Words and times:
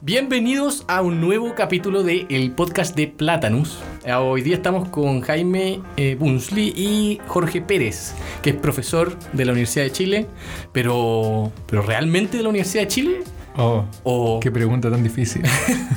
Bienvenidos 0.00 0.84
a 0.86 1.02
un 1.02 1.20
nuevo 1.20 1.56
capítulo 1.56 2.04
de 2.04 2.24
el 2.30 2.52
podcast 2.52 2.94
de 2.94 3.08
Platanus. 3.08 3.80
Eh, 4.04 4.12
Hoy 4.12 4.42
día 4.42 4.54
estamos 4.54 4.88
con 4.90 5.22
Jaime 5.22 5.80
eh, 5.96 6.16
Bunsley 6.18 6.72
y 6.76 7.20
Jorge 7.26 7.60
Pérez, 7.60 8.14
que 8.40 8.50
es 8.50 8.56
profesor 8.56 9.18
de 9.32 9.44
la 9.44 9.52
Universidad 9.52 9.84
de 9.84 9.92
Chile, 9.92 10.26
pero, 10.72 11.50
pero 11.66 11.82
realmente 11.82 12.36
de 12.36 12.44
la 12.44 12.50
Universidad 12.50 12.84
de 12.84 12.88
Chile 12.88 13.20
Oh, 13.60 13.84
o 14.04 14.38
qué 14.38 14.52
pregunta 14.52 14.88
tan 14.88 15.02
difícil. 15.02 15.42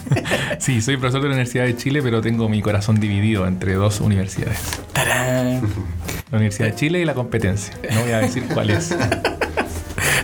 sí, 0.59 0.81
soy 0.81 0.97
profesor 0.97 1.21
de 1.21 1.27
la 1.27 1.35
Universidad 1.35 1.65
de 1.65 1.77
Chile, 1.77 2.01
pero 2.01 2.19
tengo 2.19 2.49
mi 2.49 2.59
corazón 2.59 2.99
dividido 2.99 3.45
entre 3.45 3.75
dos 3.75 4.01
universidades. 4.01 4.81
¡Tarán! 4.93 5.61
La 6.31 6.37
Universidad 6.37 6.69
de 6.69 6.75
Chile 6.75 7.01
y 7.01 7.05
la 7.05 7.13
competencia. 7.13 7.77
No 7.93 8.01
voy 8.01 8.13
a 8.13 8.17
decir 8.17 8.45
cuál 8.51 8.71
es. 8.71 8.95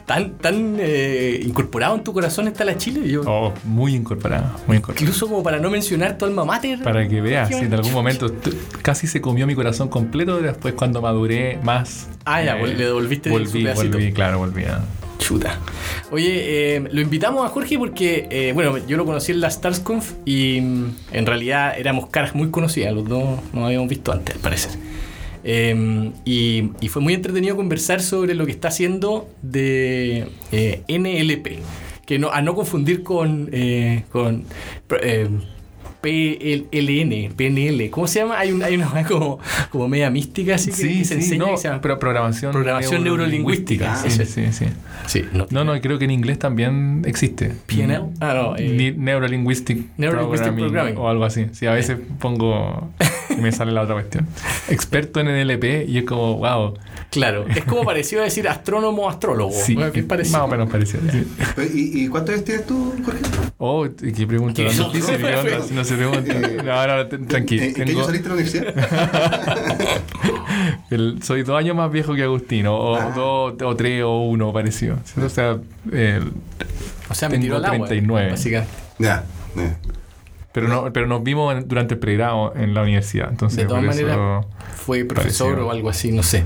tan 0.08 0.38
tan 0.40 0.78
eh, 0.80 1.40
incorporado 1.46 1.94
en 1.96 2.04
tu 2.04 2.14
corazón 2.14 2.48
está 2.48 2.66
la 2.66 2.76
Chile. 2.78 3.08
Yo, 3.08 3.22
Oh, 3.28 3.54
muy 3.66 3.94
incorporada, 3.94 4.56
muy 4.66 4.78
incorporada. 4.78 5.04
Incluso 5.04 5.28
como 5.28 5.44
para 5.44 5.60
no 5.60 5.70
mencionar 5.70 6.18
tu 6.18 6.26
alma 6.26 6.46
mater. 6.46 6.82
Para 6.82 7.08
que 7.08 7.22
veas, 7.22 7.50
si 7.50 7.56
en 7.66 7.74
algún 7.76 7.92
momento 7.94 8.34
casi 8.82 9.06
se 9.06 9.22
comió 9.22 9.46
mi 9.46 9.54
corazón 9.54 9.90
completo, 9.90 10.40
después 10.42 10.74
cuando 10.74 11.02
maduré 11.02 11.60
más. 11.62 12.08
Ah, 12.26 12.42
ya, 12.42 12.58
vol- 12.58 12.74
le 12.76 12.86
devolviste 12.86 13.30
su 13.30 13.36
volví, 13.38 13.64
pedacito. 13.64 13.98
volví, 13.98 14.12
claro, 14.14 14.40
volví 14.40 14.64
a... 14.64 14.82
Chuta. 15.20 15.60
Oye, 16.12 16.76
eh, 16.78 16.84
lo 16.92 17.02
invitamos 17.02 17.46
a 17.46 17.50
Jorge 17.50 17.78
porque, 17.78 18.28
eh, 18.32 18.52
bueno, 18.54 18.78
yo 18.88 18.96
lo 18.98 19.04
conocí 19.06 19.32
en 19.34 19.42
la 19.42 19.50
StarsConf 19.52 20.12
y 20.26 20.62
mm, 20.62 20.86
en 21.12 21.26
realidad 21.26 21.74
éramos 21.78 22.08
caras 22.08 22.34
muy 22.36 22.50
conocidas, 22.50 22.94
los 22.94 23.10
dos 23.10 23.24
nos 23.52 23.66
habíamos 23.66 23.90
visto 23.90 24.12
antes, 24.14 24.36
al 24.36 24.42
parecer. 24.42 24.72
Eh, 25.50 26.12
y, 26.26 26.72
y 26.82 26.90
fue 26.90 27.02
muy 27.02 27.14
entretenido 27.14 27.56
conversar 27.56 28.02
sobre 28.02 28.36
lo 28.36 28.46
que 28.46 28.52
está 28.52 28.68
haciendo 28.68 29.30
de 29.42 30.28
eh, 30.52 30.82
NLP, 30.90 31.60
que 32.06 32.20
no, 32.20 32.32
a 32.32 32.42
no 32.42 32.54
confundir 32.54 33.02
con, 33.02 33.48
eh, 33.54 34.04
con 34.12 34.44
PLN, 36.02 37.34
PNL, 37.36 37.90
¿cómo 37.90 38.08
se 38.08 38.20
llama? 38.20 38.38
Hay, 38.40 38.52
un, 38.52 38.62
hay 38.64 38.76
una 38.76 39.04
como, 39.08 39.40
como 39.70 39.88
media 39.88 40.10
mística, 40.10 40.56
así 40.56 40.70
que, 40.72 40.76
Sí, 40.78 40.98
que 41.00 41.06
se 41.06 41.14
sí, 41.16 41.20
enseña 41.22 41.46
no, 41.46 41.52
que 41.52 41.58
se 41.58 41.68
llama- 41.70 41.82
pero 41.82 42.00
programación, 42.00 42.52
Programación 42.52 43.04
neurolingüística. 43.04 43.96
Sí, 43.96 44.08
Eso 44.10 44.26
sí, 44.26 44.52
sí. 44.52 44.66
Sí, 45.08 45.24
no, 45.34 45.48
No, 45.50 45.64
no, 45.64 45.80
creo 45.82 45.98
que 45.98 46.06
en 46.06 46.12
inglés 46.12 46.40
también 46.40 47.04
existe. 47.06 47.54
PNL. 47.68 48.04
Ah, 48.20 48.34
no. 48.34 48.56
eh, 48.58 48.94
Neurolinguistic, 48.98 49.86
Neurolinguistic 49.98 50.54
Programming. 50.56 50.98
o 50.98 51.10
algo 51.10 51.24
así. 51.26 51.46
Sí, 51.54 51.66
a 51.66 51.72
veces 51.74 51.98
pongo 52.20 52.90
me 53.42 53.52
sale 53.52 53.72
la 53.72 53.82
otra 53.84 53.96
cuestión. 53.96 54.28
Experto 54.70 55.20
en 55.20 55.28
NLP 55.48 55.88
y 55.88 55.98
es 56.00 56.04
como, 56.06 56.38
wow. 56.38 56.74
Claro, 57.10 57.46
es 57.48 57.64
como 57.64 57.84
parecido 57.86 58.22
a 58.22 58.26
decir 58.26 58.48
astrónomo 58.50 59.10
astrólogo. 59.10 59.52
Sí, 59.54 59.76
Bueno, 59.76 59.92
es 59.94 60.04
parecido. 60.04 60.40
más 60.40 60.48
o 60.48 60.52
menos 60.52 60.70
parecido. 60.70 61.02
sí. 61.12 61.26
¿Y, 61.74 62.04
y 62.04 62.08
cuántos 62.10 62.34
años 62.36 62.46
tienes 62.46 62.66
tú, 62.66 62.94
Jorge? 63.06 63.22
Oh, 63.60 63.86
y 63.86 64.12
qué 64.14 64.28
pregunta 64.28 64.54
¿Qué? 64.62 64.68
¿qué 64.70 64.82
onda? 64.82 65.62
Si 65.62 65.74
no 65.74 65.84
se 65.84 65.96
pregunta. 65.96 66.34
No, 66.64 66.88
no, 66.98 67.08
t- 67.08 67.16
¿En, 67.16 67.28
tranquilo. 67.28 67.64
en 67.64 67.74
qué 67.74 67.82
año 67.84 67.92
Tengo- 67.94 68.06
saliste 68.06 68.30
de 68.30 68.36
la 68.36 68.42
universidad? 68.42 69.98
el- 70.92 71.24
soy 71.24 71.44
dos 71.44 71.58
años 71.58 71.76
más 71.76 71.92
viejo 71.92 72.14
que 72.16 72.24
Agustín, 72.24 72.68
o, 72.68 72.76
o 72.76 72.96
Ah. 72.98 73.12
dos, 73.16 73.54
o 73.64 73.76
tres, 73.76 74.04
o 74.04 74.22
uno 74.28 74.52
parecido. 74.54 74.98
O 75.24 75.30
sea, 75.30 75.58
eh, 75.92 76.22
o 77.10 77.14
sea, 77.14 77.30
me 77.30 77.36
tengo 77.36 77.44
tiró 77.46 77.58
al 77.58 77.66
agua. 77.66 77.88
39. 77.88 78.32
Básicamente. 78.32 78.74
ya. 79.00 79.24
ya. 79.56 79.78
Pero, 80.62 80.68
no, 80.68 80.94
pero 80.94 81.08
nos 81.08 81.24
vimos 81.24 81.56
en- 81.56 81.68
durante 81.68 81.94
el 81.96 82.00
pregrado 82.00 82.54
en 82.56 82.74
la 82.74 82.82
universidad. 82.84 83.30
Entonces, 83.30 83.60
De 83.60 83.66
todas 83.66 83.84
por 83.84 83.94
eso- 83.94 84.06
maneras, 84.08 84.46
Fue 84.76 85.06
profesor 85.06 85.48
Parecido. 85.50 85.68
o 85.68 85.72
algo 85.72 85.90
así, 85.90 86.12
no 86.12 86.24
sé. 86.24 86.44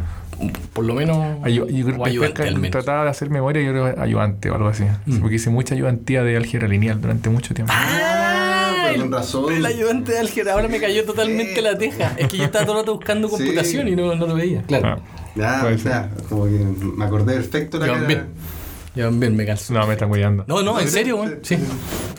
Por 0.74 0.86
lo 0.86 0.96
menos. 0.96 1.18
Ayu- 1.44 1.68
yo 1.70 1.86
creo 1.86 2.00
o 2.00 2.04
que 2.04 2.10
ayudante 2.10 2.42
al 2.48 2.56
menos. 2.56 2.72
trataba 2.72 3.04
de 3.04 3.10
hacer 3.12 3.30
memoria, 3.30 3.62
yo 3.62 3.72
creo 3.72 3.94
que 3.96 4.02
ayudante 4.02 4.50
o 4.50 4.56
algo 4.56 4.70
así. 4.70 4.86
Mm. 5.06 5.20
Porque 5.20 5.36
hice 5.36 5.50
mucha 5.52 5.76
ayudantía 5.76 6.24
de 6.24 6.36
álgebra 6.36 6.68
lineal 6.68 7.00
durante 7.00 7.30
mucho 7.30 7.54
tiempo. 7.54 7.72
Ah, 7.76 8.72
pero 8.88 8.96
el, 8.96 9.02
con 9.02 9.12
razón. 9.12 9.54
el 9.54 9.66
ayudante 9.66 10.14
de 10.14 10.20
álgebra. 10.20 10.54
Ahora 10.54 10.68
me 10.68 10.80
cayó 10.82 11.06
totalmente 11.06 11.62
la 11.62 11.78
teja. 11.78 12.14
Es 12.18 12.28
que 12.28 12.38
yo 12.38 12.46
estaba 12.46 12.66
todo 12.66 12.78
el 12.78 12.82
rato 12.82 12.96
buscando 12.96 13.28
Sí. 13.30 13.36
computación 13.38 13.88
y 13.88 13.96
no, 13.96 14.16
no 14.16 14.26
lo 14.28 14.34
veía. 14.36 14.64
Claro. 14.64 14.88
Ah, 14.88 15.00
Ya, 15.36 15.62
Puede 15.62 15.76
o 15.76 15.78
sea, 15.78 16.10
como 16.28 16.46
que 16.46 16.60
me 16.98 17.06
acordé 17.06 17.36
perfecto 17.36 17.78
la 17.80 17.86
Yo 17.86 17.94
cara. 17.94 18.00
también. 18.08 18.26
Yo 18.96 19.06
también 19.06 19.36
me 19.36 19.46
calzo. 19.46 19.74
no, 19.74 19.86
me 19.88 19.94
están 19.94 20.10
cuidando. 20.10 20.44
No, 20.48 20.62
no, 20.64 20.80
en 20.80 20.88
serio, 20.90 21.18
güey. 21.18 21.30
Sí. 21.44 21.58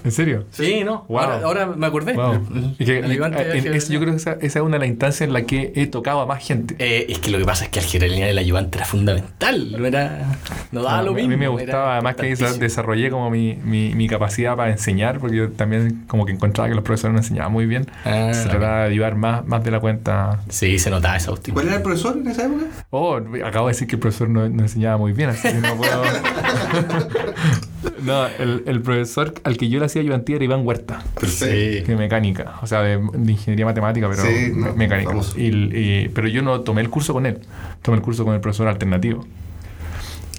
¿En 0.05 0.11
serio? 0.11 0.47
Sí, 0.51 0.83
no. 0.85 1.05
Wow. 1.09 1.19
Ahora, 1.21 1.41
ahora 1.45 1.67
me 1.67 1.87
acordé. 1.87 2.15
Wow. 2.15 2.41
Y 2.79 2.85
que- 2.85 2.99
en- 2.99 3.75
es- 3.75 3.89
yo 3.89 4.01
creo 4.01 4.13
que 4.13 4.17
esa, 4.17 4.33
esa 4.41 4.59
es 4.59 4.65
una 4.65 4.77
de 4.77 4.81
las 4.81 4.89
instancias 4.89 5.29
en 5.29 5.33
la 5.33 5.43
que 5.43 5.73
he 5.77 5.87
tocado 5.87 6.21
a 6.23 6.27
más 6.27 6.43
gente. 6.45 6.75
Eh, 6.79 7.07
es 7.09 7.19
que 7.19 7.31
lo 7.31 7.39
que 7.39 7.45
pasa 7.45 7.65
es 7.65 7.71
que 7.71 7.79
álgebra 7.79 8.09
lineal 8.09 8.31
el 8.31 8.39
ayudante 8.39 8.79
era 8.79 8.87
fundamental. 8.87 9.73
No 9.79 9.87
era. 9.87 10.39
No 10.73 10.83
daba 10.83 10.99
No, 10.99 11.03
lo 11.05 11.11
a 11.11 11.15
mí- 11.15 11.21
mismo. 11.29 11.35
a 11.35 11.37
mí 11.37 11.41
me 11.41 11.49
gustaba, 11.49 11.93
además 11.95 12.17
que 12.17 12.35
desarrollé 12.59 13.11
como 13.11 13.31
mi, 13.31 13.55
mi, 13.63 13.95
mi 13.95 14.09
capacidad 14.09 14.57
para 14.57 14.71
enseñar, 14.73 15.19
porque 15.21 15.37
yo 15.37 15.51
también 15.53 16.05
como 16.09 16.25
que 16.27 16.33
encontraba 16.33 16.69
que 16.69 16.75
los 16.75 16.83
profesores 16.85 17.13
no 17.13 17.21
enseñaban 17.21 17.53
muy 17.53 17.67
bien. 17.67 17.87
Ah, 18.05 18.31
Se 18.33 18.49
trataba 18.49 18.81
de 18.85 18.87
ayudar 18.91 19.15
más, 19.15 19.47
más 19.47 19.63
de 19.63 19.71
la 19.71 19.79
cuenta. 19.79 20.41
Sí, 20.49 20.79
se 20.79 20.91
notaba 20.91 21.17
esa 21.17 21.31
¿Y 21.31 21.35
hostia. 21.35 21.55
cuál 21.55 21.67
era 21.67 21.77
el 21.77 21.83
profesor 21.83 22.17
en 22.17 22.27
esa 22.27 22.47
época? 22.47 22.65
Oh, 22.91 23.21
acabo 23.45 23.67
de 23.69 23.73
decir 23.75 23.87
que 23.87 23.97
el 23.97 24.01
profesor 24.01 24.29
no, 24.31 24.49
no 24.49 24.63
enseñaba 24.63 24.97
muy 24.97 25.13
bien, 25.13 25.29
así 25.31 25.47
que 25.49 25.55
no 25.55 25.77
puedo... 25.77 26.03
no, 28.03 28.27
el, 28.27 28.63
el 28.67 28.81
profesor 28.83 29.35
al 29.45 29.57
que 29.57 29.69
yo 29.69 29.79
le 29.79 29.87
hacía 29.87 30.03
ayudantía 30.03 30.37
era 30.37 30.45
Iván 30.45 30.67
Huerta. 30.67 31.03
Perfecto. 31.19 31.87
Que 31.87 31.97
mecánica, 31.97 32.55
o 32.63 32.67
sea, 32.67 32.83
de, 32.83 32.99
de 32.99 33.33
ingeniería 33.33 33.65
matemática, 33.67 34.09
pero 34.09 34.23
Sí, 34.23 34.53
no, 34.55 34.75
mecánica. 34.75 35.15
y- 35.37 36.09
pero 36.09 36.29
yo 36.29 36.43
no 36.43 36.61
tomé 36.61 36.81
el 36.83 36.91
curso 36.91 37.13
con 37.13 37.27
él, 37.27 37.41
tomé 37.83 37.97
el 37.99 38.03
curso 38.03 38.25
con 38.25 38.35
el 38.35 38.41
profesor 38.41 38.69
alternativo, 38.69 39.27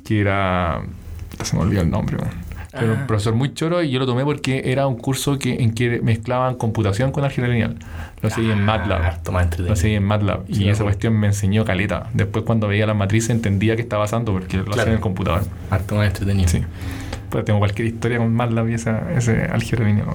que 0.06 0.20
era. 0.22 0.82
Se 1.44 1.56
me 1.56 1.64
olvidó 1.64 1.82
el 1.82 1.90
nombre, 1.90 2.18
man. 2.18 2.30
Pero 2.74 2.94
Ah. 2.94 2.98
un 3.02 3.08
profesor 3.08 3.36
muy 3.36 3.54
choro 3.54 3.82
y 3.84 3.92
yo 3.92 4.00
lo 4.00 4.06
tomé 4.06 4.24
porque 4.24 4.64
era 4.72 4.88
un 4.88 4.98
curso 4.98 5.38
que, 5.38 5.56
en 5.56 5.74
que 5.74 6.02
mezclaban 6.02 6.56
computación 6.56 7.12
con 7.12 7.24
álgebra 7.24 7.52
lineal. 7.52 7.78
Lo 8.22 8.30
hacía 8.30 8.52
en 8.54 8.66
MATLAB. 8.66 9.32
Más 9.32 9.60
Lo 9.60 9.74
hacía 9.74 9.98
en 9.98 10.04
MATLAB. 10.04 10.44
Y 10.48 10.56
Sí, 10.56 10.64
esa 10.70 10.84
bueno. 10.84 10.86
cuestión 10.86 11.14
me 11.20 11.28
enseñó 11.28 11.66
caleta. 11.66 12.10
Después, 12.14 12.44
cuando 12.46 12.68
veía 12.68 12.86
las 12.88 12.96
matrices, 12.96 13.30
entendía 13.30 13.76
qué 13.76 13.82
estaba 13.84 14.04
pasando 14.04 14.32
porque 14.34 14.58
lo 14.58 14.72
hacía 14.72 14.84
en 14.84 14.94
el 14.94 15.00
computador. 15.00 15.44
Harto 15.70 15.96
más 15.96 16.08
entretenido. 16.08 16.48
Sí. 16.50 16.62
Pues 17.30 17.46
tengo 17.46 17.60
cualquier 17.60 17.88
historia 17.88 18.18
con 18.18 18.34
MATLAB 18.34 18.70
y 18.70 18.74
esa, 18.74 19.12
ese 19.16 19.44
álgebra 19.44 19.86
lineal. 19.88 20.08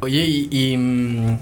Oye, 0.00 0.24
y, 0.26 0.48
y, 0.50 0.76
mm, 0.76 1.38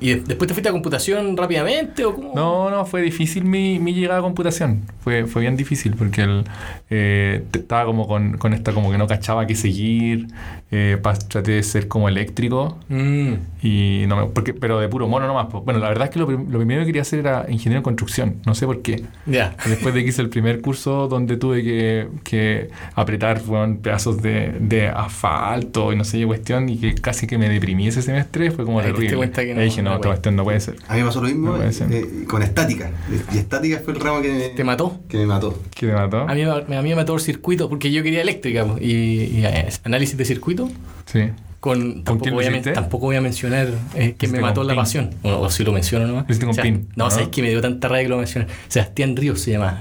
¿y 0.00 0.08
de- 0.14 0.20
después 0.20 0.48
te 0.48 0.54
fuiste 0.54 0.68
a 0.68 0.72
computación 0.72 1.36
rápidamente 1.36 2.04
o 2.04 2.14
cómo? 2.14 2.32
No, 2.34 2.70
no, 2.70 2.84
fue 2.86 3.02
difícil 3.02 3.44
mi, 3.44 3.78
mi 3.78 3.92
llegada 3.94 4.20
a 4.20 4.22
computación. 4.22 4.82
Fue, 5.02 5.26
fue 5.26 5.42
bien 5.42 5.56
difícil 5.56 5.94
porque 5.96 6.22
el, 6.22 6.44
eh, 6.90 7.44
estaba 7.52 7.84
como 7.84 8.06
con, 8.08 8.38
con 8.38 8.52
esta 8.52 8.72
como 8.72 8.90
que 8.90 8.98
no 8.98 9.06
cachaba 9.06 9.46
qué 9.46 9.54
seguir. 9.54 10.26
eh, 10.72 10.98
traté 11.28 11.50
de 11.52 11.62
ser 11.64 11.88
como 11.88 12.08
eléctrico. 12.08 12.78
Mm, 12.88 13.32
Y 13.62 14.04
no 14.06 14.16
me, 14.16 14.26
porque, 14.26 14.54
pero 14.54 14.78
de 14.80 14.88
puro 14.88 15.08
mono 15.08 15.26
nomás. 15.26 15.48
Bueno, 15.64 15.80
la 15.80 15.88
verdad 15.88 16.04
es 16.04 16.10
que 16.10 16.18
lo, 16.20 16.26
prim- 16.26 16.48
lo 16.50 16.58
primero 16.58 16.80
que 16.82 16.86
quería 16.86 17.02
hacer 17.02 17.18
era 17.20 17.46
ingeniero 17.48 17.78
en 17.80 17.82
construcción. 17.82 18.36
No 18.46 18.54
sé 18.54 18.66
por 18.66 18.80
qué. 18.82 19.02
ya. 19.26 19.54
Después 19.66 19.94
de 19.94 20.02
que 20.02 20.08
hice 20.10 20.22
el 20.22 20.28
primer 20.28 20.60
curso 20.60 21.08
donde 21.08 21.36
tuve 21.36 21.62
que, 21.64 22.08
que 22.24 22.70
apretar 22.94 23.40
weón, 23.46 23.78
pedazos 23.78 24.22
de, 24.22 24.52
de 24.60 24.88
asfalto 24.88 25.92
y 25.92 25.96
no 25.96 26.04
sé 26.04 26.18
qué 26.18 26.26
cuestión 26.26 26.68
y 26.68 26.76
que 26.78 26.94
casi 26.94 27.26
que 27.26 27.36
me 27.38 27.48
deprimí 27.48 27.88
ese 27.88 28.02
semestre, 28.02 28.50
fue 28.50 28.64
como 28.64 28.78
Ahí 28.80 28.86
te 28.86 28.92
terrible. 28.92 29.16
cuenta 29.16 29.42
que 29.44 29.54
no- 29.54 29.60
Ahí 29.60 29.66
dije, 29.66 29.82
no, 29.82 29.89
no 29.90 29.96
esta 29.96 30.08
cuestión 30.08 30.36
no 30.36 30.44
puede 30.44 30.60
ser. 30.60 30.76
A 30.88 30.94
mí 30.94 31.00
me 31.00 31.06
pasó 31.06 31.20
lo 31.20 31.28
mismo 31.28 31.50
No 31.50 31.56
puede 31.56 31.72
ser. 31.72 31.92
eh, 31.92 32.24
con 32.26 32.42
estática. 32.42 32.90
Y 33.32 33.38
estática 33.38 33.80
fue 33.84 33.94
el 33.94 34.00
ramo 34.00 34.20
que 34.22 34.32
me, 34.32 34.48
¿Te 34.50 34.64
mató? 34.64 35.00
que 35.08 35.16
me 35.18 35.26
mató. 35.26 35.58
¿Qué 35.74 35.86
te 35.86 35.92
mató? 35.92 36.20
A 36.28 36.34
mí, 36.34 36.44
me- 36.44 36.76
a 36.76 36.82
mí 36.82 36.88
me 36.90 36.94
mató 36.96 37.14
el 37.14 37.20
circuito 37.20 37.68
porque 37.68 37.90
yo 37.92 38.02
quería 38.02 38.20
eléctrica 38.22 38.66
y, 38.80 38.90
y, 38.92 39.42
eh, 39.44 39.68
análisis 39.84 40.16
de 40.16 40.24
circuito. 40.24 40.68
Sí. 41.06 41.30
Con, 41.60 42.04
tampoco, 42.04 42.30
voy 42.30 42.46
a, 42.46 42.62
tampoco 42.72 43.04
voy 43.06 43.16
a 43.16 43.20
mencionar 43.20 43.68
eh, 43.94 44.14
quién 44.16 44.32
me 44.32 44.40
mató 44.40 44.62
la 44.64 44.72
PIN. 44.72 44.80
pasión. 44.80 45.10
O, 45.22 45.28
o 45.40 45.50
si 45.50 45.62
lo 45.62 45.72
menciono 45.72 46.06
nomás. 46.06 46.24
Lo 46.26 46.32
hiciste 46.34 46.46
con 46.46 46.56
PIN, 46.56 46.88
No, 46.96 47.04
¿no? 47.04 47.10
sabes 47.10 47.28
que 47.28 47.42
me 47.42 47.50
dio 47.50 47.60
tanta 47.60 47.86
rabia 47.88 48.04
que 48.04 48.08
lo 48.08 48.16
mencioné. 48.16 48.46
Sebastián 48.68 49.14
Ríos 49.14 49.40
se 49.42 49.50
llama. 49.50 49.78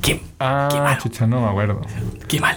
¿Qué, 0.00 0.20
Ah, 0.38 0.68
Qué 0.70 0.78
malo. 0.78 1.00
chucha, 1.02 1.26
no 1.26 1.40
me 1.40 1.48
acuerdo. 1.48 1.80
qué 2.28 2.40
mal. 2.40 2.56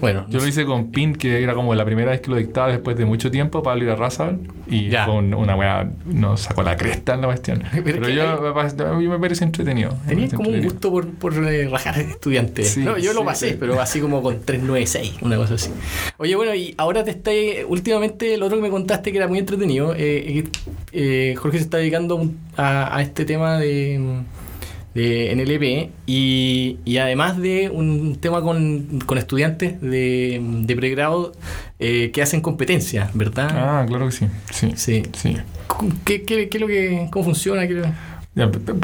Bueno, 0.00 0.26
Yo 0.28 0.38
lo 0.40 0.46
hice 0.46 0.64
con 0.66 0.90
PIN, 0.92 1.14
que 1.14 1.42
era 1.42 1.54
como 1.54 1.74
la 1.74 1.84
primera 1.84 2.10
vez 2.10 2.20
que 2.20 2.30
lo 2.30 2.36
dictaba 2.36 2.68
después 2.68 2.96
de 2.98 3.04
mucho 3.06 3.30
tiempo, 3.30 3.62
Pablo 3.62 3.84
Irarrázaval. 3.84 4.38
Y 4.68 4.90
Ya. 4.90 5.06
fue 5.06 5.14
un- 5.14 5.32
una 5.34 5.56
weá, 5.56 5.90
nos 6.04 6.42
sacó 6.42 6.62
la 6.62 6.76
cresta 6.76 7.14
en 7.14 7.22
la 7.22 7.28
cuestión. 7.28 7.62
Pero 7.72 7.82
Pero, 7.84 8.02
es 8.02 8.08
que 8.08 8.14
yo, 8.14 8.40
me 8.42 8.52
parece- 8.52 8.82
a 8.82 8.92
mí 8.92 9.08
me 9.08 9.18
parece 9.18 9.44
entretenido. 9.44 9.90
Me 10.04 10.08
Tenías 10.10 10.16
parece 10.30 10.36
como 10.36 10.48
un 10.50 10.54
entretenido. 10.56 10.72
gusto 10.74 10.90
por, 10.90 11.34
por 11.34 11.48
eh, 11.48 11.68
rajar 11.68 11.98
estudiantes. 11.98 12.68
Sí, 12.70 12.80
no, 12.84 12.98
yo 12.98 13.12
lo 13.14 13.20
sí, 13.20 13.26
pasé, 13.26 13.48
sí. 13.50 13.56
pero 13.58 13.80
así 13.80 14.00
como 14.00 14.22
con 14.22 14.40
396, 14.42 15.14
una 15.22 15.36
cosa 15.36 15.54
así. 15.54 15.70
Oye, 16.18 16.36
bueno, 16.36 16.54
y 16.54 16.74
ahora 16.76 17.02
te 17.04 17.10
está. 17.12 17.30
Últimamente, 17.66 18.36
lo 18.36 18.46
otro 18.46 18.58
que 18.58 18.62
me 18.62 18.70
contaste 18.70 19.10
que 19.12 19.18
era 19.18 19.26
muy 19.28 19.38
entretenido, 19.38 19.94
eh, 19.96 20.44
eh, 20.92 21.34
Jorge 21.38 21.58
se 21.58 21.64
está 21.64 21.78
dedicando 21.78 22.16
un- 22.16 22.38
a, 22.56 22.94
a 22.96 23.02
este 23.02 23.24
tema 23.24 23.58
de, 23.58 24.20
de 24.98 25.34
NLP 25.36 25.90
y, 26.06 26.78
y 26.84 26.96
además 26.98 27.38
de 27.38 27.70
un 27.70 28.16
tema 28.16 28.40
con, 28.42 29.00
con 29.06 29.16
estudiantes 29.18 29.80
de, 29.80 30.40
de 30.42 30.76
pregrado 30.76 31.32
eh, 31.78 32.10
que 32.12 32.20
hacen 32.22 32.40
competencias, 32.40 33.10
¿verdad? 33.14 33.48
Ah, 33.52 33.84
claro 33.86 34.06
que 34.06 34.12
sí. 34.12 34.26
Sí. 34.50 34.72
Sí. 34.76 35.02
Sí. 35.16 35.36
¿Qué, 36.04 36.22
qué, 36.22 36.48
qué 36.48 36.56
es 36.56 36.60
lo 36.60 36.66
que, 36.66 37.08
¿Cómo 37.12 37.24
funciona? 37.26 37.66
¿Qué- 37.68 37.82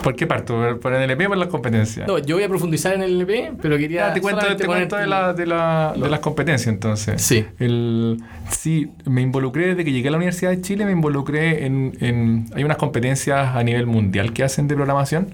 ¿Por 0.02 0.16
qué 0.16 0.26
parto? 0.26 0.81
¿Por 0.81 0.94
el 0.94 1.08
NLP 1.08 1.26
o 1.26 1.28
por 1.28 1.37
las 1.37 1.46
competencias? 1.49 2.08
No, 2.08 2.19
yo 2.19 2.34
voy 2.34 2.43
a 2.44 2.49
profundizar 2.49 2.93
en 2.94 3.02
el 3.02 3.12
LP, 3.20 3.52
pero 3.62 3.78
quería. 3.78 4.08
Ya, 4.08 4.14
te 4.14 4.20
cuento, 4.20 4.56
te 4.56 4.64
cuento 4.67 4.96
de, 4.96 5.06
la- 5.06 5.32
de, 5.32 5.46
la- 5.46 5.94
de 5.96 6.08
las 6.08 6.19
competencias 6.19 6.67
entonces. 6.75 7.22
Sí. 7.22 7.44
El, 7.60 8.20
sí, 8.50 8.88
me 9.05 9.22
involucré 9.22 9.69
desde 9.69 9.84
que 9.84 9.93
llegué 9.93 10.08
a 10.08 10.10
la 10.10 10.17
Universidad 10.17 10.50
de 10.50 10.60
Chile, 10.60 10.84
me 10.84 10.90
involucré 10.93 11.67
en, 11.67 11.96
en- 12.00 12.46
Hay 12.56 12.64
unas 12.64 12.78
competencias 12.78 13.55
a 13.55 13.62
nivel 13.62 13.87
mundial 13.87 14.32
que 14.32 14.43
hacen 14.43 14.67
de 14.67 14.75
programación 14.75 15.28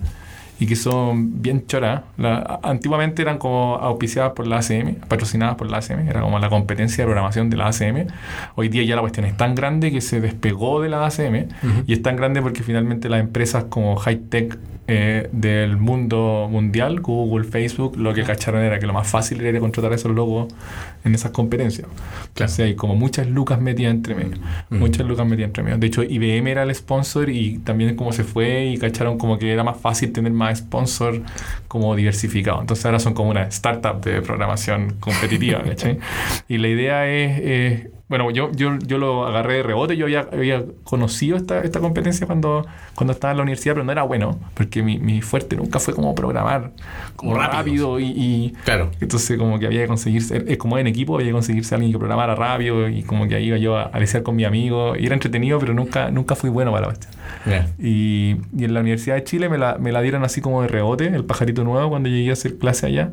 y 0.61 0.67
que 0.67 0.77
son 0.77 1.43
bien 1.43 1.67
choras. 1.67 2.03
La- 2.19 2.61
antiguamente 2.63 3.23
eran 3.23 3.39
como 3.39 3.77
auspiciadas 3.77 4.33
por 4.33 4.47
la 4.47 4.59
ACM, 4.59 4.95
patrocinadas 5.09 5.57
por 5.57 5.69
la 5.71 5.79
ACM, 5.79 6.07
era 6.09 6.21
como 6.21 6.39
la 6.39 6.49
competencia 6.51 7.03
de 7.03 7.07
programación 7.07 7.51
de 7.51 7.57
la 7.57 7.67
ACM. 7.69 8.07
Hoy 8.55 8.69
día 8.69 8.83
ya 8.85 8.95
la 8.95 9.01
cuestión 9.01 9.27
es 9.27 9.37
tan 9.37 9.55
grande 9.55 9.91
que 9.91 10.01
se 10.01 10.21
despegó 10.21 10.81
de 10.83 10.89
la 10.91 11.07
ACM 11.07 11.49
Ujú. 11.63 11.83
y 11.87 11.93
es 11.95 12.03
tan 12.03 12.15
grande 12.17 12.43
porque 12.43 12.63
finalmente 12.63 13.09
las 13.09 13.21
empresas 13.21 13.65
como 13.65 13.97
high 13.97 14.19
tech 14.29 14.59
eh, 14.93 15.29
del 15.31 15.77
mundo 15.77 16.49
mundial, 16.51 17.01
Google, 17.01 17.45
Facebook, 17.45 17.97
lo 17.97 18.13
que 18.13 18.25
cacharon 18.25 18.61
era 18.63 18.81
que 18.81 18.87
lo 18.89 18.93
más 18.93 19.07
fácil 19.07 19.41
era 19.41 19.61
contratar 19.61 19.93
esos 19.93 20.11
logos 20.13 20.53
en 21.05 21.15
esas 21.15 21.31
competencias. 21.31 21.87
Entonces 22.27 22.59
hay 22.67 22.75
como 22.75 22.97
muchas 22.97 23.29
lucas 23.29 23.61
metidas 23.61 23.95
entre 23.95 24.17
medio. 24.17 24.37
Mm. 24.69 24.79
Muchas 24.79 25.07
lucas 25.07 25.25
metidas 25.29 25.49
entre 25.51 25.63
medio. 25.63 25.79
De 25.79 25.87
hecho, 25.87 26.03
IBM 26.03 26.49
era 26.51 26.65
el 26.65 26.75
sponsor 26.75 27.31
y 27.31 27.59
también 27.59 27.95
como 27.95 28.11
se 28.13 28.25
fue 28.25 28.67
y 28.67 28.79
cacharon 28.79 29.17
como 29.17 29.39
que 29.39 29.53
era 29.53 29.63
más 29.63 29.77
fácil 29.77 30.11
tener 30.13 30.33
más 30.33 30.50
sponsor 30.55 31.23
como 31.69 31.95
diversificado. 31.97 32.61
Entonces 32.61 32.85
ahora 32.87 32.99
son 32.99 33.15
como 33.15 33.31
una 33.31 33.43
startup 33.45 34.01
de 34.03 34.23
programación 34.23 34.95
competitiva, 35.01 35.63
¿cachai? 35.65 35.99
Y 36.49 36.59
la 36.59 36.69
idea 36.69 37.07
es... 37.09 37.39
eh, 37.43 37.91
bueno, 38.11 38.29
yo, 38.33 38.51
yo, 38.51 38.77
yo 38.85 38.99
lo 38.99 39.25
agarré 39.25 39.55
de 39.59 39.63
rebote, 39.63 39.97
yo 39.97 40.07
había, 40.07 40.27
había 40.33 40.65
conocido 40.83 41.37
esta, 41.37 41.61
esta 41.61 41.79
competencia 41.79 42.27
cuando, 42.27 42.67
cuando 42.97 43.13
estaba 43.13 43.31
en 43.31 43.37
la 43.37 43.45
universidad, 43.45 43.75
pero 43.75 43.85
no 43.85 43.93
era 43.93 44.03
bueno, 44.03 44.37
porque 44.55 44.83
mi, 44.83 44.99
mi 44.99 45.23
fuerte 45.23 45.55
nunca 45.55 45.79
fue 45.79 45.95
como 45.95 46.13
programar, 46.13 46.73
como 47.15 47.35
rápido. 47.37 47.97
rápido, 47.97 48.01
y, 48.01 48.07
y- 48.07 48.53
Claro. 48.65 48.91
entonces 49.01 49.39
como 49.39 49.61
que 49.61 49.67
había 49.67 49.83
que 49.83 49.87
conseguirse, 49.87 50.43
es 50.49 50.59
como 50.59 50.77
en 50.79 50.89
equipo, 50.89 51.15
había 51.15 51.29
que 51.29 51.33
conseguirse 51.35 51.73
a 51.73 51.77
alguien 51.77 51.93
que 51.93 51.99
programara 52.01 52.35
rápido 52.35 52.89
y 52.89 53.05
como 53.05 53.29
que 53.29 53.37
ahí 53.37 53.45
iba 53.47 53.59
yo 53.59 53.77
a 53.77 53.85
aliciar 53.85 54.25
con 54.25 54.35
mi 54.35 54.45
amigo 54.45 54.97
y 54.97 55.07
era 55.07 55.15
entretenido, 55.15 55.61
pero 55.61 55.73
nunca, 55.73 56.11
nunca 56.11 56.35
fui 56.35 56.51
bueno 56.51 56.73
para 56.73 56.81
la 56.81 56.87
cuestión. 56.89 57.13
Ya. 57.47 57.67
Y, 57.79 58.37
y 58.57 58.65
en 58.65 58.75
la 58.75 58.81
Universidad 58.81 59.17
de 59.17 59.25
Chile 59.25 59.49
me 59.49 59.59
la, 59.59 59.77
me 59.79 59.93
la 59.93 60.01
dieron 60.03 60.25
así 60.25 60.41
como 60.41 60.63
de 60.63 60.69
rebote, 60.69 61.07
el 61.07 61.25
pajarito 61.25 61.65
nuevo, 61.65 61.89
cuando 61.91 62.09
llegué 62.09 62.31
a 62.31 62.33
hacer 62.35 62.59
clase 62.59 62.87
allá. 62.87 63.11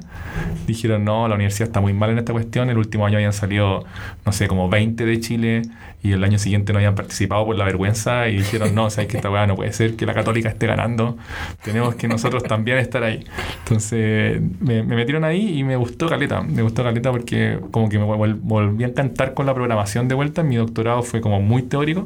Dijeron, 0.66 1.06
no, 1.06 1.28
la 1.28 1.36
universidad 1.36 1.68
está 1.70 1.80
muy 1.82 1.94
mal 1.94 2.10
en 2.10 2.18
esta 2.20 2.34
cuestión. 2.34 2.70
El 2.70 2.78
último 2.78 3.06
año 3.06 3.18
habían 3.18 3.34
salido, 3.34 3.86
no 4.26 4.32
sé, 4.32 4.48
como 4.48 4.70
20 4.70 5.06
de 5.06 5.20
Chile 5.20 5.62
y 6.04 6.12
el 6.12 6.24
año 6.24 6.38
siguiente 6.38 6.74
no 6.74 6.80
habían 6.80 6.94
participado 6.96 7.46
por 7.46 7.56
la 7.58 7.66
vergüenza 7.66 8.28
y 8.30 8.38
dijeron, 8.38 8.76
no, 8.76 8.90
sabes 8.90 9.10
que 9.10 9.18
esta 9.18 9.30
weá 9.32 9.48
no 9.48 9.56
puede 9.56 9.74
ser 9.74 9.96
que 9.96 10.06
la 10.06 10.14
católica 10.14 10.50
esté 10.50 10.68
ganando. 10.68 11.18
Tenemos 11.64 11.96
que 11.96 12.08
nosotros 12.08 12.44
también 12.44 12.78
estar 12.78 13.04
ahí. 13.04 13.26
Entonces 13.64 14.42
me, 14.60 14.84
me 14.84 14.96
metieron 14.96 15.24
ahí 15.24 15.58
y 15.58 15.64
me 15.64 15.76
gustó 15.76 16.08
Caleta. 16.08 16.42
Me 16.42 16.62
gustó 16.62 16.84
Caleta 16.84 17.12
porque 17.12 17.60
como 17.72 17.90
que 17.90 17.98
me 17.98 18.06
vol- 18.06 18.38
volví 18.42 18.84
a 18.84 18.88
encantar 18.88 19.34
con 19.34 19.46
la 19.46 19.54
programación 19.54 20.08
de 20.08 20.16
vuelta. 20.16 20.44
Mi 20.44 20.56
doctorado 20.56 21.02
fue 21.04 21.20
como 21.22 21.42
muy 21.42 21.64
teórico. 21.64 22.06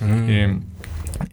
Mm. 0.00 0.26
Eh, 0.28 0.58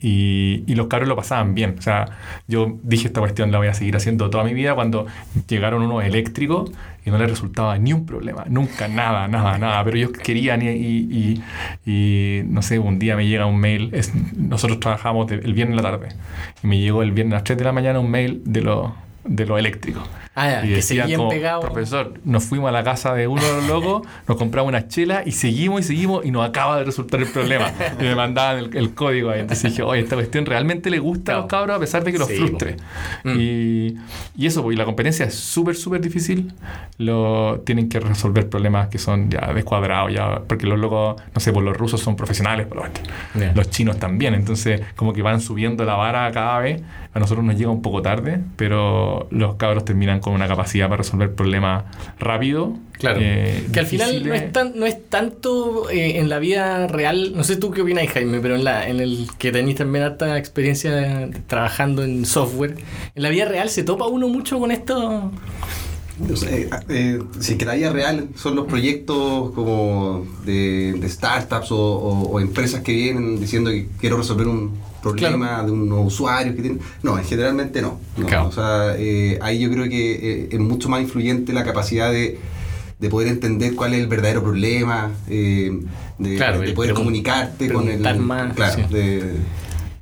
y, 0.02 0.64
los 0.76 0.88
cabros 0.88 1.08
lo 1.08 1.16
pasaban 1.16 1.56
bien. 1.56 1.76
O 1.80 1.82
sea, 1.82 2.06
yo 2.48 2.78
dije 2.84 3.08
esta 3.08 3.20
cuestión 3.22 3.52
la 3.52 3.58
voy 3.60 3.68
a 3.68 3.74
seguir 3.74 3.96
haciendo 3.96 4.30
toda 4.30 4.44
mi 4.44 4.54
vida 4.54 4.76
cuando 4.76 5.06
llegaron 5.48 5.82
unos 5.84 6.04
eléctricos 6.04 6.72
y 7.06 7.10
no 7.12 7.18
les 7.18 7.30
resultaba 7.30 7.78
ni 7.78 7.94
un 7.94 8.06
problema. 8.06 8.46
Nunca, 8.50 8.88
nada, 8.88 9.28
nada, 9.28 9.58
nada. 9.58 9.84
Pero 9.84 9.98
ellos 9.98 10.12
querían 10.12 10.62
y, 10.62 11.42
y- 11.86 12.44
no 12.46 12.62
sé, 12.62 12.80
un 12.80 13.00
día 13.00 13.16
me 13.16 13.28
llega 13.28 13.46
un 13.46 13.58
mail. 13.60 13.90
es- 13.94 14.14
nosotros 14.36 14.80
trabajamos 14.80 15.32
el 15.32 15.54
viernes 15.54 15.78
en 15.78 15.84
la 15.84 15.92
tarde. 15.92 16.10
Y 16.64 16.68
me 16.68 16.78
llegó 16.80 17.04
el 17.04 17.12
viernes 17.12 17.34
a 17.34 17.36
las 17.38 17.44
3 17.44 17.58
de 17.58 17.64
la 17.66 17.72
mañana 17.72 18.00
un 18.00 18.10
mail 18.12 18.42
de 18.46 18.62
los 18.62 18.92
de 19.24 19.46
los 19.46 19.58
eléctricos. 19.58 20.04
Ah, 20.36 20.50
ya, 20.50 20.66
y 20.66 20.70
que 20.70 20.76
decía 20.76 21.06
como, 21.16 21.30
pegados. 21.30 21.64
profesor, 21.66 22.14
nos 22.26 22.44
fuimos 22.44 22.68
a 22.70 22.72
la 22.74 22.84
casa 22.84 23.14
de 23.14 23.28
uno 23.28 23.42
de 23.42 23.54
los 23.54 23.68
locos, 23.68 24.08
nos 24.28 24.38
compramos 24.38 24.70
una 24.70 24.88
chela 24.88 25.24
y 25.26 25.32
seguimos 25.32 25.82
y 25.82 25.84
seguimos 25.84 26.26
y 26.26 26.32
nos 26.32 26.48
acaba 26.48 26.78
de 26.78 26.84
resultar 26.84 27.22
el 27.22 27.28
problema. 27.28 27.72
Y 28.00 28.04
me 28.04 28.16
mandaban 28.16 28.58
el, 28.58 28.76
el 28.76 28.94
código 28.94 29.30
ahí. 29.30 29.40
Entonces 29.40 29.72
dije, 29.72 29.82
oye, 29.84 30.02
esta 30.02 30.16
cuestión 30.16 30.46
realmente 30.46 30.90
le 30.90 31.00
gusta 31.00 31.34
a 31.34 31.38
los 31.38 31.46
cabros 31.46 31.78
a 31.78 31.80
pesar 31.80 32.04
de 32.04 32.12
que 32.12 32.18
los 32.18 32.28
Sí, 32.28 32.38
frustre. 32.38 32.78
Mm. 33.24 33.40
Y, 33.40 33.96
y 34.36 34.46
eso, 34.46 34.70
y 34.72 34.76
la 34.76 34.86
competencia 34.86 35.26
es 35.26 35.36
súper, 35.36 35.76
súper 35.76 36.02
difícil. 36.02 36.54
Lo, 36.98 37.62
tienen 37.66 37.88
que 37.90 38.00
resolver 38.00 38.50
problemas 38.50 38.90
que 38.90 38.98
son 38.98 39.30
ya 39.30 39.54
descuadrados, 39.54 40.14
ya, 40.14 40.42
porque 40.48 40.68
los 40.68 40.80
locos, 40.80 41.22
no 41.34 41.40
sé, 41.40 41.54
pues 41.54 41.64
los 41.66 41.78
rusos 41.78 42.02
son 42.02 42.16
profesionales, 42.16 42.68
por 42.68 42.78
lo 42.78 42.84
menos. 42.84 43.00
Ya. 43.36 43.54
los 43.56 43.70
chinos 43.70 43.98
también. 44.00 44.34
Entonces, 44.34 44.82
como 44.96 45.14
que 45.14 45.22
van 45.22 45.42
subiendo 45.42 45.86
la 45.86 45.96
vara 45.96 46.32
cada 46.32 46.60
vez. 46.60 46.82
A 47.14 47.20
nosotros 47.20 47.46
nos 47.46 47.56
llega 47.58 47.72
un 47.72 47.82
poco 47.82 48.02
tarde, 48.02 48.42
pero 48.58 49.28
los 49.32 49.56
cabros 49.56 49.86
terminan 49.86 50.20
con 50.26 50.34
una 50.34 50.48
capacidad 50.48 50.88
para 50.88 50.98
resolver 50.98 51.36
problemas 51.36 51.84
rápido. 52.20 52.74
Claro. 52.94 53.20
eh, 53.22 53.64
Que 53.72 53.80
al 53.82 53.86
final 53.86 54.28
no 54.28 54.34
es, 54.34 54.52
tan, 54.52 54.74
no 54.76 54.86
es 54.88 55.08
tanto 55.10 55.90
eh, 55.92 56.18
en 56.18 56.30
la 56.30 56.40
vida 56.40 56.88
real, 56.88 57.34
no 57.36 57.44
sé 57.44 57.58
tú 57.58 57.70
qué 57.70 57.82
opinas 57.84 58.08
Jaime, 58.08 58.40
pero 58.40 58.56
en, 58.56 58.64
la, 58.64 58.88
en 58.90 59.00
el 59.02 59.28
que 59.38 59.52
tenéis 59.52 59.78
también 59.78 60.04
harta 60.06 60.38
experiencia 60.38 61.30
trabajando 61.46 62.04
en 62.04 62.26
software, 62.26 62.76
en 63.14 63.22
la 63.22 63.30
vida 63.30 63.46
real 63.46 63.70
se 63.70 63.84
topa 63.84 64.08
uno 64.08 64.28
mucho 64.28 64.58
con 64.60 64.72
esto. 64.72 65.32
No 66.18 66.36
sé, 66.38 66.70
eh, 66.90 67.20
si 67.40 67.58
que 67.58 67.66
la 67.66 67.76
vida 67.76 67.92
real 67.92 68.30
son 68.36 68.56
los 68.56 68.66
proyectos 68.68 69.52
como 69.52 70.26
de, 70.46 70.94
de 70.94 71.10
startups 71.10 71.72
o, 71.72 71.78
o- 71.78 72.30
o 72.32 72.40
empresas 72.40 72.82
que 72.82 72.94
vienen 72.94 73.40
diciendo 73.40 73.70
que 73.70 73.88
quiero 74.00 74.18
resolver 74.18 74.48
un 74.48 74.80
problema 75.12 75.64
de 75.64 75.72
unos 75.72 76.08
usuarios 76.08 76.56
que 76.56 76.62
tienen. 76.62 76.82
No, 77.04 77.16
generalmente 77.18 77.82
no. 77.82 78.00
no. 78.18 78.26
Claro. 78.26 78.48
O 78.48 78.52
sea, 78.52 78.96
eh, 78.98 79.38
ahí 79.42 79.60
yo 79.60 79.70
creo 79.72 79.86
que 79.90 80.14
eh, 80.44 80.50
es 80.52 80.60
mucho 80.60 80.90
más 80.90 81.02
influyente 81.02 81.54
la 81.54 81.64
capacidad 81.64 82.12
de, 82.12 82.40
de 83.00 83.10
poder 83.10 83.28
entender 83.30 83.76
cuál 83.76 83.94
es 83.94 84.00
el 84.02 84.08
verdadero 84.08 84.42
problema, 84.44 85.12
eh, 85.30 85.72
de, 86.18 86.36
Claro, 86.38 86.60
de 86.62 86.68
el 86.68 86.74
poder 86.74 86.94
comunicarte 86.94 87.72
con 87.72 87.88
el. 87.90 88.00
más, 88.20 88.54
claro, 88.54 88.76
sí. 88.88 88.94
de- 88.94 89.34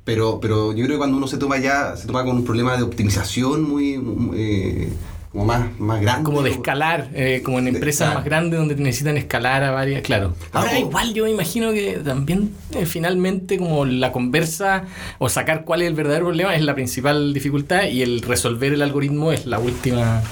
pero, 0.04 0.38
pero 0.38 0.72
yo 0.74 0.84
creo 0.84 0.96
que 0.96 0.98
cuando 0.98 1.16
uno 1.16 1.26
se 1.26 1.38
toma 1.38 1.56
ya, 1.58 1.96
se 1.96 2.06
toma 2.06 2.24
con 2.24 2.36
un 2.36 2.44
problema 2.44 2.76
de 2.76 2.82
optimización 2.82 3.62
muy, 3.68 3.96
muy, 3.96 4.88
como 5.34 5.46
más, 5.46 5.80
más 5.80 6.00
grande. 6.00 6.22
Como 6.22 6.42
de 6.42 6.50
escalar, 6.50 7.08
eh, 7.12 7.42
como 7.44 7.58
en 7.58 7.66
empresas 7.66 8.14
más 8.14 8.24
grandes 8.24 8.56
donde 8.56 8.76
necesitan 8.76 9.16
escalar 9.16 9.64
a 9.64 9.72
varias, 9.72 10.02
claro. 10.02 10.32
Ahora 10.52 10.70
Claro. 10.70 10.86
igual 10.86 11.12
yo 11.12 11.24
me 11.24 11.32
imagino 11.32 11.72
que 11.72 11.94
también 12.04 12.52
eh, 12.72 12.86
finalmente 12.86 13.58
como 13.58 13.84
la 13.84 14.12
conversa 14.12 14.84
o 15.18 15.28
sacar 15.28 15.64
cuál 15.64 15.82
es 15.82 15.88
el 15.88 15.94
verdadero 15.94 16.26
problema 16.26 16.54
es 16.54 16.62
la 16.62 16.76
principal 16.76 17.34
dificultad 17.34 17.82
y 17.88 18.02
el 18.02 18.22
resolver 18.22 18.72
el 18.74 18.82
algoritmo 18.82 19.32
es 19.32 19.44
la 19.44 19.58
última, 19.58 20.22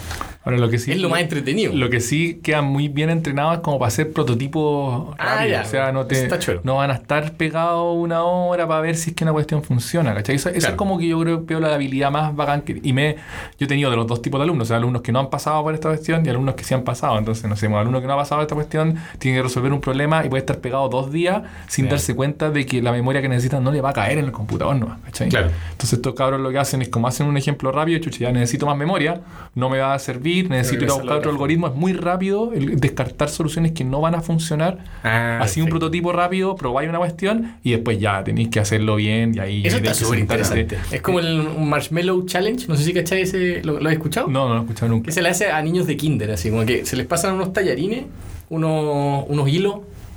Ahora, 0.45 0.59
lo 0.59 0.69
que 0.69 0.79
sí, 0.79 0.91
es 0.93 0.99
lo 0.99 1.09
más 1.09 1.21
entretenido. 1.21 1.73
Lo 1.73 1.89
que 1.89 2.01
sí 2.01 2.41
quedan 2.43 2.65
muy 2.65 2.89
bien 2.89 3.11
entrenados 3.11 3.55
es 3.55 3.61
como 3.61 3.79
para 3.79 3.89
hacer 3.89 4.13
prototipos 4.13 5.15
Ah, 5.19 5.37
rápidos. 5.37 5.51
ya. 5.51 5.63
O 5.63 5.65
sea, 5.67 5.93
no, 5.93 6.07
te, 6.07 6.29
no 6.65 6.77
van 6.77 6.91
a 6.91 6.95
estar 6.95 7.33
pegados 7.35 7.97
una 7.97 8.23
hora 8.25 8.67
para 8.67 8.81
ver 8.81 8.97
si 8.97 9.11
es 9.11 9.17
que 9.17 9.25
una 9.25 9.33
cuestión 9.33 9.63
funciona. 9.63 10.15
¿cachai? 10.15 10.37
Eso, 10.37 10.49
eso 10.49 10.69
es 10.69 10.75
como 10.75 10.99
que 10.99 11.07
yo 11.09 11.21
creo 11.21 11.47
que 11.47 11.55
veo 11.55 11.61
la 11.61 11.75
habilidad 11.75 12.11
más 12.11 12.35
bacán. 12.35 12.63
Que, 12.63 12.81
y 12.83 12.93
me, 12.93 13.15
yo 13.59 13.67
he 13.67 13.69
tenido 13.69 13.91
de 13.91 13.97
los 13.97 14.07
dos 14.07 14.21
tipos 14.23 14.41
de 14.41 14.45
alumnos. 14.45 14.67
O 14.67 14.69
sea, 14.69 14.79
alumnos 14.79 15.03
que 15.03 15.13
no 15.13 15.21
han 15.21 15.31
pasado 15.31 15.63
por 15.63 15.75
esta 15.75 15.89
cuestión 15.89 16.27
y 16.27 16.29
alumnos 16.29 16.55
que 16.57 16.65
sí 16.65 16.75
han 16.75 16.83
pasado. 16.83 17.19
Entonces, 17.19 17.45
no 17.49 17.55
sé, 17.57 17.69
un 17.69 17.75
alumno 17.75 18.01
que 18.01 18.07
no 18.07 18.15
ha 18.15 18.17
pasado 18.17 18.39
por 18.41 18.43
esta 18.45 18.55
cuestión 18.57 18.97
tiene 19.19 19.39
que 19.39 19.43
resolver 19.45 19.73
un 19.73 19.81
problema 19.81 20.25
y 20.25 20.29
puede 20.29 20.41
estar 20.41 20.59
pegado 20.59 20.89
dos 20.89 21.13
días 21.13 21.43
sin 21.69 21.89
darse 21.89 22.15
cuenta 22.17 22.51
de 22.51 22.67
que 22.67 22.83
la 22.83 22.91
memoria 22.91 23.23
que 23.23 23.29
necesita 23.29 23.61
no 23.61 23.71
le 23.71 23.81
va 23.81 23.91
a 23.91 23.93
caer 23.93 24.19
en 24.19 24.25
el 24.25 24.33
computador. 24.33 24.75
¿no? 24.77 24.97
¿cachai? 25.05 25.29
Claro. 25.29 25.51
Entonces 25.71 25.95
estos 25.95 26.15
cabros 26.15 26.41
lo 26.41 26.51
que 26.51 26.59
hacen 26.59 26.83
es 26.83 26.89
como 26.89 27.07
hacen 27.07 27.27
un 27.27 27.37
ejemplo 27.37 27.71
rápido, 27.71 28.01
chucha, 28.01 28.19
ya 28.21 28.33
necesito 28.33 28.67
más 28.67 28.77
memoria, 28.77 29.21
no 29.55 29.69
me 29.69 29.79
va 29.79 29.95
a 29.95 29.99
servir, 29.99 30.32
necesito 30.49 30.85
ir 30.85 30.91
a 30.91 30.95
buscar 30.95 31.19
otro 31.19 31.31
algoritmo, 31.31 31.69
es 31.69 31.75
muy 31.75 31.93
rápido 31.93 32.53
el 32.53 32.81
descartar 32.81 33.29
soluciones 33.29 33.73
que 33.73 33.85
no 33.85 34.01
van 34.01 34.15
a 34.15 34.21
funcionar. 34.21 34.79
Ah, 35.03 35.39
Así 35.41 35.61
un 35.61 35.69
prototipo 35.69 36.13
rápido, 36.13 36.57
probáis 36.57 36.89
una 36.89 36.99
cuestión 36.99 37.57
y 37.63 37.73
después 37.73 37.99
ya 37.99 38.23
tenéis 38.25 38.49
que 38.49 38.61
hacerlo 38.61 38.97
bien 38.97 39.35
y 39.35 39.39
ahí 39.39 39.67
Eso 39.67 39.77
está 39.77 39.95
súper 39.95 40.19
interesante. 40.19 40.79
Es 40.91 41.01
como 41.03 41.21
el 41.21 41.43
Marshmallow 41.59 42.25
Challenge, 42.27 42.67
no 42.69 42.77
sé 42.77 42.85
si 42.85 42.93
cachai 42.93 43.23
ese, 43.23 43.63
¿lo, 43.63 43.81
lo 43.81 43.89
has 43.89 43.95
escuchado? 43.95 44.29
No, 44.29 44.49
no 44.49 44.55
lo 44.55 44.61
he 44.61 44.63
escuchado 44.63 44.91
nunca. 44.91 45.07
Que 45.07 45.13
se 45.13 45.23
le 45.23 45.29
hace 45.29 45.51
a 45.51 45.61
niños 45.63 45.87
de 45.87 45.97
kinder, 45.97 46.31
así 46.31 46.51
como 46.51 46.65
que 46.65 46.85
se 46.87 46.97
les 46.97 47.07
pasan 47.07 47.35
unos 47.35 47.53
tallarines, 47.53 48.05
unos, 48.51 49.25
unos 49.29 49.49
hilos, 49.49 49.77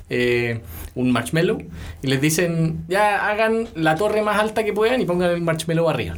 eh, 0.09 0.61
un 0.95 1.11
marshmallow, 1.11 1.61
y 2.01 2.07
les 2.07 2.21
dicen, 2.21 2.85
ya 2.87 3.29
hagan 3.29 3.67
la 3.75 3.95
torre 3.95 4.21
más 4.21 4.39
alta 4.39 4.63
que 4.63 4.71
puedan 4.73 5.01
y 5.01 5.05
pongan 5.05 5.31
el 5.31 5.41
marshmallow 5.41 5.89
arriba. 5.89 6.15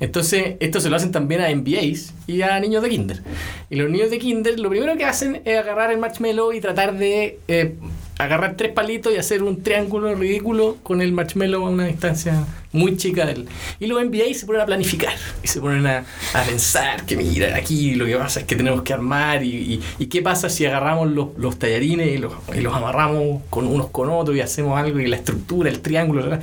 Entonces, 0.00 0.54
esto 0.60 0.80
se 0.80 0.90
lo 0.90 0.96
hacen 0.96 1.12
también 1.12 1.40
a 1.40 1.48
MBAs 1.54 2.12
y 2.26 2.42
a 2.42 2.58
niños 2.60 2.82
de 2.82 2.88
kinder. 2.90 3.22
Y 3.70 3.76
los 3.76 3.90
niños 3.90 4.10
de 4.10 4.18
kinder 4.18 4.58
lo 4.60 4.68
primero 4.70 4.96
que 4.96 5.04
hacen 5.04 5.40
es 5.44 5.58
agarrar 5.58 5.90
el 5.92 5.98
marshmallow 5.98 6.52
y 6.52 6.60
tratar 6.60 6.96
de 6.98 7.38
eh, 7.48 7.74
agarrar 8.18 8.56
tres 8.56 8.72
palitos 8.72 9.12
y 9.12 9.16
hacer 9.16 9.42
un 9.42 9.62
triángulo 9.62 10.14
ridículo 10.14 10.76
con 10.82 11.00
el 11.02 11.12
marshmallow 11.12 11.66
a 11.66 11.70
una 11.70 11.86
distancia 11.86 12.44
muy 12.72 12.96
chica 12.96 13.24
del... 13.26 13.46
Y 13.80 13.86
los 13.86 14.02
MBAs 14.04 14.38
se 14.38 14.46
ponen 14.46 14.62
a 14.62 14.66
planificar 14.66 15.14
y 15.42 15.48
se 15.48 15.60
ponen 15.60 15.86
a, 15.86 16.04
a 16.34 16.42
pensar 16.42 17.04
que 17.06 17.16
mira, 17.16 17.56
aquí 17.56 17.94
lo 17.94 18.04
que 18.04 18.16
pasa 18.16 18.40
es 18.40 18.46
que 18.46 18.54
tenemos 18.56 18.82
que 18.82 18.92
armar 18.92 19.42
y, 19.42 19.80
y- 19.98 20.06
qué 20.06 20.20
pasa 20.22 20.48
si 20.50 20.64
agarramos 20.66 21.10
los, 21.10 21.28
los 21.38 21.58
tallarines 21.58 22.08
y 22.14 22.18
los, 22.18 22.32
y 22.54 22.60
los 22.60 22.74
amarramos 22.74 23.42
con 23.50 23.66
unos 23.66 23.88
con 23.90 24.08
otros 24.10 24.36
y 24.36 24.40
hacemos 24.40 24.78
algo 24.78 24.98
y 25.00 25.06
la 25.06 25.16
estructura, 25.16 25.68
el 25.70 25.80
triángulo, 25.80 26.38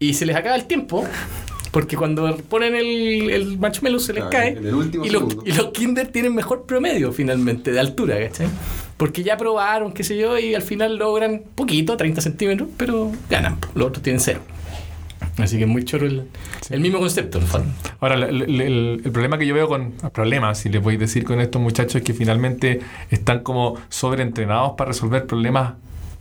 y 0.00 0.14
se 0.14 0.26
les 0.26 0.36
acaba 0.36 0.54
el 0.56 0.64
tiempo 0.66 1.04
Porque 1.70 1.96
cuando 1.96 2.34
ponen 2.48 2.74
el, 2.74 3.30
el 3.30 3.58
marshmallow 3.58 4.00
se 4.00 4.12
les 4.14 4.24
Claro, 4.24 4.30
cae. 4.30 4.58
y, 5.04 5.10
los, 5.10 5.24
y 5.44 5.52
los 5.52 5.66
Kinder 5.68 6.06
tienen 6.08 6.34
mejor 6.34 6.64
promedio 6.64 7.12
finalmente 7.12 7.72
de 7.72 7.80
altura, 7.80 8.18
¿cachai? 8.18 8.48
Porque 8.96 9.22
ya 9.22 9.36
probaron, 9.36 9.92
qué 9.92 10.02
sé 10.02 10.16
yo, 10.16 10.38
y 10.38 10.54
al 10.54 10.62
final 10.62 10.96
logran 10.96 11.42
poquito, 11.54 11.96
30 11.96 12.20
centímetros, 12.20 12.68
pero 12.76 13.12
ganan. 13.30 13.56
Los 13.74 13.88
otros 13.88 14.02
tienen 14.02 14.20
cero. 14.20 14.40
Así 15.36 15.56
que 15.56 15.64
es 15.64 15.68
muy 15.68 15.84
choro 15.84 16.06
el, 16.06 16.24
el 16.70 16.80
mismo 16.80 16.98
concepto. 16.98 17.38
Ahora, 18.00 18.14
el, 18.16 18.42
el- 18.42 18.60
el- 18.60 19.02
el 19.04 19.12
problema 19.12 19.38
que 19.38 19.46
yo 19.46 19.54
veo 19.54 19.68
con. 19.68 19.92
Problemas, 20.12 20.58
si 20.58 20.68
les 20.68 20.82
voy 20.82 20.96
a 20.96 20.98
decir 20.98 21.22
con 21.24 21.40
estos 21.40 21.62
muchachos, 21.62 21.96
es 21.96 22.02
que 22.02 22.12
finalmente 22.12 22.80
están 23.10 23.40
como 23.44 23.76
sobreentrenados 23.88 24.72
para 24.76 24.88
resolver 24.88 25.26
problemas 25.26 25.74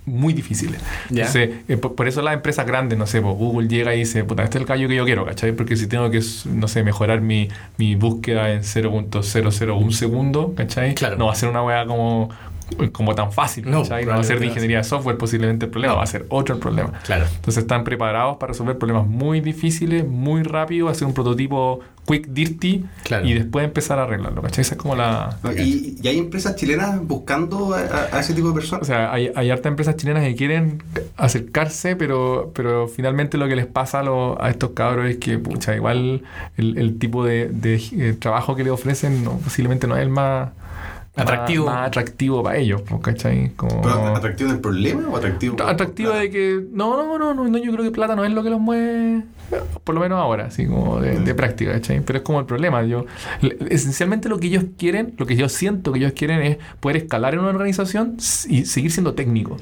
muy 0.07 0.33
difíciles. 0.33 0.81
Entonces, 1.09 1.49
eh, 1.67 1.77
por, 1.77 1.93
por 1.93 2.07
eso 2.07 2.21
las 2.21 2.33
empresas 2.33 2.65
grandes, 2.65 2.97
no 2.97 3.05
sé, 3.05 3.21
pues 3.21 3.35
Google 3.35 3.67
llega 3.67 3.93
y 3.93 3.99
dice, 3.99 4.23
puta, 4.23 4.43
este 4.43 4.57
es 4.57 4.61
el 4.61 4.67
callo 4.67 4.87
que 4.87 4.95
yo 4.95 5.05
quiero, 5.05 5.25
¿cachai? 5.25 5.51
Porque 5.51 5.75
si 5.75 5.87
tengo 5.87 6.09
que, 6.09 6.21
no 6.45 6.67
sé, 6.67 6.83
mejorar 6.83 7.21
mi, 7.21 7.49
mi 7.77 7.95
búsqueda 7.95 8.51
en 8.51 8.61
0.001 8.61 9.91
segundo, 9.91 10.53
¿cachai? 10.55 10.95
Claro. 10.95 11.17
No 11.17 11.27
va 11.27 11.33
a 11.33 11.35
ser 11.35 11.49
una 11.49 11.61
weá 11.61 11.85
como, 11.85 12.29
como 12.91 13.15
tan 13.15 13.31
fácil, 13.31 13.69
No, 13.69 13.83
¿cachai? 13.83 14.05
No, 14.05 14.11
va 14.11 14.19
a 14.19 14.23
ser 14.23 14.39
de 14.39 14.47
ingeniería 14.47 14.77
de 14.79 14.83
software 14.83 15.17
posiblemente 15.17 15.65
el 15.65 15.71
problema, 15.71 15.93
va 15.95 16.03
a 16.03 16.07
ser 16.07 16.25
otro 16.29 16.55
el 16.55 16.61
problema. 16.61 16.91
Claro. 17.05 17.25
Entonces 17.35 17.57
están 17.63 17.83
preparados 17.83 18.37
para 18.37 18.51
resolver 18.51 18.77
problemas 18.77 19.07
muy 19.07 19.39
difíciles, 19.41 20.05
muy 20.05 20.43
rápido, 20.43 20.89
hacer 20.89 21.07
un 21.07 21.13
prototipo 21.13 21.79
quick, 22.05 22.27
dirty 22.27 22.85
Claro. 23.03 23.25
y 23.25 23.33
después 23.33 23.65
empezar 23.65 23.99
a 23.99 24.03
arreglarlo. 24.03 24.41
¿cachai? 24.41 24.61
Esa 24.61 24.75
es 24.75 24.81
como 24.81 24.95
la... 24.95 25.37
Y, 25.57 25.97
y 26.01 26.07
hay 26.07 26.17
empresas 26.19 26.55
chilenas 26.55 27.05
buscando 27.05 27.73
a, 27.73 27.79
a- 27.79 28.17
a 28.17 28.19
ese 28.19 28.33
tipo 28.33 28.47
de 28.47 28.51
O 28.51 28.55
personas. 28.55 28.87
sea, 28.87 29.11
hay, 29.13 29.31
hay 29.35 29.49
hartas 29.49 29.69
empresas 29.69 29.95
chilenas 29.97 30.23
que 30.23 30.35
quieren 30.35 30.81
acercarse, 31.17 31.95
pero, 31.95 32.51
pero 32.55 32.87
finalmente 32.87 33.37
lo 33.37 33.47
que 33.47 33.55
les 33.55 33.65
pasa 33.65 33.99
a, 33.99 34.03
los- 34.03 34.37
a 34.39 34.49
estos 34.49 34.71
cabros 34.71 35.07
es 35.09 35.17
que, 35.17 35.37
pucha, 35.37 35.75
igual 35.75 36.21
el, 36.57 36.77
el 36.77 36.97
tipo 36.99 37.25
de, 37.25 37.49
de, 37.49 37.75
eh, 37.93 38.15
trabajo 38.19 38.55
que 38.55 38.63
le 38.63 38.69
ofrecen 38.71 39.23
no, 39.23 39.37
posiblemente 39.39 39.87
no 39.87 39.95
es 39.97 40.03
el 40.03 40.09
más... 40.09 40.49
Atractivo. 41.21 41.65
Más, 41.65 41.75
más 41.75 41.87
atractivo 41.87 42.43
para 42.43 42.57
ellos, 42.57 42.81
pues, 42.87 43.01
¿cachai? 43.01 43.51
Como... 43.55 43.81
¿Pero 43.81 44.15
¿Atractivo 44.15 44.49
del 44.51 44.59
problema 44.59 45.07
o 45.09 45.17
atractivo? 45.17 45.55
atractivo 45.63 46.11
de 46.11 46.29
que 46.29 46.63
no, 46.71 46.95
no, 46.97 47.17
no, 47.17 47.33
no, 47.33 47.47
no, 47.47 47.57
yo 47.57 47.71
creo 47.71 47.83
que 47.83 47.91
plata 47.91 48.15
no 48.15 48.23
es 48.23 48.31
lo 48.31 48.43
que 48.43 48.49
los 48.49 48.59
mueve, 48.59 49.23
por 49.83 49.95
lo 49.95 50.01
menos 50.01 50.19
ahora, 50.19 50.45
así 50.45 50.65
como 50.67 50.99
de, 50.99 51.19
de 51.19 51.35
práctica, 51.35 51.71
¿cachai? 51.73 52.01
Pero 52.01 52.17
es 52.19 52.23
como 52.23 52.39
el 52.39 52.45
problema, 52.45 52.83
yo, 52.83 53.05
le- 53.41 53.57
esencialmente 53.69 54.29
lo 54.29 54.39
que 54.39 54.47
ellos 54.47 54.65
quieren, 54.77 55.13
lo 55.17 55.25
que 55.25 55.35
yo 55.35 55.49
siento 55.49 55.91
que 55.91 55.99
ellos 55.99 56.13
quieren 56.13 56.41
es 56.41 56.57
poder 56.79 56.97
escalar 56.97 57.33
en 57.33 57.39
una 57.41 57.49
organización 57.49 58.17
y 58.47 58.65
seguir 58.65 58.91
siendo 58.91 59.13
técnico. 59.13 59.57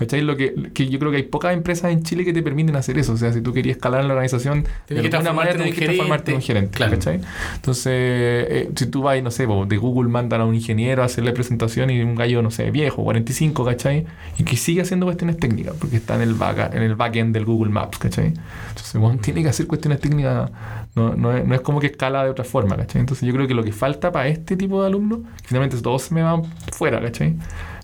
¿Cachai? 0.00 0.22
Lo 0.22 0.34
que, 0.34 0.70
que 0.72 0.88
yo 0.88 0.98
creo 0.98 1.10
que 1.10 1.18
hay 1.18 1.24
pocas 1.24 1.52
empresas 1.52 1.92
en 1.92 2.02
Chile 2.02 2.24
que 2.24 2.32
te 2.32 2.42
permiten 2.42 2.74
hacer 2.74 2.96
eso. 2.96 3.12
O 3.12 3.16
sea, 3.18 3.34
si 3.34 3.42
tú 3.42 3.52
querías 3.52 3.76
escalar 3.76 4.00
en 4.00 4.08
la 4.08 4.14
organización, 4.14 4.64
Tienes 4.86 5.04
de 5.04 5.10
que 5.10 5.14
alguna 5.14 5.34
manera 5.34 5.62
un 5.62 5.70
que 5.70 5.84
transformarte 5.84 6.30
en 6.30 6.36
un 6.38 6.42
gerente. 6.42 6.74
Claro. 6.74 6.92
¿cachai? 6.92 7.20
Entonces, 7.54 7.92
eh, 7.92 8.70
si 8.74 8.86
tú 8.86 9.02
vas, 9.02 9.22
no 9.22 9.30
sé, 9.30 9.46
de 9.46 9.76
Google 9.76 10.08
mandan 10.08 10.40
a 10.40 10.46
un 10.46 10.54
ingeniero 10.54 11.02
a 11.02 11.04
hacerle 11.04 11.32
presentación 11.32 11.90
y 11.90 12.00
un 12.00 12.14
gallo, 12.14 12.40
no 12.40 12.50
sé, 12.50 12.70
viejo, 12.70 13.04
45, 13.04 13.62
¿cachai? 13.62 14.06
Y 14.38 14.44
que 14.44 14.56
sigue 14.56 14.80
haciendo 14.80 15.04
cuestiones 15.04 15.36
técnicas, 15.36 15.74
porque 15.78 15.96
está 15.96 16.14
en 16.14 16.22
el, 16.22 16.32
back, 16.32 16.74
en 16.74 16.82
el 16.82 16.94
backend 16.94 17.34
del 17.34 17.44
Google 17.44 17.70
Maps, 17.70 17.98
¿cachai? 17.98 18.32
Entonces, 18.70 18.94
bueno, 18.94 19.18
tiene 19.20 19.42
que 19.42 19.50
hacer 19.50 19.66
cuestiones 19.66 20.00
técnicas, 20.00 20.50
no, 20.94 21.14
no, 21.14 21.36
es, 21.36 21.46
no 21.46 21.54
es 21.54 21.60
como 21.60 21.78
que 21.78 21.88
escala 21.88 22.24
de 22.24 22.30
otra 22.30 22.44
forma, 22.44 22.74
¿cachai? 22.74 23.00
Entonces, 23.00 23.26
yo 23.28 23.34
creo 23.34 23.46
que 23.46 23.52
lo 23.52 23.62
que 23.62 23.72
falta 23.72 24.10
para 24.10 24.28
este 24.28 24.56
tipo 24.56 24.80
de 24.80 24.86
alumnos, 24.86 25.20
finalmente 25.44 25.76
todos 25.82 26.04
se 26.04 26.14
me 26.14 26.22
van 26.22 26.44
fuera, 26.72 27.02
¿cachai? 27.02 27.36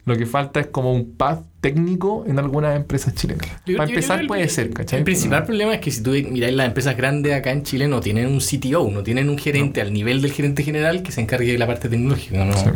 Lo 0.07 0.17
que 0.17 0.25
falta 0.25 0.61
es 0.61 0.69
como 0.69 0.93
un 0.93 1.13
path 1.17 1.41
técnico 1.61 2.25
en 2.29 2.39
algunas 2.39 2.77
empresas 2.77 3.13
chilenas. 3.17 3.45
Yo- 3.67 3.77
Para 3.77 3.89
yo 3.89 3.95
empezar 3.97 4.25
puede 4.29 4.43
el- 4.43 4.51
ser, 4.51 4.71
¿cachai? 4.71 5.01
El 5.01 5.05
principal 5.05 5.45
problema 5.45 5.75
es 5.75 5.81
que 5.81 5.91
si 5.91 6.01
tú 6.01 6.11
miráis 6.13 6.55
las 6.55 6.69
empresas 6.69 6.97
grandes 6.97 7.35
acá 7.35 7.51
en 7.51 7.65
Chile 7.65 7.89
no 7.89 7.99
tienen 7.99 8.29
un 8.29 8.39
CTO, 8.39 8.89
no 8.93 9.03
tienen 9.03 9.29
un 9.29 9.37
gerente 9.37 9.81
al 9.81 9.93
nivel 9.93 10.23
del 10.23 10.31
gerente 10.33 10.63
general 10.63 11.03
que 11.03 11.11
se 11.11 11.23
encargue 11.23 11.51
de 11.51 11.59
la 11.59 11.67
parte 11.67 11.89
tecnológica. 11.89 12.45
¿no? 12.45 12.53
Sí. 12.57 12.67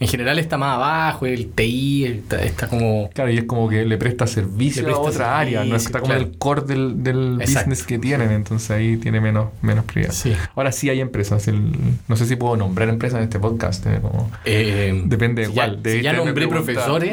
En 0.00 0.08
general 0.08 0.40
está 0.40 0.58
más 0.58 0.74
abajo, 0.76 1.26
el 1.26 1.46
TI 1.52 2.06
está, 2.06 2.42
está 2.42 2.66
como... 2.66 3.08
Claro, 3.14 3.30
y 3.30 3.38
es 3.38 3.44
como 3.44 3.68
que 3.68 3.84
le 3.84 3.96
presta 3.98 4.26
servicio 4.26 4.82
Le 4.82 4.86
presta 4.86 5.00
a 5.02 5.10
otra 5.10 5.38
área, 5.38 5.64
no 5.64 5.76
está 5.76 6.00
como 6.00 6.14
claro. 6.14 6.22
el 6.28 6.36
core 6.38 6.62
del, 6.62 7.04
del 7.04 7.36
business 7.38 7.84
que 7.84 8.00
tienen, 8.00 8.32
entonces 8.32 8.68
ahí 8.72 8.96
tiene 8.96 9.20
menos, 9.20 9.50
menos 9.62 9.84
prioridad. 9.84 10.12
Sí. 10.12 10.32
Ahora 10.56 10.72
sí 10.72 10.88
hay 10.90 11.00
empresas, 11.00 11.46
el- 11.46 11.70
no 12.08 12.16
sé 12.16 12.26
si 12.26 12.34
puedo 12.34 12.56
nombrar 12.56 12.88
empresas 12.88 13.18
en 13.18 13.24
este 13.24 13.38
podcast, 13.38 13.86
eh, 13.86 13.98
como- 14.02 14.28
eh, 14.44 15.02
Depende 15.04 15.42
de 15.42 15.48
si 15.48 15.54
cuál, 15.54 15.76
Ya, 15.76 15.82
de- 15.82 15.96
si 15.98 16.02
ya 16.02 16.12
nombré. 16.14 16.46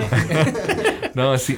No, 1.13 1.37
Si- 1.39 1.57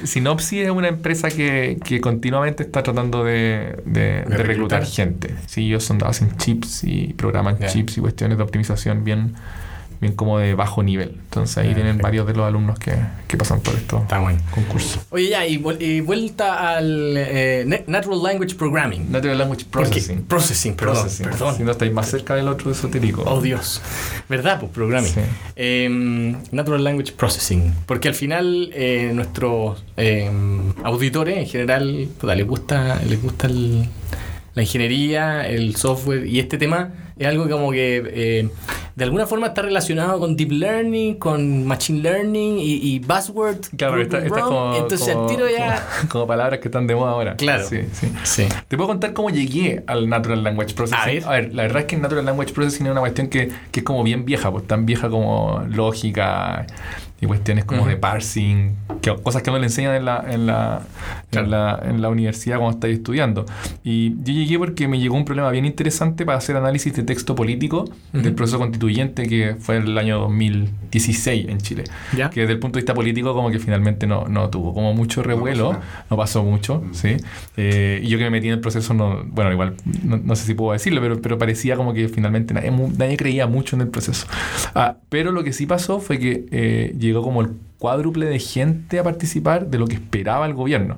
es 0.60 0.70
una 0.70 0.88
empresa 0.88 1.28
que, 1.28 1.78
que 1.84 2.00
continuamente 2.00 2.62
está 2.62 2.82
tratando 2.82 3.24
de, 3.24 3.76
de- 3.84 4.00
de 4.00 4.20
reclutar. 4.22 4.46
reclutar. 4.46 4.84
gente. 4.86 5.34
Sí, 5.46 5.66
ellos 5.66 5.84
son, 5.84 6.02
hacen 6.04 6.34
chips 6.38 6.82
y 6.84 7.12
programan 7.12 7.58
chips 7.58 7.98
y 7.98 8.00
cuestiones 8.00 8.38
de 8.38 8.44
optimización 8.44 9.04
bien, 9.04 9.34
bien 10.00 10.14
como 10.14 10.38
de 10.38 10.54
bajo 10.54 10.82
nivel. 10.82 11.10
Entonces 11.10 11.58
ahí 11.58 11.66
tienen 11.74 11.98
perfecto. 11.98 12.02
varios 12.02 12.26
de 12.26 12.32
los 12.34 12.46
alumnos 12.46 12.78
que, 12.78 12.94
que 13.28 13.36
pasan 13.36 13.60
por 13.60 13.74
estos 13.74 14.02
está 14.02 14.18
bueno. 14.18 14.40
concursos. 14.50 15.00
Oye, 15.10 15.28
ya, 15.28 15.46
y, 15.46 15.58
vuel- 15.58 15.80
y 15.80 16.00
vuelta 16.00 16.76
al 16.76 17.14
eh, 17.16 17.84
Natural 17.86 18.22
Language 18.22 18.54
Programming. 18.54 19.12
Natural 19.12 19.36
Language 19.38 19.66
Processing. 19.70 20.22
Processing, 20.22 20.74
perdón. 20.74 20.94
Processing. 20.96 21.26
perdón. 21.26 21.56
Si 21.56 21.62
no 21.62 21.70
estáis 21.72 21.92
más 21.92 22.08
cerca 22.10 22.34
del 22.34 22.48
otro 22.48 22.70
esotérico. 22.70 23.22
Oh 23.26 23.40
Dios. 23.40 23.82
¿Verdad? 24.28 24.58
Pues 24.60 24.72
programming. 24.72 25.12
Sí. 25.12 25.20
Em, 25.56 26.36
Natural 26.52 26.82
Language 26.82 27.12
Processing. 27.12 27.72
Porque 27.86 28.08
al 28.08 28.14
final 28.14 28.70
eh, 28.72 29.10
nuestros 29.14 29.84
em, 29.96 30.72
auditores 30.82 31.36
en 31.38 31.46
general 31.46 32.08
les 32.22 32.46
gusta, 32.46 33.00
les 33.08 33.20
gusta 33.22 33.46
el- 33.48 33.86
la 34.54 34.62
ingeniería, 34.62 35.46
el 35.46 35.76
software 35.76 36.26
y 36.26 36.40
este 36.40 36.58
tema 36.58 36.90
es 37.16 37.26
algo 37.28 37.48
como 37.48 37.70
que 37.70 38.02
eh, 38.12 38.48
de 38.96 39.04
alguna 39.04 39.26
forma 39.26 39.48
está 39.48 39.62
relacionado 39.62 40.18
con 40.18 40.36
deep 40.36 40.50
learning, 40.52 41.14
con 41.18 41.64
machine 41.66 42.00
learning 42.02 42.58
y, 42.58 42.74
y 42.94 42.98
buzzword. 42.98 43.58
Claro, 43.76 43.92
pero 43.94 44.02
esta, 44.02 44.18
esta 44.18 44.38
es 44.38 44.44
como, 44.44 44.74
Entonces 44.76 45.08
como- 45.14 45.22
al 45.28 45.36
tiro 45.36 45.48
ya... 45.50 45.86
como- 46.00 46.08
como 46.10 46.26
palabras 46.26 46.60
que 46.60 46.68
están 46.68 46.86
de 46.86 46.94
moda 46.94 47.12
ahora. 47.12 47.36
Claro. 47.36 47.64
Sí, 47.66 47.78
sí. 47.92 48.12
Sí. 48.24 48.46
Te 48.68 48.76
puedo 48.76 48.88
contar 48.88 49.12
cómo 49.12 49.30
llegué 49.30 49.82
al 49.86 50.08
Natural 50.08 50.42
Language 50.42 50.74
Processing. 50.74 51.24
A 51.24 51.30
ver. 51.30 51.54
la 51.54 51.62
verdad 51.62 51.80
es 51.80 51.84
que 51.86 51.96
el 51.96 52.02
Natural 52.02 52.24
Language 52.24 52.52
Processing 52.52 52.86
es 52.86 52.92
una 52.92 53.00
cuestión 53.00 53.28
que, 53.28 53.50
que 53.70 53.80
es 53.80 53.84
como 53.84 54.02
bien 54.02 54.24
vieja, 54.24 54.50
pues 54.50 54.66
tan 54.66 54.86
vieja 54.86 55.08
como 55.08 55.62
lógica 55.68 56.66
y 57.20 57.26
cuestiones 57.26 57.64
como 57.64 57.82
Ujú. 57.82 57.90
de 57.90 57.96
parsing, 57.96 58.70
que, 59.02 59.14
cosas 59.22 59.42
que 59.42 59.50
no 59.50 59.58
le 59.58 59.66
enseñan 59.66 59.94
en 59.94 60.04
la, 60.04 60.24
en, 60.28 60.46
la, 60.46 60.80
Claro. 61.30 61.44
en, 61.46 61.50
la, 61.50 61.80
en 61.84 62.02
la 62.02 62.08
universidad 62.08 62.56
cuando 62.58 62.76
estáis 62.76 62.96
estudiando. 62.98 63.44
Y 63.84 64.10
yo 64.24 64.32
llegué 64.32 64.58
porque 64.58 64.88
me 64.88 64.98
llegó 64.98 65.14
un 65.16 65.24
problema 65.24 65.50
bien 65.50 65.64
interesante 65.66 66.24
para 66.24 66.38
hacer 66.38 66.56
análisis 66.56 66.94
de 66.94 67.02
texto 67.02 67.34
político 67.34 67.84
del 68.12 68.26
Ujú. 68.28 68.34
proceso 68.36 68.58
constituyente 68.58 69.26
que 69.28 69.56
fue 69.60 69.76
el 69.76 69.96
año 69.98 70.18
2016 70.20 71.46
en 71.48 71.58
Chile. 71.58 71.84
¿Ya? 72.16 72.30
Que 72.30 72.40
desde 72.40 72.54
el 72.54 72.58
punto 72.58 72.76
de 72.78 72.82
vista 72.82 72.94
político 72.94 73.34
como 73.34 73.50
que 73.50 73.58
finalmente 73.58 74.06
no, 74.06 74.26
no 74.28 74.48
tuvo 74.50 74.74
como 74.74 74.94
mucho 74.94 75.22
revuelo, 75.22 75.70
pasó 75.70 75.80
no 76.10 76.16
pasó, 76.16 76.42
mucho, 76.44 76.80
Mm. 76.80 76.94
¿sí? 76.94 77.16
Eh, 77.56 78.00
y 78.02 78.08
yo 78.08 78.18
que 78.18 78.24
me 78.24 78.30
metí 78.30 78.46
en 78.48 78.54
el 78.54 78.60
proceso, 78.60 78.94
no, 78.94 79.22
bueno, 79.26 79.52
igual 79.52 79.74
no, 80.02 80.16
no 80.16 80.36
sé 80.36 80.46
si 80.46 80.54
puedo 80.54 80.72
decirlo, 80.72 81.00
pero, 81.00 81.20
pero 81.20 81.38
parecía 81.38 81.76
como 81.76 81.92
que 81.92 82.08
finalmente 82.08 82.54
nadie, 82.54 82.70
nadie 82.70 83.16
creía 83.16 83.46
mucho 83.46 83.76
en 83.76 83.82
el 83.82 83.88
proceso. 83.88 84.26
Ah, 84.74 84.96
pero 85.08 85.32
lo 85.32 85.44
que 85.44 85.52
sí 85.52 85.66
pasó 85.66 86.00
fue 86.00 86.18
que 86.18 86.46
eh, 86.50 86.92
llegó 87.10 87.22
como 87.22 87.42
el 87.42 87.50
cuádruple 87.80 88.26
de 88.26 88.38
gente 88.38 88.98
a 89.00 89.02
participar 89.02 89.66
de 89.68 89.78
lo 89.78 89.86
que 89.88 89.94
esperaba 89.94 90.46
el 90.46 90.54
gobierno. 90.54 90.96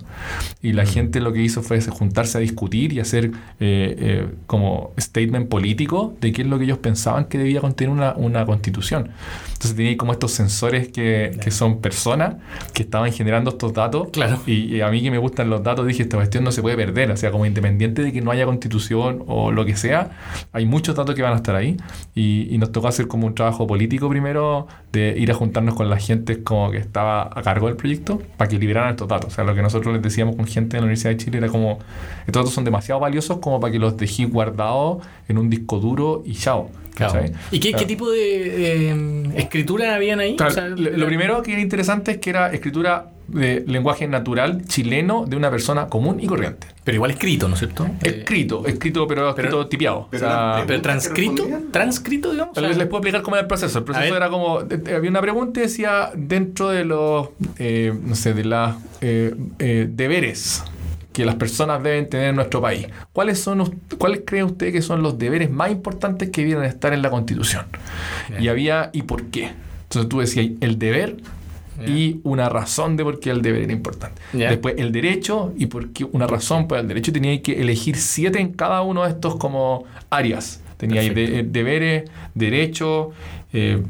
Y 0.61 0.73
la 0.75 0.83
Mm. 0.83 0.87
gente 0.89 1.21
lo 1.21 1.33
que 1.33 1.41
hizo 1.41 1.63
fue 1.63 1.81
juntarse 1.81 2.37
a 2.39 2.41
discutir 2.43 2.93
y 2.93 3.01
hacer 3.01 3.27
eh, 3.27 3.31
eh, 3.61 4.29
como 4.47 4.91
statement 4.99 5.49
político 5.49 6.15
de 6.21 6.33
qué 6.33 6.43
es 6.43 6.49
lo 6.49 6.59
que 6.59 6.65
ellos 6.65 6.79
pensaban 6.79 7.27
que 7.27 7.39
debía 7.39 7.61
contener 7.61 7.91
una, 7.93 8.15
una 8.17 8.45
constitución. 8.45 9.11
Entonces 9.53 9.77
tenía 9.77 9.97
como 9.97 10.11
estos 10.13 10.33
sensores 10.33 10.89
que, 10.89 11.39
que 11.41 11.51
son 11.53 11.81
personas 11.81 12.35
que 12.75 12.83
estaban 12.83 13.13
generando 13.13 13.51
estos 13.51 13.73
datos. 13.73 14.09
Claro. 14.13 14.41
Y, 14.47 14.75
y 14.77 14.81
a 14.81 14.89
mí 14.91 15.01
que 15.03 15.13
me 15.13 15.19
gustan 15.19 15.49
los 15.51 15.63
datos, 15.63 15.87
dije, 15.87 16.03
esta 16.03 16.17
cuestión 16.17 16.43
no 16.43 16.51
se 16.51 16.63
puede 16.63 16.75
perder. 16.77 17.13
O 17.13 17.17
sea, 17.17 17.31
como 17.31 17.47
independiente 17.47 18.03
de 18.03 18.13
que 18.13 18.21
no 18.21 18.33
haya 18.33 18.45
constitución 18.45 19.23
o 19.29 19.53
lo 19.53 19.65
que 19.65 19.77
sea, 19.77 20.11
hay 20.53 20.67
muchos 20.67 20.97
datos 20.97 21.15
que 21.15 21.23
van 21.23 21.35
a 21.35 21.37
estar 21.37 21.55
ahí. 21.55 21.77
Y, 22.17 22.53
y 22.53 22.59
nos 22.59 22.73
tocó 22.73 22.89
hacer 22.89 23.07
como 23.07 23.29
un 23.29 23.37
trabajo 23.37 23.69
político 23.69 24.09
primero, 24.09 24.67
de 24.91 25.15
ir 25.17 25.31
a 25.31 25.35
juntarnos 25.35 25.77
con 25.77 25.89
la 25.89 25.99
gente 25.99 26.43
como 26.43 26.72
que 26.73 26.79
estaba 26.79 27.31
a 27.33 27.43
cargo 27.43 27.69
del 27.69 27.77
proyecto, 27.77 28.21
para 28.37 28.49
que 28.49 28.59
liberaran 28.59 28.91
estos 28.91 29.07
datos. 29.07 29.33
O 29.33 29.35
sea, 29.35 29.45
lo 29.45 29.55
que 29.55 29.63
nosotros 29.63 29.95
les 29.95 30.03
decíamos 30.03 30.35
con 30.35 30.47
gente 30.47 30.77
de 30.77 30.81
la 30.81 30.87
Universidad 30.87 31.11
de 31.11 31.19
Chile 31.19 31.39
era 31.39 31.49
como, 31.49 31.79
estos 32.27 32.43
datos 32.43 32.53
son 32.53 32.65
demasiado 32.65 33.01
valiosos 33.01 33.39
como 33.39 33.61
para 33.61 33.71
que 33.71 33.79
los 33.79 33.97
dejéis 33.97 34.31
guardados 34.31 35.05
en 35.29 35.39
un 35.39 35.49
disco 35.49 35.79
duro 35.79 36.23
y 36.27 36.35
chao. 36.35 36.71
¿Y 37.51 37.61
qué, 37.61 37.73
qué 37.73 37.87
tipo 37.87 38.11
de 38.11 38.91
eh, 38.91 39.33
escritura 39.37 39.95
habían 39.95 40.21
ahí? 40.21 40.37
Claro, 40.37 40.53
O 40.53 40.55
sea, 40.55 40.69
lo, 40.69 40.77
lo 40.77 41.07
primero 41.07 41.43
que 41.43 41.53
era 41.53 41.61
interesante 41.61 42.13
es 42.13 42.19
que 42.19 42.31
era 42.31 42.53
escritura 42.53 43.13
de 43.29 43.65
lenguaje 43.67 44.07
natural 44.09 44.63
chileno 44.67 45.25
de 45.27 45.37
una 45.37 45.51
persona 45.51 45.87
común 45.87 46.21
y 46.21 46.27
corriente. 46.27 46.67
Pero 46.85 46.97
igual 46.97 47.13
escrito, 47.13 47.49
¿no 47.49 47.55
es 47.55 47.61
cierto? 47.61 47.87
Eh, 48.03 48.19
Escrito, 48.21 48.67
escrito, 48.67 49.07
pero 49.07 49.31
escrito 49.31 49.67
tipiado. 49.69 50.09
pero 50.11 50.27
o 50.27 50.29
sea, 50.31 50.59
la 50.59 50.65
pero 50.67 50.83
transcrito, 50.83 51.47
transcrito, 51.71 52.33
digamos. 52.33 52.55
Tal 52.55 52.67
vez 52.67 52.77
les 52.77 52.87
puedo 52.89 52.99
explicar 52.99 53.23
cómo 53.23 53.37
era 53.37 53.43
el 53.43 53.47
proceso. 53.49 53.79
El 53.79 53.85
proceso 53.85 54.17
era 54.17 54.29
como, 54.29 54.63
de- 54.63 54.77
de- 54.79 54.95
había 54.97 55.11
una 55.11 55.21
pregunta 55.21 55.61
y 55.61 55.63
decía, 55.65 56.11
dentro 56.15 56.69
de 56.71 56.85
los, 56.85 57.29
eh, 57.59 57.93
no 58.05 58.15
sé, 58.17 58.35
de 58.35 58.45
las 58.45 58.77
eh, 59.01 59.35
eh, 59.59 59.87
deberes 59.91 60.65
que 61.13 61.25
las 61.27 61.35
personas 61.37 61.83
deben 61.83 62.09
tener 62.09 62.31
en 62.31 62.37
nuestro 62.37 62.61
país. 62.63 62.87
¿Cuáles, 63.13 63.39
son, 63.39 63.79
¿Cuáles 63.99 64.23
cree 64.25 64.43
usted 64.45 64.73
que 64.73 64.81
son 64.83 65.03
los 65.03 65.19
deberes 65.19 65.51
más 65.51 65.71
importantes 65.71 66.31
que 66.31 66.45
deben 66.45 66.65
estar 66.65 66.93
en 66.95 67.03
la 67.03 67.11
Constitución? 67.11 67.67
Y 68.41 68.49
había, 68.49 68.89
¿y 68.95 69.03
por 69.03 69.25
qué? 69.27 69.53
Entonces 69.85 70.09
tú 70.09 70.21
decías 70.21 70.47
el 70.63 70.79
deber 70.79 71.17
Y 71.91 72.21
una 72.25 72.49
razón 72.49 72.97
de 72.97 73.05
por 73.05 73.19
qué 73.21 73.31
el 73.31 73.43
deber 73.43 73.63
era 73.63 73.73
importante. 73.73 74.21
Después 74.51 74.75
el 74.79 74.93
derecho 74.93 75.53
y 75.57 75.67
por 75.67 75.91
qué 75.91 76.05
una 76.05 76.27
razón 76.27 76.69
para 76.69 76.81
el 76.81 76.89
derecho. 76.89 77.13
Tenía 77.13 77.41
que 77.43 77.61
elegir 77.61 77.97
siete 77.97 78.41
en 78.41 78.53
cada 78.53 78.83
uno 78.83 79.03
de 79.05 79.11
estos 79.11 79.37
como 79.37 79.85
áreas. 80.11 80.61
Tenía 80.77 81.01
ahí 81.01 81.09
de- 81.11 81.41
eh, 81.41 81.43
deberes, 81.49 82.11
derecho, 82.35 83.11
eh, 83.53 83.83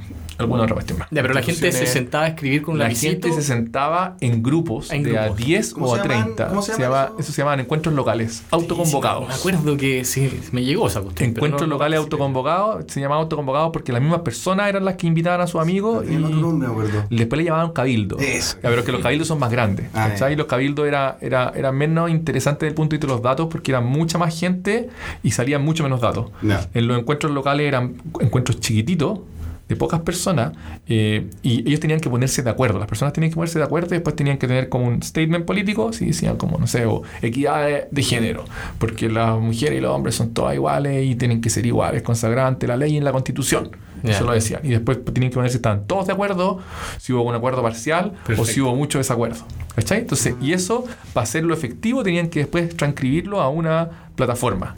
alguna 0.43 0.63
otra 0.63 0.75
cuestión 0.75 0.99
más. 0.99 1.09
Ya, 1.11 1.23
pero 1.23 1.35
la 1.35 1.43
gente 1.43 1.73
se 1.73 1.87
sentaba 1.87 2.25
a 2.25 2.29
escribir 2.29 2.63
con 2.63 2.73
un 2.75 2.79
La 2.79 2.85
lapicito. 2.85 3.29
gente 3.29 3.33
se 3.33 3.43
sentaba 3.47 4.17
en 4.21 4.43
grupos 4.43 4.91
En 4.93 5.03
de 5.03 5.19
a 5.19 5.25
grupos. 5.25 5.45
10 5.47 5.75
¿Cómo 5.75 5.87
o 5.87 5.95
a 5.95 5.99
se 6.03 6.03
llaman? 6.09 6.23
30. 6.25 6.49
¿Cómo 6.49 6.63
se 6.63 6.73
llaman 6.73 6.83
llama- 6.91 7.05
eso? 7.05 7.21
eso 7.21 7.33
se 7.33 7.43
llaman 7.43 7.61
encuentros 7.61 7.95
locales, 7.95 8.43
autoconvocados. 8.51 9.25
Sí, 9.25 9.29
me 9.29 9.35
acuerdo 9.35 9.77
que 9.77 10.05
sí, 10.05 10.41
me 10.53 10.65
llegó 10.65 10.87
esa 10.87 11.01
cuestión. 11.01 11.33
pero 11.33 11.47
Encuentros 11.47 11.63
no- 11.63 11.67
no- 11.69 11.75
locales 11.75 11.99
sí. 11.99 12.05
autoconvocados, 12.05 12.85
se 12.89 13.01
llamaban 13.01 13.23
autoconvocados 13.23 13.71
porque 13.73 13.93
las 13.93 14.01
mismas 14.03 14.21
personas 14.21 14.69
eran 14.69 14.85
las 14.85 14.97
que 14.97 15.07
invitaban 15.07 15.41
a 15.41 15.47
sus 15.47 15.61
amigos 15.61 16.05
y 16.05 16.09
Tiene 16.09 16.27
otro 16.27 16.37
nombre, 16.39 16.69
me 16.69 16.73
acuerdo. 16.75 17.05
después 17.11 17.39
le 17.39 17.45
llamaban 17.45 17.73
cabildo. 17.73 18.19
Eso. 18.19 18.57
Ya, 18.57 18.69
pero 18.69 18.81
es 18.81 18.85
que 18.87 18.93
los 18.93 19.01
cabildos 19.03 19.29
son 19.29 19.39
más 19.39 19.51
grandes. 19.51 19.87
Ah, 19.95 20.09
¿cachai? 20.11 20.33
ya. 20.33 20.37
Los 20.39 20.47
cabildos 20.47 20.87
era, 20.87 21.19
era, 21.21 21.53
eran 21.55 21.77
menos 21.77 22.11
interesantes 22.11 22.61
desde 22.61 22.69
el 22.71 22.75
punto 22.75 22.91
de 22.91 22.97
vista 22.99 23.07
de 23.07 23.13
los 23.15 23.23
datos 23.23 23.49
porque 23.51 23.71
era 23.71 23.81
mucha 23.81 24.19
más 24.19 24.39
gente 24.39 24.89
y 25.23 25.31
salían 25.31 25.63
mucho 25.65 25.83
menos 25.83 26.01
datos. 26.01 26.31
Ya. 26.43 26.69
En 26.75 26.87
los 26.89 26.99
encuentros 26.99 27.33
locales 27.33 27.67
eran 27.67 27.95
encuentros 28.21 28.61
chiquititos, 28.61 29.21
de 29.69 29.77
pocas 29.77 30.01
personas, 30.01 30.53
eh, 30.87 31.29
y 31.43 31.67
ellos 31.69 31.81
tenían 31.81 32.01
que 32.01 32.11
ponerse 32.11 32.43
de 32.43 32.51
acuerdo. 32.51 32.79
Las 32.79 32.89
personas 32.89 33.13
tenían 33.13 33.31
que 33.31 33.37
ponerse 33.37 33.59
de 33.59 33.65
acuerdo 33.65 33.89
y 33.95 33.99
después 33.99 34.17
tenían 34.17 34.39
que 34.39 34.47
tener 34.47 34.69
como 34.69 34.87
un 34.87 35.03
statement 35.03 35.45
político, 35.45 35.93
si 35.93 36.07
decían 36.07 36.37
como, 36.37 36.59
no 36.59 36.67
sé, 36.67 36.87
o 36.87 37.03
equidad 37.23 37.67
de, 37.67 37.89
de 37.91 38.03
género, 38.03 38.45
porque 38.79 39.09
las 39.09 39.39
mujeres 39.39 39.79
y 39.79 39.81
los 39.81 39.95
hombres 39.95 40.15
son 40.15 40.35
todas 40.35 40.55
iguales 40.55 41.05
y 41.05 41.15
tienen 41.15 41.41
que 41.41 41.51
ser 41.51 41.67
iguales, 41.67 42.03
consagrante 42.03 42.67
la 42.67 42.77
ley 42.77 42.95
y 42.95 42.97
en 42.97 43.05
la 43.05 43.13
constitución. 43.13 43.71
Eso 44.03 44.25
lo 44.25 44.33
decían. 44.33 44.61
Y 44.65 44.71
después 44.71 44.99
tienen 45.13 45.31
que 45.31 45.35
ponerse 45.35 45.55
si 45.55 45.59
estaban 45.59 45.87
todos 45.87 46.07
de 46.07 46.13
acuerdo, 46.13 46.59
si 46.99 47.13
hubo 47.13 47.23
un 47.23 47.35
acuerdo 47.35 47.63
parcial 47.63 48.15
o 48.37 48.45
si 48.45 48.61
hubo 48.61 48.75
mucho 48.75 48.99
desacuerdo. 48.99 49.45
¿Cachai? 49.75 50.01
Entonces, 50.01 50.35
y 50.41 50.53
eso, 50.53 50.85
para 51.13 51.25
hacerlo 51.25 51.55
efectivo, 51.55 52.03
tenían 52.03 52.29
que 52.29 52.41
después 52.41 52.77
transcribirlo 52.77 53.41
a 53.41 53.49
una 53.49 54.11
plataforma. 54.17 54.77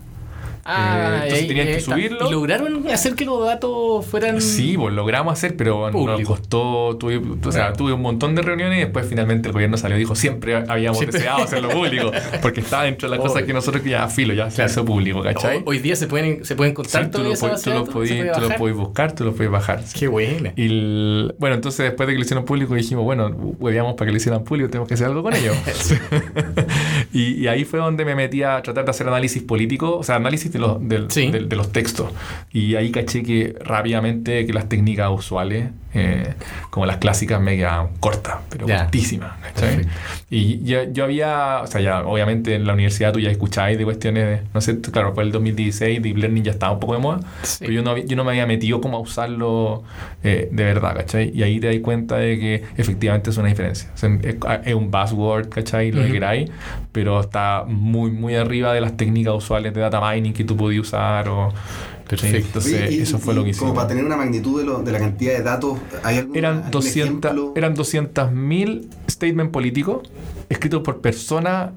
Ah, 0.66 1.16
Eh, 1.16 1.20
entonces 1.24 1.48
tenían 1.48 1.66
que 1.66 1.80
subirlo. 1.80 2.28
¿Y 2.28 2.32
lograron 2.32 2.88
hacer 2.88 3.14
que 3.14 3.24
los 3.24 3.44
datos 3.44 4.06
fueran. 4.06 4.40
Sí, 4.40 4.76
pues 4.78 4.94
logramos 4.94 5.32
hacer, 5.32 5.56
pero 5.56 5.90
nos 5.90 6.20
costó. 6.22 6.96
Tuve, 6.98 7.18
o 7.18 7.52
sea, 7.52 7.62
Claro. 7.64 7.76
tuve 7.76 7.92
un 7.92 8.00
montón 8.02 8.34
de 8.34 8.42
reuniones 8.42 8.78
y 8.78 8.80
después 8.82 9.06
finalmente 9.08 9.48
el 9.48 9.52
gobierno 9.52 9.76
salió 9.76 9.96
y 9.96 10.00
dijo: 10.00 10.14
Siempre 10.14 10.56
habíamos 10.68 10.98
Siempre. 10.98 11.18
deseado 11.20 11.42
hacerlo 11.42 11.68
público, 11.68 12.10
porque 12.42 12.60
estaba 12.60 12.84
dentro 12.84 13.10
de 13.10 13.16
las 13.16 13.26
cosas 13.26 13.42
que 13.42 13.52
nosotros 13.52 13.84
ya 13.84 14.08
filo, 14.08 14.32
ya 14.34 14.48
se 14.50 14.56
Claro. 14.56 14.70
hizo 14.70 14.84
público, 14.84 15.22
¿cachai? 15.22 15.62
Hoy, 15.66 15.78
día 15.80 15.96
se 15.96 16.06
pueden, 16.06 16.44
se 16.44 16.56
pueden 16.56 16.72
Sí, 16.72 16.76
contar 16.76 17.02
base 17.02 17.12
tú 17.12 17.18
lo 17.18 17.84
tú 17.84 18.40
lo 18.40 18.56
podés 18.56 18.74
buscar, 18.76 19.12
tú 19.14 19.24
lo 19.24 19.32
puedes 19.34 19.50
bajar. 19.52 19.82
sí. 19.84 19.98
Qué 19.98 20.08
buena. 20.08 20.52
Y 20.56 20.64
el- 20.66 21.34
bueno, 21.38 21.56
entonces 21.56 21.84
después 21.84 22.06
de 22.06 22.14
que 22.14 22.18
lo 22.18 22.24
hicieron 22.24 22.44
público 22.44 22.74
dijimos, 22.74 23.04
bueno, 23.04 23.28
hueveamos 23.58 23.94
para 23.94 24.06
que 24.06 24.12
lo 24.12 24.16
hicieran 24.16 24.44
público, 24.44 24.70
tenemos 24.70 24.88
que 24.88 24.94
hacer 24.94 25.06
algo 25.08 25.22
con 25.22 25.34
ellos. 25.34 25.56
y, 27.12 27.34
y 27.42 27.46
ahí 27.48 27.64
fue 27.64 27.78
donde 27.80 28.04
me 28.04 28.14
metí 28.14 28.42
a 28.42 28.62
tratar 28.62 28.84
de 28.84 28.90
hacer 28.90 29.08
análisis 29.08 29.42
político, 29.42 29.96
o 29.98 30.02
sea, 30.02 30.16
análisis 30.16 30.50
de 30.58 30.78
del- 30.80 31.10
Sí. 31.10 31.30
del- 31.30 31.48
de 31.48 31.56
los 31.56 31.72
textos. 31.72 32.10
Y 32.52 32.74
ahí 32.76 32.90
caché 32.90 33.22
que 33.22 33.54
rápidamente 33.64 34.46
que 34.46 34.52
las 34.52 34.68
técnicas 34.68 35.10
usuales, 35.10 35.68
eh, 35.94 36.34
como 36.70 36.86
las 36.86 36.96
clásicas, 36.98 37.40
me 37.40 37.56
quedaban 37.56 37.88
cortas, 38.00 38.36
pero 38.50 38.66
Ya. 38.66 38.78
cortísimas. 38.84 39.32
Y 40.30 40.64
yo, 40.64 40.84
yo 40.92 41.04
había, 41.04 41.60
o 41.62 41.66
sea, 41.66 41.80
ya 41.80 42.02
obviamente 42.04 42.54
en 42.54 42.66
la 42.66 42.72
universidad 42.72 43.12
tú 43.12 43.20
ya 43.20 43.30
escucháis 43.30 43.78
de 43.78 43.84
cuestiones 43.84 44.24
de, 44.40 44.46
no 44.52 44.60
sé, 44.60 44.80
claro, 44.80 45.14
fue 45.14 45.22
el 45.24 45.32
2016, 45.32 46.02
Deep 46.02 46.16
Learning 46.16 46.42
ya 46.44 46.50
estaba 46.52 46.72
un 46.72 46.80
poco 46.80 46.94
de 46.94 46.98
moda, 47.00 47.20
Sí. 47.42 47.58
pero 47.60 47.72
yo 47.72 47.82
no, 47.82 47.96
yo 47.96 48.16
no 48.16 48.24
me 48.24 48.30
había 48.32 48.46
metido 48.46 48.80
como 48.80 48.96
a 48.96 49.00
usarlo 49.00 49.82
eh, 50.22 50.48
de 50.50 50.64
verdad, 50.64 50.96
¿cachai? 50.96 51.30
Y 51.34 51.42
ahí 51.42 51.60
te 51.60 51.66
das 51.68 51.76
cuenta 51.82 52.16
de 52.16 52.38
que 52.38 52.64
efectivamente 52.76 53.30
es 53.30 53.36
una 53.36 53.48
diferencia. 53.48 53.90
O 53.94 53.96
sea, 53.96 54.10
es, 54.22 54.36
es 54.64 54.74
un 54.74 54.90
buzzword, 54.90 55.48
¿cachai? 55.50 55.90
Lo 55.92 55.98
que 56.00 56.04
Ujú. 56.06 56.12
queráis, 56.14 56.50
pero 56.92 57.20
está 57.20 57.64
muy, 57.66 58.10
muy 58.10 58.34
arriba 58.34 58.72
de 58.72 58.80
las 58.80 58.96
técnicas 58.96 59.34
usuales 59.34 59.74
de 59.74 59.80
data 59.80 60.00
mining 60.00 60.32
que 60.32 60.43
tú 60.44 60.56
podías 60.56 60.82
usar 60.86 61.28
o... 61.28 61.52
Perfecto. 62.08 62.58
Oye, 62.58 62.92
y- 62.92 62.98
eso 63.00 63.18
fue 63.18 63.32
y 63.32 63.36
lo 63.36 63.44
que 63.44 63.52
Como 63.52 63.56
hicimos. 63.70 63.74
para 63.74 63.88
tener 63.88 64.04
una 64.04 64.16
magnitud 64.16 64.60
de, 64.60 64.66
lo- 64.66 64.82
de 64.82 64.92
la 64.92 64.98
cantidad 64.98 65.32
de 65.32 65.42
datos, 65.42 65.78
¿hay 66.02 66.18
algún, 66.18 66.36
Eran 66.36 66.56
algún 66.58 66.70
200 66.70 67.30
ejemplo? 67.32 67.52
eran 67.56 67.74
200.000 67.74 68.88
statements 69.10 69.52
políticos 69.52 70.08
escritos 70.50 70.82
por 70.82 71.00
persona 71.00 71.72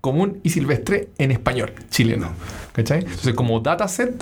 común 0.00 0.40
y 0.42 0.50
silvestre 0.50 1.10
en 1.18 1.30
español 1.30 1.72
chileno. 1.90 2.28
¿Cachai? 2.72 3.00
Entonces, 3.00 3.34
como 3.34 3.60
dataset, 3.60 4.12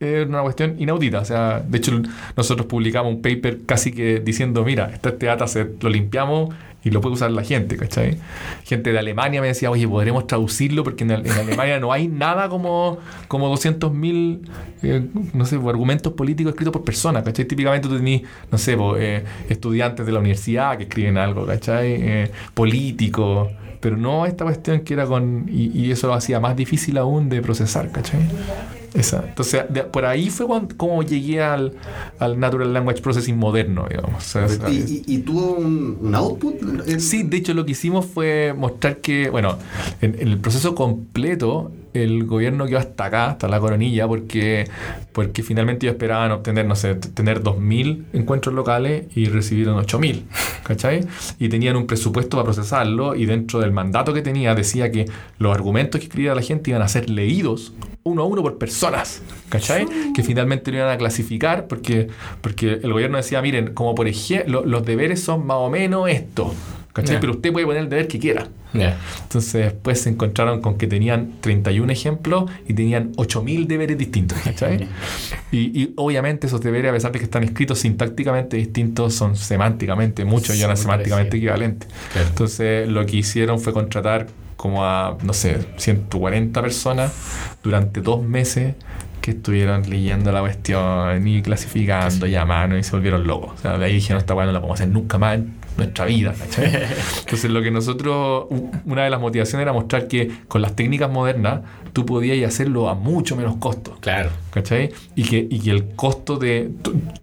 es 0.00 0.28
una 0.28 0.42
cuestión 0.42 0.76
inaudita. 0.78 1.20
O 1.20 1.24
sea, 1.24 1.60
de 1.66 1.78
hecho, 1.78 2.00
nosotros 2.36 2.66
publicamos 2.66 3.14
un 3.14 3.22
paper 3.22 3.60
casi 3.66 3.92
que 3.92 4.20
diciendo: 4.20 4.64
Mira, 4.64 4.90
está 4.92 5.10
este 5.10 5.26
dataset, 5.26 5.82
lo 5.82 5.90
limpiamos 5.90 6.54
y 6.84 6.90
lo 6.90 7.00
puede 7.00 7.14
usar 7.14 7.30
la 7.32 7.42
gente. 7.42 7.76
¿Cachai? 7.76 8.18
Gente 8.64 8.92
de 8.92 8.98
Alemania 8.98 9.40
me 9.40 9.48
decía: 9.48 9.70
Oye, 9.70 9.88
podremos 9.88 10.26
traducirlo 10.26 10.84
porque 10.84 11.04
en, 11.04 11.10
Alemania 11.12 11.80
no 11.80 11.92
hay 11.92 12.06
nada 12.06 12.48
como, 12.48 12.98
como 13.26 13.52
200.000 13.52 14.40
eh, 14.82 15.08
no 15.34 15.44
sé, 15.44 15.58
pues, 15.58 15.68
argumentos 15.68 16.12
políticos 16.12 16.52
escritos 16.52 16.72
por 16.72 16.84
personas. 16.84 17.24
¿Cachai? 17.24 17.44
Típicamente 17.44 17.88
tú 17.88 17.96
tenés, 17.96 18.22
no 18.50 18.58
sé, 18.58 18.76
pues, 18.76 19.02
eh, 19.02 19.24
estudiantes 19.48 20.06
de 20.06 20.12
la 20.12 20.20
universidad 20.20 20.76
que 20.76 20.84
escriben 20.84 21.18
algo, 21.18 21.44
¿cachai? 21.44 21.96
Eh, 21.98 22.30
políticos. 22.54 23.50
Pero 23.80 23.96
no 23.96 24.26
esta 24.26 24.44
cuestión 24.44 24.80
que 24.80 24.94
era 24.94 25.06
con. 25.06 25.46
Y, 25.48 25.70
y 25.76 25.90
eso 25.90 26.06
lo 26.06 26.14
hacía 26.14 26.38
más 26.38 26.56
difícil 26.56 26.98
aún 26.98 27.28
de 27.28 27.42
procesar, 27.42 27.90
¿cachai? 27.90 28.20
Esa. 28.98 29.24
Entonces, 29.28 29.62
de- 29.68 29.84
por 29.84 30.04
ahí 30.04 30.30
fue 30.30 30.46
cuando, 30.46 30.76
como 30.76 31.02
llegué 31.02 31.40
al, 31.42 31.72
al 32.18 32.38
Natural 32.38 32.72
Language 32.72 33.00
Processing 33.02 33.36
moderno, 33.36 33.86
digamos. 33.88 34.24
¿Y, 34.72 35.04
y, 35.06 35.14
y 35.16 35.18
tuvo 35.18 35.52
un, 35.54 35.98
un 36.00 36.14
output? 36.14 36.54
El- 36.86 37.00
Sí, 37.00 37.22
de 37.22 37.36
hecho 37.36 37.54
lo 37.54 37.64
que 37.64 37.72
hicimos 37.72 38.06
fue 38.06 38.54
mostrar 38.56 38.98
que, 38.98 39.30
bueno, 39.30 39.56
en, 40.00 40.16
en 40.20 40.28
el 40.28 40.38
proceso 40.38 40.74
completo 40.74 41.70
el 41.94 42.24
gobierno 42.24 42.66
quedó 42.66 42.78
hasta 42.78 43.06
acá, 43.06 43.30
hasta 43.30 43.48
la 43.48 43.60
coronilla, 43.60 44.06
porque, 44.06 44.68
porque 45.12 45.42
finalmente 45.42 45.86
ellos 45.86 45.94
esperaban 45.94 46.32
obtener, 46.32 46.66
no 46.66 46.76
sé, 46.76 46.94
tener 46.94 47.42
2.000 47.42 48.04
encuentros 48.12 48.54
locales 48.54 49.06
y 49.14 49.26
recibieron 49.26 49.76
8.000, 49.84 50.22
¿cachai? 50.64 51.06
Y 51.38 51.48
tenían 51.48 51.76
un 51.76 51.86
presupuesto 51.86 52.36
para 52.36 52.44
procesarlo 52.44 53.14
y 53.14 53.26
dentro 53.26 53.60
del 53.60 53.72
mandato 53.72 54.12
que 54.14 54.22
tenía 54.22 54.54
decía 54.54 54.90
que 54.90 55.06
los 55.38 55.54
argumentos 55.54 56.00
que 56.00 56.06
escribía 56.06 56.34
la 56.34 56.42
gente 56.42 56.70
iban 56.70 56.82
a 56.82 56.88
ser 56.88 57.10
leídos 57.10 57.72
uno 58.04 58.22
a 58.22 58.26
uno 58.26 58.42
por 58.42 58.58
personas, 58.58 59.22
¿cachai? 59.48 59.86
Que 60.14 60.22
finalmente 60.22 60.70
lo 60.70 60.78
iban 60.78 60.90
a 60.90 60.96
clasificar 60.96 61.66
porque, 61.66 62.08
porque 62.40 62.80
el 62.82 62.92
gobierno 62.92 63.18
decía, 63.18 63.42
miren, 63.42 63.74
como 63.74 63.94
por 63.94 64.08
ejemplo, 64.08 64.64
los 64.64 64.84
deberes 64.84 65.22
son 65.22 65.46
más 65.46 65.58
o 65.58 65.70
menos 65.70 66.08
esto, 66.08 66.54
¿cachai? 67.00 67.16
Ya. 67.16 67.20
Pero 67.20 67.32
usted 67.32 67.52
puede 67.52 67.66
poner 67.66 67.82
el 67.82 67.88
deber 67.88 68.08
que 68.08 68.18
quiera. 68.18 68.48
Ya. 68.74 68.98
Entonces 69.22 69.64
después 69.64 70.00
se 70.00 70.10
encontraron 70.10 70.60
con 70.60 70.76
que 70.76 70.86
tenían 70.86 71.34
31 71.40 71.90
ejemplos 71.92 72.50
y 72.66 72.74
tenían 72.74 73.12
8.000 73.14 73.66
deberes 73.66 73.96
distintos, 73.98 74.38
¿cachai? 74.44 74.86
y, 75.50 75.82
y 75.82 75.92
obviamente 75.96 76.46
esos 76.46 76.60
deberes, 76.60 76.90
a 76.90 76.94
pesar 76.94 77.12
de 77.12 77.18
que 77.18 77.24
están 77.24 77.44
escritos 77.44 77.78
sintácticamente 77.78 78.56
distintos, 78.56 79.14
son 79.14 79.36
semánticamente, 79.36 80.24
muchos 80.24 80.54
y 80.54 80.58
Son 80.58 80.64
eran 80.66 80.76
semánticamente 80.76 81.30
parecidos. 81.30 81.52
equivalentes. 81.54 81.88
Claro. 82.12 82.28
Entonces 82.28 82.88
lo 82.88 83.06
que 83.06 83.16
hicieron 83.16 83.58
fue 83.60 83.72
contratar 83.72 84.26
como 84.56 84.84
a, 84.84 85.16
no 85.22 85.32
sé, 85.32 85.56
140 85.76 86.60
personas 86.60 87.12
durante 87.62 88.00
dos 88.00 88.22
meses 88.22 88.74
que 89.20 89.30
estuvieron 89.32 89.88
leyendo 89.88 90.32
la 90.32 90.40
cuestión 90.40 91.26
y 91.26 91.42
clasificando 91.42 92.26
y 92.26 92.34
a 92.34 92.44
mano 92.44 92.76
y 92.78 92.82
se 92.82 92.92
volvieron 92.92 93.26
locos. 93.26 93.52
O 93.54 93.62
sea, 93.62 93.78
de 93.78 93.84
ahí 93.84 93.94
dijeron, 93.94 94.18
esta 94.18 94.34
weá 94.34 94.46
no 94.46 94.52
la 94.52 94.60
podemos 94.60 94.80
hacer 94.80 94.92
nunca 94.92 95.18
más 95.18 95.36
en 95.36 95.54
nuestra 95.78 96.04
vida. 96.04 96.34
¿cachai? 96.38 96.66
Entonces 97.20 97.50
lo 97.50 97.62
que 97.62 97.70
nosotros, 97.70 98.46
una 98.84 99.04
de 99.04 99.10
las 99.10 99.20
motivaciones 99.20 99.62
era 99.62 99.72
mostrar 99.72 100.08
que 100.08 100.30
con 100.48 100.60
las 100.60 100.76
técnicas 100.76 101.10
modernas 101.10 101.60
tú 101.92 102.04
podías 102.04 102.46
hacerlo 102.46 102.88
a 102.88 102.94
mucho 102.94 103.36
menos 103.36 103.56
costo. 103.56 103.96
Claro. 104.00 104.30
¿Cachai? 104.50 104.90
Y 105.14 105.22
que, 105.22 105.46
y 105.48 105.60
que 105.60 105.70
el 105.70 105.94
costo 105.94 106.36
de... 106.36 106.70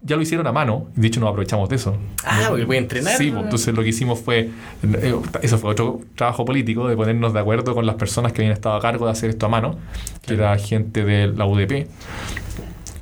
ya 0.02 0.16
lo 0.16 0.22
hicieron 0.22 0.46
a 0.46 0.52
mano, 0.52 0.88
de 0.96 1.06
hecho 1.06 1.20
nos 1.20 1.30
aprovechamos 1.30 1.68
de 1.68 1.76
eso. 1.76 1.96
Ah, 2.24 2.46
porque 2.48 2.66
puede 2.66 2.80
entrenar. 2.80 3.16
Sí, 3.16 3.30
pues, 3.30 3.44
entonces 3.44 3.74
lo 3.74 3.82
que 3.82 3.90
hicimos 3.90 4.18
fue, 4.18 4.50
eh, 4.82 5.14
eso 5.42 5.58
fue 5.58 5.70
otro 5.70 6.00
trabajo 6.14 6.44
político, 6.44 6.88
de 6.88 6.96
ponernos 6.96 7.32
de 7.32 7.40
acuerdo 7.40 7.74
con 7.74 7.86
las 7.86 7.96
personas 7.96 8.32
que 8.32 8.42
habían 8.42 8.52
estado 8.52 8.76
a 8.76 8.80
cargo 8.80 9.06
de 9.06 9.12
hacer 9.12 9.30
esto 9.30 9.46
a 9.46 9.48
mano, 9.48 9.78
que 10.26 10.34
era 10.34 10.56
gente 10.58 11.04
de 11.04 11.28
la 11.28 11.46
UDP. 11.46 11.86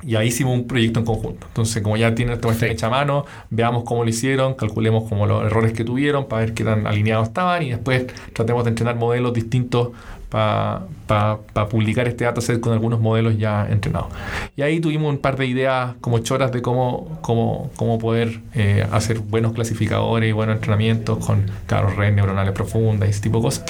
Y 0.05 0.15
ahí 0.15 0.27
hicimos 0.27 0.53
un 0.53 0.67
proyecto 0.67 0.99
en 0.99 1.05
conjunto. 1.05 1.47
Entonces, 1.47 1.81
como 1.81 1.97
ya 1.97 2.13
tienen 2.13 2.35
esta 2.35 2.47
cuestión 2.47 2.71
hecha 2.71 2.87
a 2.87 2.89
mano, 2.91 3.25
veamos 3.49 3.83
cómo 3.83 4.03
lo 4.03 4.09
hicieron, 4.09 4.53
calculemos 4.53 5.09
como 5.09 5.25
los 5.25 5.43
errores 5.43 5.73
que 5.73 5.83
tuvieron 5.83 6.27
para 6.27 6.41
ver 6.45 6.53
qué 6.53 6.63
tan 6.63 6.85
alineados 6.85 7.29
estaban 7.29 7.63
y 7.63 7.71
después 7.71 8.05
tratemos 8.33 8.63
de 8.63 8.69
entrenar 8.69 8.95
modelos 8.95 9.33
distintos 9.33 9.89
para 10.29 11.67
publicar 11.69 12.07
este 12.07 12.25
dataset 12.25 12.59
con 12.59 12.73
algunos 12.73 12.99
modelos 12.99 13.37
ya 13.37 13.65
entrenados. 13.69 14.09
Y 14.55 14.63
ahí 14.63 14.79
tuvimos 14.79 15.09
un 15.09 15.19
par 15.19 15.37
de 15.37 15.45
ideas 15.45 15.95
como 16.01 16.19
choras 16.19 16.51
de 16.51 16.61
cómo, 16.61 17.19
cómo, 17.21 17.71
cómo 17.77 17.99
poder 17.99 18.41
eh, 18.53 18.85
hacer 18.91 19.19
buenos 19.19 19.53
clasificadores 19.53 20.29
y 20.29 20.33
buenos 20.33 20.55
entrenamientos 20.55 21.25
con, 21.25 21.45
claro, 21.67 21.89
redes 21.89 22.13
neuronales 22.15 22.53
profundas 22.53 23.07
y 23.07 23.11
ese 23.11 23.21
tipo 23.21 23.37
de 23.37 23.43
cosas. 23.43 23.65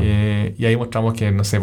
Eh, 0.00 0.54
y 0.58 0.64
ahí 0.66 0.76
mostramos 0.76 1.14
que, 1.14 1.30
no 1.30 1.44
sé, 1.44 1.60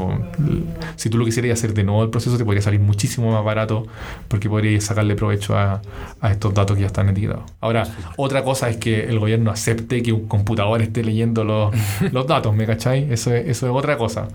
si 0.95 1.09
tú 1.09 1.17
lo 1.17 1.25
quisieras 1.25 1.59
hacer 1.59 1.73
de 1.73 1.83
nuevo 1.83 2.03
el 2.03 2.09
proceso, 2.09 2.37
te 2.37 2.45
podría 2.45 2.61
salir 2.61 2.79
muchísimo 2.79 3.31
más 3.31 3.43
barato 3.43 3.87
porque 4.27 4.49
podrías 4.49 4.83
sacarle 4.83 5.15
provecho 5.15 5.57
a, 5.57 5.81
a 6.21 6.31
estos 6.31 6.53
datos 6.53 6.75
que 6.75 6.81
ya 6.81 6.87
están 6.87 7.09
etiquetados. 7.09 7.43
Ahora, 7.59 7.87
otra 8.15 8.43
cosa 8.43 8.69
es 8.69 8.77
que 8.77 9.05
el 9.05 9.19
gobierno 9.19 9.51
acepte 9.51 10.01
que 10.01 10.13
un 10.13 10.27
computador 10.27 10.81
esté 10.81 11.03
leyendo 11.03 11.43
los, 11.43 11.73
los 12.11 12.27
datos, 12.27 12.55
¿me 12.55 12.65
cacháis? 12.65 13.09
Eso 13.11 13.33
es, 13.33 13.47
eso 13.47 13.67
es 13.67 13.73
otra 13.73 13.97
cosa 13.97 14.27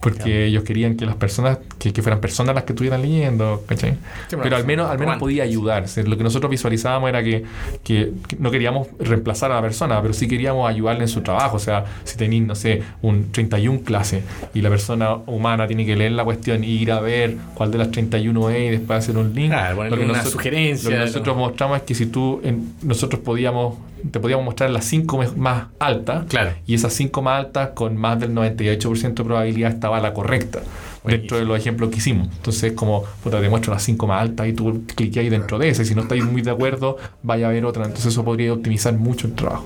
porque 0.00 0.46
ellos 0.46 0.64
querían 0.64 0.96
que 0.96 1.04
las 1.04 1.16
personas, 1.16 1.58
que, 1.78 1.92
fueran 2.02 2.20
personas 2.20 2.54
las 2.54 2.64
que 2.64 2.72
estuvieran 2.72 3.02
leyendo, 3.02 3.62
¿cachai? 3.66 3.96
pero 4.42 4.56
al 4.56 4.64
menos, 4.64 4.90
al 4.90 4.98
menos 4.98 5.18
podía 5.18 5.42
ayudar. 5.42 5.84
lo 6.04 6.16
que 6.16 6.24
nosotros 6.24 6.50
visualizábamos 6.50 7.10
era 7.10 7.22
que, 7.22 7.44
que, 7.84 8.12
no 8.38 8.50
queríamos 8.50 8.88
reemplazar 8.98 9.52
a 9.52 9.56
la 9.56 9.62
persona, 9.62 10.00
pero 10.00 10.14
sí 10.14 10.26
queríamos 10.26 10.68
ayudarle 10.68 11.02
en 11.02 11.08
su 11.08 11.20
trabajo. 11.20 11.56
O 11.56 11.60
sea, 11.60 11.84
si 12.04 12.16
tenéis, 12.16 12.44
no 12.44 12.54
sé, 12.54 12.82
un 13.02 13.30
31 13.30 13.82
clase 13.82 14.22
y 14.54 14.62
la 14.62 14.70
persona 14.70 15.14
humana 15.26 15.66
tiene 15.66 15.84
que 15.84 15.94
leer 15.96 16.12
la 16.12 16.24
cuestión 16.24 16.64
y 16.64 16.68
ir 16.68 16.92
a 16.92 17.00
ver 17.00 17.36
cuál 17.54 17.70
de 17.70 17.78
las 17.78 17.90
31 17.90 18.50
es 18.50 18.68
y 18.68 18.70
después 18.70 18.98
hacer 18.98 19.18
un 19.18 19.34
link. 19.34 19.52
lo 19.52 19.96
que 19.96 20.04
una 20.04 20.24
sugerencia. 20.24 20.90
Lo 20.90 20.96
que 20.96 21.02
nosotros 21.04 21.36
mostramos 21.36 21.78
es 21.78 21.82
que 21.82 21.94
si 21.94 22.06
tú, 22.06 22.40
nosotros 22.82 23.20
podíamos 23.20 23.74
te 24.10 24.20
podíamos 24.20 24.44
mostrar 24.44 24.70
las 24.70 24.84
5 24.86 25.24
más 25.36 25.66
altas. 25.78 26.26
Claro. 26.28 26.52
Y 26.66 26.74
esas 26.74 26.92
5 26.94 27.22
más 27.22 27.44
altas, 27.44 27.70
con 27.70 27.96
más 27.96 28.18
del 28.20 28.34
98% 28.34 29.14
de 29.14 29.24
probabilidad, 29.24 29.72
estaba 29.72 30.00
la 30.00 30.12
correcta. 30.12 30.60
Dentro 31.02 31.38
de 31.38 31.46
los 31.46 31.58
ejemplos 31.58 31.88
que 31.88 31.96
hicimos. 31.96 32.28
Entonces, 32.30 32.72
como 32.72 33.04
puta, 33.22 33.40
te 33.40 33.48
muestro 33.48 33.72
las 33.72 33.82
5 33.82 34.06
más 34.06 34.20
altas 34.20 34.48
y 34.48 34.52
tú 34.52 34.82
cliques 34.94 35.16
ahí 35.22 35.30
dentro 35.30 35.58
de 35.58 35.70
esa. 35.70 35.82
Y 35.82 35.86
si 35.86 35.94
no 35.94 36.02
estáis 36.02 36.24
muy 36.24 36.42
de 36.42 36.50
acuerdo, 36.50 36.98
vaya 37.22 37.48
a 37.48 37.52
ver 37.52 37.64
otra. 37.64 37.84
Entonces, 37.84 38.12
eso 38.12 38.22
podría 38.22 38.52
optimizar 38.52 38.92
mucho 38.94 39.26
el 39.26 39.34
trabajo. 39.34 39.64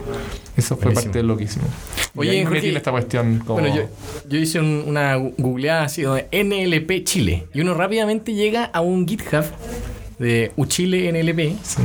Eso 0.56 0.76
fue 0.76 0.92
parte 0.92 1.18
de 1.18 1.24
lo 1.24 1.36
que 1.36 1.44
hicimos. 1.44 1.68
Oye, 2.14 2.44
Jorge, 2.44 2.76
esta 2.76 2.92
cuestión 2.92 3.40
como... 3.40 3.60
Bueno, 3.60 3.74
yo, 3.74 3.82
yo 4.28 4.38
hice 4.38 4.60
una 4.60 5.16
googleada 5.16 5.84
así 5.84 6.02
de 6.02 6.28
NLP 6.30 7.02
Chile. 7.04 7.48
Y 7.52 7.62
uno 7.62 7.74
rápidamente 7.74 8.32
llega 8.32 8.66
a 8.66 8.80
un 8.80 9.08
GitHub 9.08 9.44
de 10.20 10.52
Uchile 10.56 11.10
NLP. 11.10 11.58
Sí 11.64 11.82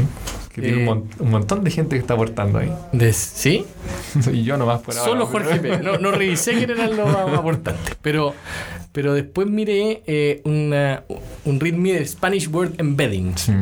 tiene 0.59 0.89
un, 0.89 0.97
eh, 0.97 1.03
un, 1.19 1.29
montón 1.31 1.63
de 1.63 1.71
gente 1.71 1.95
que 1.95 2.01
está 2.01 2.13
aportando 2.13 2.59
ahí. 2.59 2.71
¿Sí? 3.11 3.65
y 4.33 4.43
yo 4.43 4.57
nomás 4.57 4.81
por 4.81 4.93
Solo 4.93 5.25
Jorge 5.25 5.59
P. 5.59 5.79
No, 5.79 5.97
no 5.97 6.11
revisé 6.11 6.53
quién 6.53 6.69
eran 6.71 6.95
los 6.95 7.09
aportantes. 7.09 7.97
Pero, 8.01 8.33
pero 8.91 9.13
después 9.13 9.47
miré 9.47 10.03
eh, 10.07 10.41
una, 10.45 11.03
un 11.45 11.59
readme 11.59 11.93
de 11.93 12.05
Spanish 12.05 12.47
Word 12.47 12.73
Embedding. 12.77 13.37
Sí. 13.37 13.53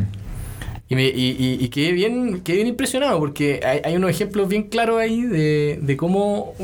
Y, 0.90 0.94
me, 0.94 1.04
y, 1.04 1.58
y, 1.60 1.68
quedé, 1.68 1.92
bien, 1.92 2.40
quedé 2.40 2.56
bien 2.56 2.68
impresionado 2.68 3.18
porque 3.18 3.60
hay, 3.62 3.80
hay 3.84 3.96
unos 3.96 4.10
ejemplos 4.10 4.48
bien 4.48 4.64
claros 4.64 4.98
ahí 4.98 5.20
de, 5.20 5.78
de 5.82 5.96
cómo... 5.98 6.54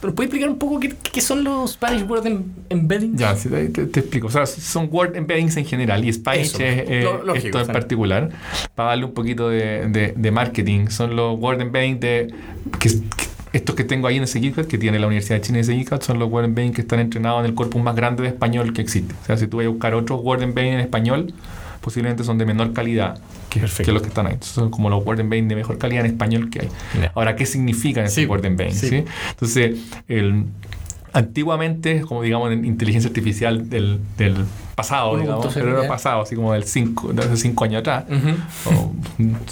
¿Pero 0.00 0.12
puedes 0.12 0.26
explicar 0.26 0.50
un 0.50 0.58
poco 0.58 0.80
qué, 0.80 0.92
qué, 1.12 1.20
son 1.20 1.44
los 1.44 1.74
Spanish 1.74 2.02
Word 2.02 2.26
em, 2.26 2.42
Embeddings? 2.68 3.16
Ya, 3.16 3.36
sí, 3.36 3.48
te, 3.48 3.68
te, 3.68 4.00
explico. 4.00 4.26
O 4.26 4.30
sea, 4.30 4.44
son 4.46 4.88
Word 4.90 5.14
Embeddings 5.14 5.56
en 5.56 5.66
general 5.66 6.04
y 6.04 6.12
Spanish 6.12 6.54
es 6.54 6.60
eh, 6.60 7.06
esto 7.36 7.60
en 7.60 7.66
particular. 7.68 8.30
Para 8.74 8.88
darle 8.88 9.04
un 9.04 9.14
poquito 9.14 9.48
de, 9.48 9.86
de, 9.88 10.14
de, 10.16 10.30
marketing, 10.32 10.88
son 10.88 11.14
los 11.14 11.38
Word 11.38 11.60
Embeddings 11.60 12.00
de... 12.00 12.34
Que, 12.80 12.90
estos 13.52 13.74
que 13.74 13.84
tengo 13.84 14.06
ahí 14.06 14.16
en 14.16 14.24
ese 14.24 14.40
GitHub, 14.40 14.66
que 14.66 14.78
tiene 14.78 14.98
la 14.98 15.06
Universidad 15.06 15.36
de 15.36 15.42
China 15.42 15.58
ese 15.60 15.76
GitHub, 15.76 16.02
son 16.02 16.18
los 16.18 16.28
Word 16.30 16.46
Embeddings 16.46 16.74
que 16.74 16.82
están 16.82 17.00
entrenados 17.00 17.40
en 17.40 17.46
el 17.46 17.54
corpus 17.54 17.82
más 17.82 17.94
grande 17.94 18.22
de 18.24 18.28
español 18.30 18.72
que 18.72 18.80
existe. 18.80 19.14
O 19.22 19.26
sea, 19.26 19.36
si 19.36 19.46
tú 19.46 19.58
vas 19.58 19.66
a 19.66 19.68
buscar 19.68 19.94
otros 19.94 20.20
Word 20.22 20.42
Embeddings 20.42 20.74
en 20.74 20.80
español, 20.80 21.34
posiblemente 21.80 22.24
son 22.24 22.38
de 22.38 22.46
menor 22.46 22.72
calidad 22.72 23.18
que, 23.48 23.60
que 23.60 23.92
los 23.92 24.02
que 24.02 24.08
están 24.08 24.26
ahí. 24.26 24.36
son 24.40 24.70
como 24.70 24.90
los 24.90 25.04
word 25.04 25.18
de 25.18 25.24
mejor 25.24 25.78
calidad 25.78 26.04
en 26.04 26.12
español 26.12 26.50
que 26.50 26.60
hay. 26.60 26.68
Ahora, 27.14 27.36
¿qué 27.36 27.46
significan 27.46 28.04
esos 28.04 28.16
sí, 28.16 28.26
word 28.26 28.44
¿sí? 28.72 29.04
Entonces, 29.30 29.78
el, 30.08 30.44
antiguamente, 31.12 32.02
como 32.02 32.22
digamos 32.22 32.52
en 32.52 32.64
inteligencia 32.64 33.08
artificial 33.08 33.68
del, 33.68 34.00
del 34.16 34.36
pasado, 34.74 35.18
digamos, 35.18 35.52
pero 35.52 35.78
era 35.78 35.88
pasado, 35.88 36.22
así 36.22 36.34
como 36.34 36.52
del 36.52 36.64
cinco, 36.64 37.12
de 37.12 37.22
hace 37.22 37.36
5 37.36 37.64
años 37.64 37.80
atrás, 37.80 38.04
o 38.66 38.92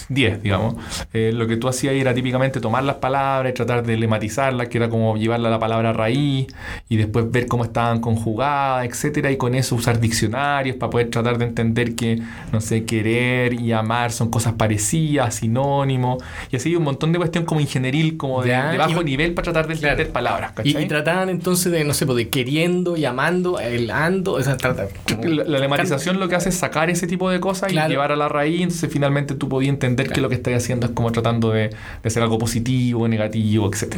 10, 0.08 0.42
digamos, 0.42 0.76
eh, 1.12 1.32
lo 1.34 1.46
que 1.46 1.56
tú 1.56 1.68
hacías 1.68 1.94
era 1.94 2.14
típicamente 2.14 2.60
tomar 2.60 2.84
las 2.84 2.96
palabras 2.96 3.52
tratar 3.58 3.84
de 3.84 3.96
lematizarlas, 3.96 4.68
que 4.68 4.78
era 4.78 4.88
como 4.88 5.16
llevarla 5.16 5.48
a 5.48 5.50
la 5.50 5.58
palabra 5.58 5.92
raíz 5.92 6.46
y 6.88 6.96
después 6.96 7.30
ver 7.30 7.46
cómo 7.46 7.64
estaban 7.64 8.00
conjugadas, 8.00 8.86
etcétera, 8.86 9.30
y 9.30 9.36
con 9.36 9.54
eso 9.54 9.74
usar 9.74 10.00
diccionarios 10.00 10.76
para 10.76 10.90
poder 10.90 11.10
tratar 11.10 11.38
de 11.38 11.44
entender 11.44 11.94
que, 11.94 12.22
no 12.52 12.60
sé, 12.60 12.84
querer 12.84 13.54
y 13.54 13.72
amar 13.72 14.12
son 14.12 14.30
cosas 14.30 14.54
parecidas, 14.54 15.34
sinónimos, 15.36 16.22
y 16.50 16.56
así 16.56 16.74
un 16.76 16.84
montón 16.84 17.12
de 17.12 17.18
cuestión 17.18 17.44
como 17.44 17.60
ingenieril, 17.60 18.16
como 18.16 18.42
de, 18.42 18.52
bajo 18.52 19.02
nivel 19.02 19.34
para 19.34 19.44
tratar 19.52 19.66
de 19.66 19.74
entender 19.74 20.10
palabras. 20.10 20.52
Y, 20.64 20.76
y, 20.76 20.86
trataban 20.86 21.28
entonces 21.28 21.70
de, 21.72 21.84
no 21.84 21.94
sé, 21.94 22.06
pues, 22.06 22.16
de 22.16 22.28
queriendo 22.28 22.96
y 22.96 23.04
amando, 23.04 23.58
el 23.58 23.90
ando, 23.90 24.32
o 24.34 24.42
sea, 24.42 24.56
trata, 24.56 24.86
la, 25.24 25.44
la, 25.44 25.58
lematización 25.58 26.18
lo 26.18 26.28
que 26.28 26.36
hace 26.36 26.48
es 26.48 26.56
sacar 26.56 26.90
ese 26.90 27.06
tipo 27.06 27.30
de 27.30 27.40
cosas 27.40 27.72
y 27.72 27.76
llevar 27.76 28.12
a 28.12 28.16
la 28.16 28.28
raíz, 28.28 28.62
entonces 28.62 28.90
finalmente 28.92 29.34
tú 29.34 29.48
podías 29.48 29.70
entender 29.70 30.10
que 30.10 30.20
lo 30.20 30.28
que 30.28 30.34
estás 30.36 30.54
haciendo 30.54 30.86
es 30.86 30.92
como 30.92 31.12
tratando 31.12 31.50
de, 31.50 31.68
de 31.68 31.76
hacer 32.04 32.22
algo 32.22 32.38
positivo, 32.38 33.08
negativo, 33.08 33.70
etc. 33.72 33.96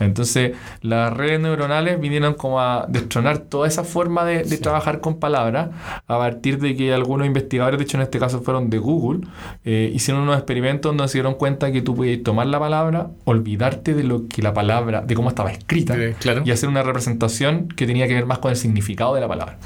Entonces 0.00 0.52
las 0.80 1.12
redes 1.12 1.40
neuronales 1.40 2.00
vinieron 2.00 2.34
como 2.34 2.60
a 2.60 2.86
destronar 2.88 3.38
toda 3.38 3.68
esa 3.68 3.84
forma 3.84 4.24
de, 4.24 4.44
de 4.44 4.58
trabajar 4.58 5.00
con 5.00 5.18
palabras 5.18 5.70
a 6.06 6.18
partir 6.18 6.58
de 6.58 6.76
que 6.76 6.92
algunos 6.92 7.26
investigadores, 7.26 7.78
de 7.78 7.84
hecho 7.84 7.96
en 7.96 8.02
este 8.02 8.18
caso 8.18 8.40
fueron 8.40 8.70
de 8.70 8.78
Google, 8.78 9.26
eh, 9.64 9.90
hicieron 9.94 10.22
unos 10.22 10.36
experimentos 10.36 10.90
donde 10.90 11.08
se 11.08 11.18
dieron 11.18 11.34
cuenta 11.34 11.72
que 11.72 11.82
tú 11.82 11.94
podías 11.94 12.22
tomar 12.22 12.46
la 12.46 12.58
palabra, 12.58 13.08
olvidarte 13.24 13.94
de 13.94 14.04
lo 14.04 14.28
que 14.28 14.42
la 14.42 14.52
palabra, 14.52 15.00
de 15.02 15.14
cómo 15.14 15.28
estaba 15.28 15.50
escrita 15.50 15.96
y 16.44 16.50
hacer 16.50 16.68
una 16.68 16.82
representación 16.82 17.68
que 17.68 17.86
tenía 17.86 18.08
que 18.08 18.14
ver 18.14 18.26
más 18.26 18.38
con 18.38 18.50
el 18.50 18.56
significado 18.56 19.14
de 19.14 19.20
la 19.20 19.28
palabra. 19.28 19.58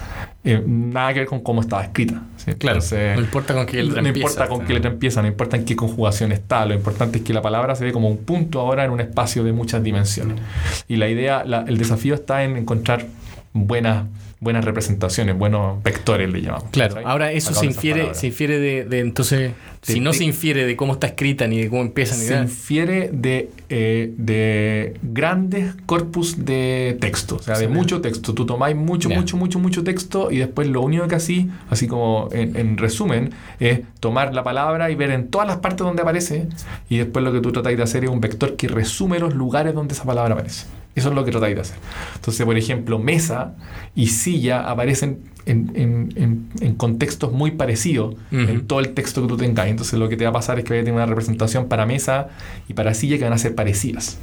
Eh, 0.44 0.55
nada 0.66 1.12
que 1.12 1.20
ver 1.20 1.28
con 1.28 1.40
cómo 1.40 1.60
estaba 1.60 1.82
escrita. 1.82 2.22
Claro, 2.58 2.80
no 3.14 3.20
importa 3.20 3.54
con 3.54 3.66
qué 3.66 3.82
letra 3.82 4.02
no 4.02 4.08
empieza. 4.08 4.28
importa 4.28 4.48
con 4.48 4.66
qué 4.66 4.74
letra 4.74 4.90
empieza, 4.90 5.22
no 5.22 5.28
importa 5.28 5.56
en 5.56 5.64
qué 5.64 5.74
conjugación 5.74 6.32
está, 6.32 6.64
lo 6.64 6.74
importante 6.74 7.18
es 7.18 7.24
que 7.24 7.32
la 7.32 7.42
palabra 7.42 7.74
se 7.74 7.84
ve 7.84 7.92
como 7.92 8.08
un 8.08 8.18
punto 8.18 8.60
ahora 8.60 8.84
en 8.84 8.90
un 8.90 9.00
espacio 9.00 9.42
de 9.42 9.52
muchas 9.52 9.82
dimensiones. 9.82 10.40
Y 10.86 10.96
la 10.96 11.08
idea, 11.08 11.44
el 11.66 11.78
desafío 11.78 12.14
está 12.14 12.44
en 12.44 12.56
encontrar 12.56 13.06
buenas 13.52 14.04
buenas 14.38 14.64
representaciones, 14.64 15.36
buenos 15.36 15.82
vectores 15.82 16.30
le 16.30 16.42
llamamos. 16.42 16.68
Claro, 16.70 16.96
ahora 17.04 17.32
eso 17.32 17.54
se 17.54 17.64
infiere, 17.64 18.14
se 18.14 18.26
infiere 18.26 18.58
de, 18.58 19.00
entonces, 19.00 19.52
si 19.80 20.00
no 20.00 20.12
se 20.12 20.24
infiere 20.24 20.66
de 20.66 20.76
cómo 20.76 20.92
está 20.92 21.06
escrita 21.06 21.46
ni 21.46 21.62
de 21.62 21.70
cómo 21.70 21.82
empieza 21.82 22.16
ni 22.16 22.24
Se 22.24 22.36
infiere 22.36 23.10
de, 23.12 23.50
eh, 23.70 24.12
de 24.16 24.98
grandes 25.02 25.74
corpus 25.86 26.44
de 26.44 26.98
texto, 27.00 27.36
o 27.36 27.42
sea, 27.42 27.58
de 27.58 27.68
mucho 27.68 28.00
texto. 28.00 28.34
Tú 28.34 28.44
tomáis 28.44 28.76
mucho, 28.76 29.08
mucho, 29.08 29.36
mucho, 29.36 29.58
mucho 29.58 29.82
texto 29.84 30.30
y 30.30 30.38
después 30.38 30.68
lo 30.68 30.82
único 30.82 31.08
que 31.08 31.14
así, 31.14 31.50
así 31.70 31.86
como 31.86 32.28
en, 32.32 32.76
resumen, 32.76 33.30
es 33.58 33.80
tomar 34.00 34.34
la 34.34 34.44
palabra 34.44 34.90
y 34.90 34.96
ver 34.96 35.12
en 35.12 35.28
todas 35.28 35.46
las 35.46 35.58
partes 35.58 35.78
donde 35.78 36.02
aparece 36.02 36.46
y 36.90 36.98
después 36.98 37.24
lo 37.24 37.32
que 37.32 37.40
tú 37.40 37.52
tratáis 37.52 37.78
de 37.78 37.82
hacer 37.82 38.04
es 38.04 38.10
un 38.10 38.20
vector 38.20 38.56
que 38.56 38.68
resume 38.68 39.18
los 39.18 39.34
lugares 39.34 39.72
donde 39.74 39.94
esa 39.94 40.04
palabra 40.04 40.34
aparece. 40.34 40.66
Eso 40.96 41.10
es 41.10 41.14
lo 41.14 41.24
que 41.26 41.30
tratáis 41.30 41.54
de 41.54 41.60
hacer. 41.60 41.76
Entonces, 42.14 42.44
por 42.46 42.56
ejemplo, 42.56 42.98
mesa 42.98 43.54
y 43.94 44.06
silla 44.06 44.62
aparecen 44.62 45.20
en, 45.44 46.74
contextos 46.78 47.32
muy 47.32 47.52
parecidos 47.52 48.16
en 48.32 48.66
todo 48.66 48.80
el 48.80 48.94
texto 48.94 49.20
que 49.20 49.28
tú 49.28 49.36
tengas. 49.36 49.68
Entonces, 49.68 49.98
lo 49.98 50.08
que 50.08 50.16
te 50.16 50.24
va 50.24 50.30
a 50.30 50.32
pasar 50.32 50.58
es 50.58 50.64
que 50.64 50.72
vas 50.72 50.80
a 50.80 50.84
tener 50.84 50.94
una 50.94 51.06
representación 51.06 51.68
para 51.68 51.84
mesa 51.84 52.28
y 52.66 52.72
para 52.72 52.94
silla 52.94 53.18
que 53.18 53.24
van 53.24 53.34
a 53.34 53.38
ser 53.38 53.54
parecidas. 53.54 54.18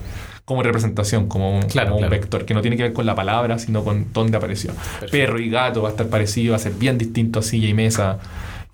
Como 0.46 0.64
representación, 0.64 1.28
como 1.28 1.60
un, 1.60 1.64
un 1.64 2.10
vector, 2.10 2.44
que 2.44 2.56
no 2.56 2.62
tiene 2.62 2.76
que 2.76 2.84
ver 2.84 2.94
con 2.94 3.06
la 3.06 3.14
palabra, 3.16 3.60
sino 3.60 3.84
con 3.84 4.08
dónde 4.12 4.36
apareció. 4.36 4.72
Perro 5.12 5.40
y 5.40 5.52
gato 5.52 5.84
va 5.84 5.90
a 5.90 5.92
estar 5.92 6.08
parecido, 6.08 6.52
va 6.52 6.56
a 6.58 6.60
ser 6.60 6.74
bien 6.74 6.98
distinto 6.98 7.40
a 7.40 7.44
silla 7.44 7.70
y 7.70 7.76
mesa. 7.76 8.18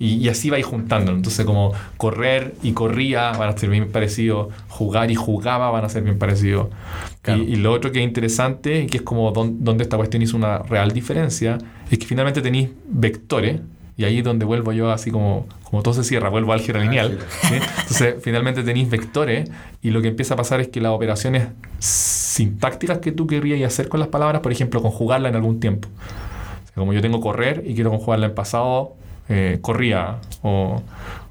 Y, 0.01 0.29
así 0.29 0.49
va 0.49 0.55
a 0.55 0.59
ir 0.59 0.65
juntando. 0.65 1.12
Entonces, 1.12 1.45
como 1.45 1.73
correr 1.97 2.55
y 2.63 2.71
corría 2.71 3.33
van 3.33 3.49
a 3.49 3.57
ser 3.57 3.69
bien 3.69 3.91
parecidos, 3.91 4.47
jugar 4.69 5.12
y 5.12 5.15
jugaba 5.15 5.69
van 5.71 5.83
a 5.83 5.89
ser 5.89 6.03
bien 6.03 6.17
parecidos. 6.17 6.69
Y, 7.27 7.57
lo 7.57 7.73
otro 7.73 7.91
que 7.91 7.99
es 7.99 8.05
interesante, 8.05 8.88
que 8.88 8.97
es 8.97 9.03
como 9.03 9.31
donde 9.31 9.83
esta 9.83 9.97
cuestión 9.97 10.23
hizo 10.23 10.38
una 10.38 10.59
real 10.59 10.93
diferencia, 10.93 11.57
es 11.91 11.99
que 11.99 12.05
finalmente 12.05 12.41
tenéis 12.41 12.69
vectores, 12.88 13.59
y 13.99 14.05
ahí 14.05 14.19
es 14.19 14.23
donde 14.23 14.45
vuelvo 14.45 14.71
yo 14.71 14.89
así 14.89 15.12
como, 15.12 15.45
como 15.63 15.83
todo 15.83 15.93
se 15.93 16.05
cierra, 16.05 16.29
vuelvo 16.29 16.53
a 16.53 16.55
álgebra 16.55 16.81
lineal. 16.81 17.19
Entonces, 17.51 18.15
finalmente 18.21 18.63
tenéis 18.63 18.89
vectores 18.89 19.51
y 19.81 19.89
lo 19.89 20.01
que 20.01 20.07
empieza 20.07 20.35
a 20.35 20.38
pasar 20.38 20.62
es 20.62 20.69
que 20.69 20.79
las 20.79 20.93
operaciones 20.93 21.49
sintácticas 21.79 22.99
que 22.99 23.12
tú 23.12 23.27
querrías 23.27 23.62
hacer 23.69 23.89
con 23.89 23.99
las 23.99 24.07
palabras, 24.07 24.41
por 24.41 24.53
ejemplo, 24.53 24.81
conjugarla 24.81 25.27
en 25.27 25.35
algún 25.35 25.59
tiempo. 25.59 25.89
como 26.75 26.93
yo 26.93 27.01
tengo 27.01 27.19
correr 27.19 27.63
y 27.67 27.75
quiero 27.75 27.89
conjugarla 27.89 28.27
en 28.27 28.35
pasado, 28.35 28.95
eh, 29.30 29.60
corría 29.62 30.18
o, 30.42 30.82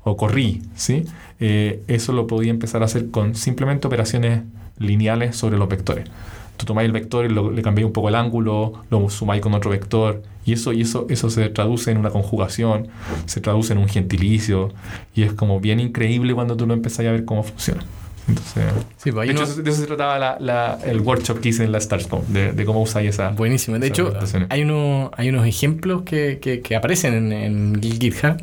o, 0.05 0.17
corrí, 0.17 0.63
¿sí? 0.75 1.05
Eh, 1.41 1.83
eso 1.89 2.13
lo 2.13 2.27
podía 2.27 2.51
empezar 2.51 2.83
a 2.83 2.87
hacer 2.87 3.11
con 3.11 3.35
simplemente 3.35 3.87
operaciones 3.87 4.43
lineales 4.79 5.37
sobre 5.37 5.59
los 5.59 5.69
vectores. 5.69 6.09
tú 6.57 6.67
tomáis 6.67 6.87
el 6.87 6.93
vector 6.93 7.25
y 7.25 7.29
le 7.29 7.63
cambiáis 7.63 7.87
un 7.87 7.93
poco 7.93 8.09
el 8.09 8.15
ángulo, 8.15 8.85
lo 8.91 9.09
sumáis 9.11 9.41
con 9.43 9.55
otro 9.55 9.71
vector, 9.71 10.23
y 10.45 10.53
eso, 10.55 10.73
y 10.73 10.81
eso, 10.81 11.07
eso 11.09 11.31
se 11.31 11.49
traduce 11.51 11.91
en 11.91 11.99
una 11.99 12.11
conjugación, 12.11 12.89
se 13.27 13.41
traduce 13.41 13.73
en 13.73 13.79
un 13.79 13.89
gentilicio, 13.89 14.73
y 15.15 15.23
es 15.23 15.33
como 15.33 15.61
bien 15.61 15.79
increíble 15.79 16.35
cuando 16.35 16.57
tú 16.57 16.67
lo 16.67 16.75
empezás 16.75 17.07
a 17.07 17.13
ver 17.13 17.25
cómo 17.25 17.43
funciona. 17.43 17.83
Entonces, 18.29 18.64
Sí, 18.99 19.11
pues 19.12 19.27
de 19.29 19.33
hecho, 19.35 19.43
eso- 19.45 19.62
de 19.62 19.71
eso 19.71 19.81
se 19.81 19.87
trataba 19.87 20.19
la- 20.19 20.37
la- 20.38 20.79
el 20.85 21.01
workshop 21.01 21.41
que 21.41 21.49
hice 21.49 21.64
en 21.64 21.73
la 21.73 21.81
StarsCon, 21.81 22.23
de, 22.33 22.53
de 22.53 22.64
cómo 22.64 22.83
usáis 22.83 23.11
esa. 23.11 23.31
Buenísimo. 23.31 23.79
De 23.79 23.87
hecho, 23.87 24.12
hay, 24.51 24.62
uno, 24.62 25.11
hay 25.17 25.31
unos 25.31 25.47
ejemplos 25.47 26.03
que, 26.03 26.38
que- 26.41 26.61
que 26.61 26.77
aparecen 26.77 27.14
en, 27.14 27.33
en 27.33 27.81
GitHub 27.83 28.37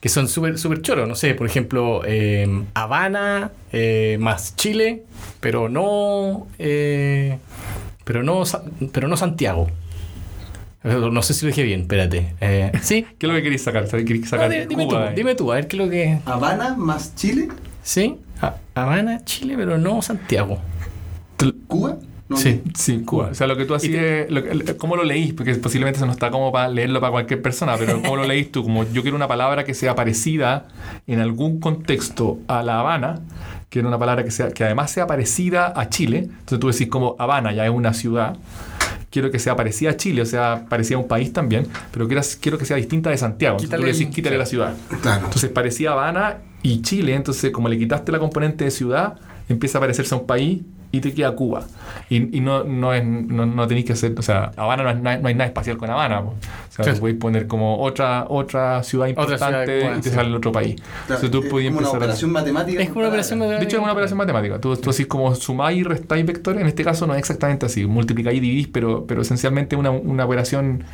que 0.00 0.08
son 0.08 0.28
súper 0.28 0.58
súper 0.58 0.82
choros. 0.82 1.08
No 1.08 1.14
sé, 1.14 1.34
por 1.34 1.46
ejemplo, 1.46 2.02
eh, 2.06 2.46
Habana 2.74 3.50
eh, 3.72 4.18
más 4.20 4.54
Chile, 4.54 5.02
pero 5.40 5.68
no, 5.68 6.46
eh, 6.58 7.38
pero 8.04 8.22
no, 8.22 8.42
pero 8.92 9.08
no 9.08 9.16
Santiago. 9.16 9.68
No 10.84 11.22
sé 11.22 11.32
si 11.32 11.46
lo 11.46 11.48
dije 11.48 11.62
bien, 11.62 11.80
espérate. 11.82 12.34
Eh, 12.42 12.70
¿Sí? 12.82 13.06
¿Qué 13.18 13.26
es 13.26 13.32
lo 13.32 13.34
que 13.36 13.42
queréis 13.42 13.62
sacar? 13.62 13.86
¿Sabes? 13.88 14.04
¿Queréis 14.04 14.24
No, 14.24 14.28
sacar 14.30 14.50
di- 14.50 14.66
dime, 14.66 14.86
Cuba 14.86 15.08
tú, 15.08 15.14
dime 15.16 15.34
tú, 15.34 15.50
a 15.50 15.54
ver 15.54 15.66
qué 15.66 15.76
es 15.76 15.82
lo 15.82 15.88
que... 15.90 16.18
Habana 16.26 16.74
más 16.76 17.14
Chile, 17.16 17.48
¿Sí? 17.82 18.16
Ha- 18.40 18.56
Habana, 18.74 19.24
Chile, 19.24 19.54
pero 19.56 19.78
no 19.78 20.02
Santiago. 20.02 20.58
Cuba. 21.66 21.96
No, 22.28 22.36
Sí. 22.38 22.62
Sí, 22.74 23.02
Cuba. 23.04 23.28
O 23.30 23.34
sea, 23.34 23.46
lo 23.46 23.56
que 23.56 23.66
tú 23.66 23.74
hacías, 23.74 24.26
¿cómo 24.78 24.96
lo 24.96 25.04
leís? 25.04 25.34
Porque 25.34 25.54
posiblemente 25.56 25.98
eso 25.98 26.06
no 26.06 26.12
está 26.12 26.30
como 26.30 26.50
para 26.50 26.68
leerlo 26.68 26.98
para 27.00 27.10
cualquier 27.12 27.42
persona, 27.42 27.76
pero 27.78 28.00
¿cómo 28.00 28.16
lo 28.16 28.24
leís 28.24 28.50
tú? 28.50 28.62
Como 28.62 28.84
yo 28.84 29.02
quiero 29.02 29.16
una 29.16 29.28
palabra 29.28 29.64
que 29.64 29.74
sea 29.74 29.94
parecida 29.94 30.68
en 31.06 31.20
algún 31.20 31.60
contexto 31.60 32.38
a 32.48 32.62
La 32.62 32.80
Habana, 32.80 33.20
quiero 33.68 33.88
una 33.88 33.98
palabra 33.98 34.24
que, 34.24 34.30
sea, 34.30 34.50
que 34.52 34.64
además 34.64 34.90
sea 34.90 35.06
parecida 35.06 35.72
a 35.78 35.90
Chile. 35.90 36.20
Entonces 36.30 36.60
tú 36.60 36.68
decís 36.70 36.88
como 36.88 37.14
Habana 37.18 37.52
ya 37.52 37.64
es 37.66 37.70
una 37.70 37.92
ciudad. 37.92 38.36
Quiero 39.14 39.30
que 39.30 39.38
sea 39.38 39.54
parecida 39.54 39.90
a 39.90 39.96
Chile, 39.96 40.22
o 40.22 40.26
sea, 40.26 40.66
parecida 40.68 40.96
a 40.96 41.00
un 41.00 41.06
país 41.06 41.32
también, 41.32 41.68
pero 41.92 42.08
quiero, 42.08 42.20
quiero 42.40 42.58
que 42.58 42.64
sea 42.64 42.76
distinta 42.76 43.10
de 43.10 43.16
Santiago. 43.16 43.58
Entonces 43.60 43.78
tú 43.78 43.86
le 43.86 43.92
decís, 43.92 44.08
quítale 44.12 44.36
la 44.36 44.44
ciudad. 44.44 44.74
Claro. 45.02 45.26
Entonces 45.26 45.50
parecía 45.50 45.92
Habana 45.92 46.38
y 46.64 46.82
Chile, 46.82 47.14
entonces 47.14 47.52
como 47.52 47.68
le 47.68 47.78
quitaste 47.78 48.10
la 48.10 48.18
componente 48.18 48.64
de 48.64 48.72
ciudad, 48.72 49.14
empieza 49.48 49.78
a 49.78 49.82
parecerse 49.82 50.16
a 50.16 50.18
un 50.18 50.26
país 50.26 50.62
y 50.96 51.00
te 51.00 51.12
queda 51.14 51.32
Cuba. 51.32 51.64
Y, 52.08 52.36
y 52.36 52.40
no, 52.40 52.64
no, 52.64 52.92
es, 52.94 53.04
no, 53.04 53.46
no 53.46 53.66
tenéis 53.66 53.86
que 53.86 53.92
hacer, 53.94 54.14
o 54.18 54.22
sea, 54.22 54.52
Habana 54.56 54.82
no, 54.94 55.10
es 55.10 55.20
no 55.22 55.28
hay 55.28 55.34
nada 55.34 55.46
espacial 55.46 55.76
con 55.76 55.90
Habana. 55.90 56.22
po. 56.22 56.28
O 56.30 56.34
sea, 56.74 56.84
Claro. 56.84 57.00
podéis 57.00 57.18
poner 57.18 57.46
como 57.46 57.78
otra, 57.80 58.26
otra 58.28 58.82
ciudad 58.82 59.08
Otra 59.16 59.36
ciudad 59.38 59.50
importante 59.66 59.98
y 59.98 60.00
te 60.00 60.10
sale 60.10 60.28
el 60.28 60.34
otro 60.34 60.50
país. 60.52 60.74
Claro, 60.76 60.92
Entonces 61.02 61.30
tú 61.30 61.42
es 61.44 61.50
podías 61.50 61.72
como 61.74 61.80
una 61.80 61.88
a- 61.88 61.98
operación 61.98 62.32
matemática. 62.32 62.82
Es 62.82 62.88
como 62.88 63.00
una 63.00 63.08
operación 63.08 63.38
comparada. 63.38 63.60
de 63.60 63.64
hecho, 63.66 63.76
es 63.76 63.82
una 63.82 63.92
operación 63.92 64.18
matemática. 64.18 64.60
Tú, 64.60 64.76
tú 64.76 64.90
así 64.90 65.04
como 65.04 65.34
sumáis 65.34 65.78
y 65.78 65.82
restáis 65.84 66.26
vectores. 66.26 66.60
En 66.60 66.66
este 66.66 66.84
caso 66.84 67.06
no 67.06 67.14
es 67.14 67.18
exactamente 67.20 67.66
así. 67.66 67.86
Multiplicáis 67.86 68.38
y 68.38 68.40
dividís, 68.40 68.68
pero, 68.68 69.06
pero 69.06 69.22
esencialmente 69.22 69.76
una, 69.76 69.90
una 69.90 70.24
operación 70.24 70.84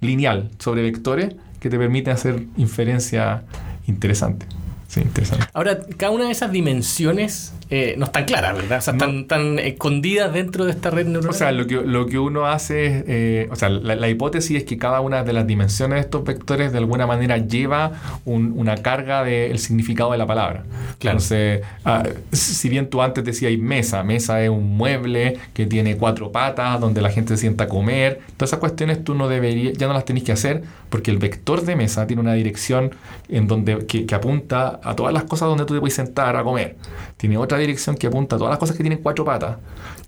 lineal 0.00 0.50
sobre 0.58 0.82
vectores 0.82 1.34
que 1.60 1.70
te 1.70 1.78
permite 1.78 2.10
hacer 2.10 2.42
inferencia 2.56 3.42
interesante. 3.86 4.46
Sí, 4.88 5.00
interesante. 5.00 5.46
Ahora, 5.52 5.78
cada 5.96 6.12
una 6.12 6.26
de 6.26 6.30
esas 6.30 6.50
dimensiones 6.52 7.52
eh, 7.70 7.94
no 7.98 8.04
están 8.06 8.24
claras, 8.24 8.54
¿verdad? 8.56 8.78
O 8.78 8.80
sea, 8.80 8.92
No. 8.92 9.04
están, 9.04 9.18
están 9.20 9.58
escondidas 9.58 10.32
dentro 10.32 10.64
de 10.64 10.70
esta 10.72 10.90
red 10.90 11.06
neuronal. 11.06 11.30
O 11.30 11.32
sea, 11.32 11.52
lo 11.52 11.66
que, 11.66 11.74
lo 11.76 12.06
que 12.06 12.18
uno 12.18 12.46
hace 12.46 12.86
es, 12.86 13.04
eh, 13.08 13.48
o 13.50 13.56
sea, 13.56 13.68
la, 13.68 13.96
la 13.96 14.08
hipótesis 14.08 14.56
es 14.58 14.64
que 14.64 14.78
cada 14.78 15.00
una 15.00 15.24
de 15.24 15.32
las 15.32 15.46
dimensiones 15.46 15.96
de 15.96 16.00
estos 16.02 16.24
vectores 16.24 16.72
de 16.72 16.78
alguna 16.78 17.06
manera 17.06 17.38
lleva 17.38 17.92
un- 18.24 18.52
una 18.56 18.76
carga 18.76 19.24
del 19.24 19.58
significado 19.58 20.12
de 20.12 20.18
la 20.18 20.26
palabra. 20.26 20.64
Claro. 20.98 21.16
Entonces, 21.18 21.62
ah, 21.84 22.04
si 22.32 22.68
bien 22.68 22.88
tú 22.88 23.02
antes 23.02 23.24
decías 23.24 23.52
mesa, 23.58 24.02
mesa 24.04 24.42
es 24.42 24.48
un 24.50 24.76
mueble 24.76 25.38
que 25.54 25.66
tiene 25.66 25.96
cuatro 25.96 26.30
patas 26.32 26.80
donde 26.80 27.00
la 27.02 27.10
gente 27.10 27.34
se 27.34 27.40
sienta 27.40 27.64
a 27.64 27.68
comer, 27.68 28.20
todas 28.36 28.50
esas 28.50 28.60
cuestiones 28.60 29.02
tú 29.04 29.14
no 29.14 29.28
deberías, 29.28 29.76
ya 29.76 29.86
no 29.88 29.92
las 29.92 30.04
tenés 30.04 30.22
que 30.22 30.32
hacer 30.32 30.62
porque 30.88 31.10
el 31.10 31.18
vector 31.18 31.62
de 31.62 31.74
mesa 31.76 32.06
tiene 32.06 32.22
una 32.22 32.34
dirección 32.34 32.90
en 33.28 33.46
donde, 33.48 33.86
que, 33.86 34.06
que 34.06 34.14
apunta 34.14 34.78
a 34.82 34.94
todas 34.94 35.12
las 35.12 35.24
cosas 35.24 35.48
donde 35.48 35.64
tú 35.64 35.74
te 35.74 35.80
puedes 35.80 35.94
sentar 35.94 36.36
a 36.36 36.44
comer. 36.44 36.76
Tiene 37.16 37.36
otra 37.36 37.55
dirección 37.58 37.96
que 37.96 38.06
apunta 38.06 38.36
a 38.36 38.38
todas 38.38 38.50
las 38.50 38.58
cosas 38.58 38.76
que 38.76 38.82
tienen 38.82 39.00
cuatro 39.02 39.24
patas. 39.24 39.56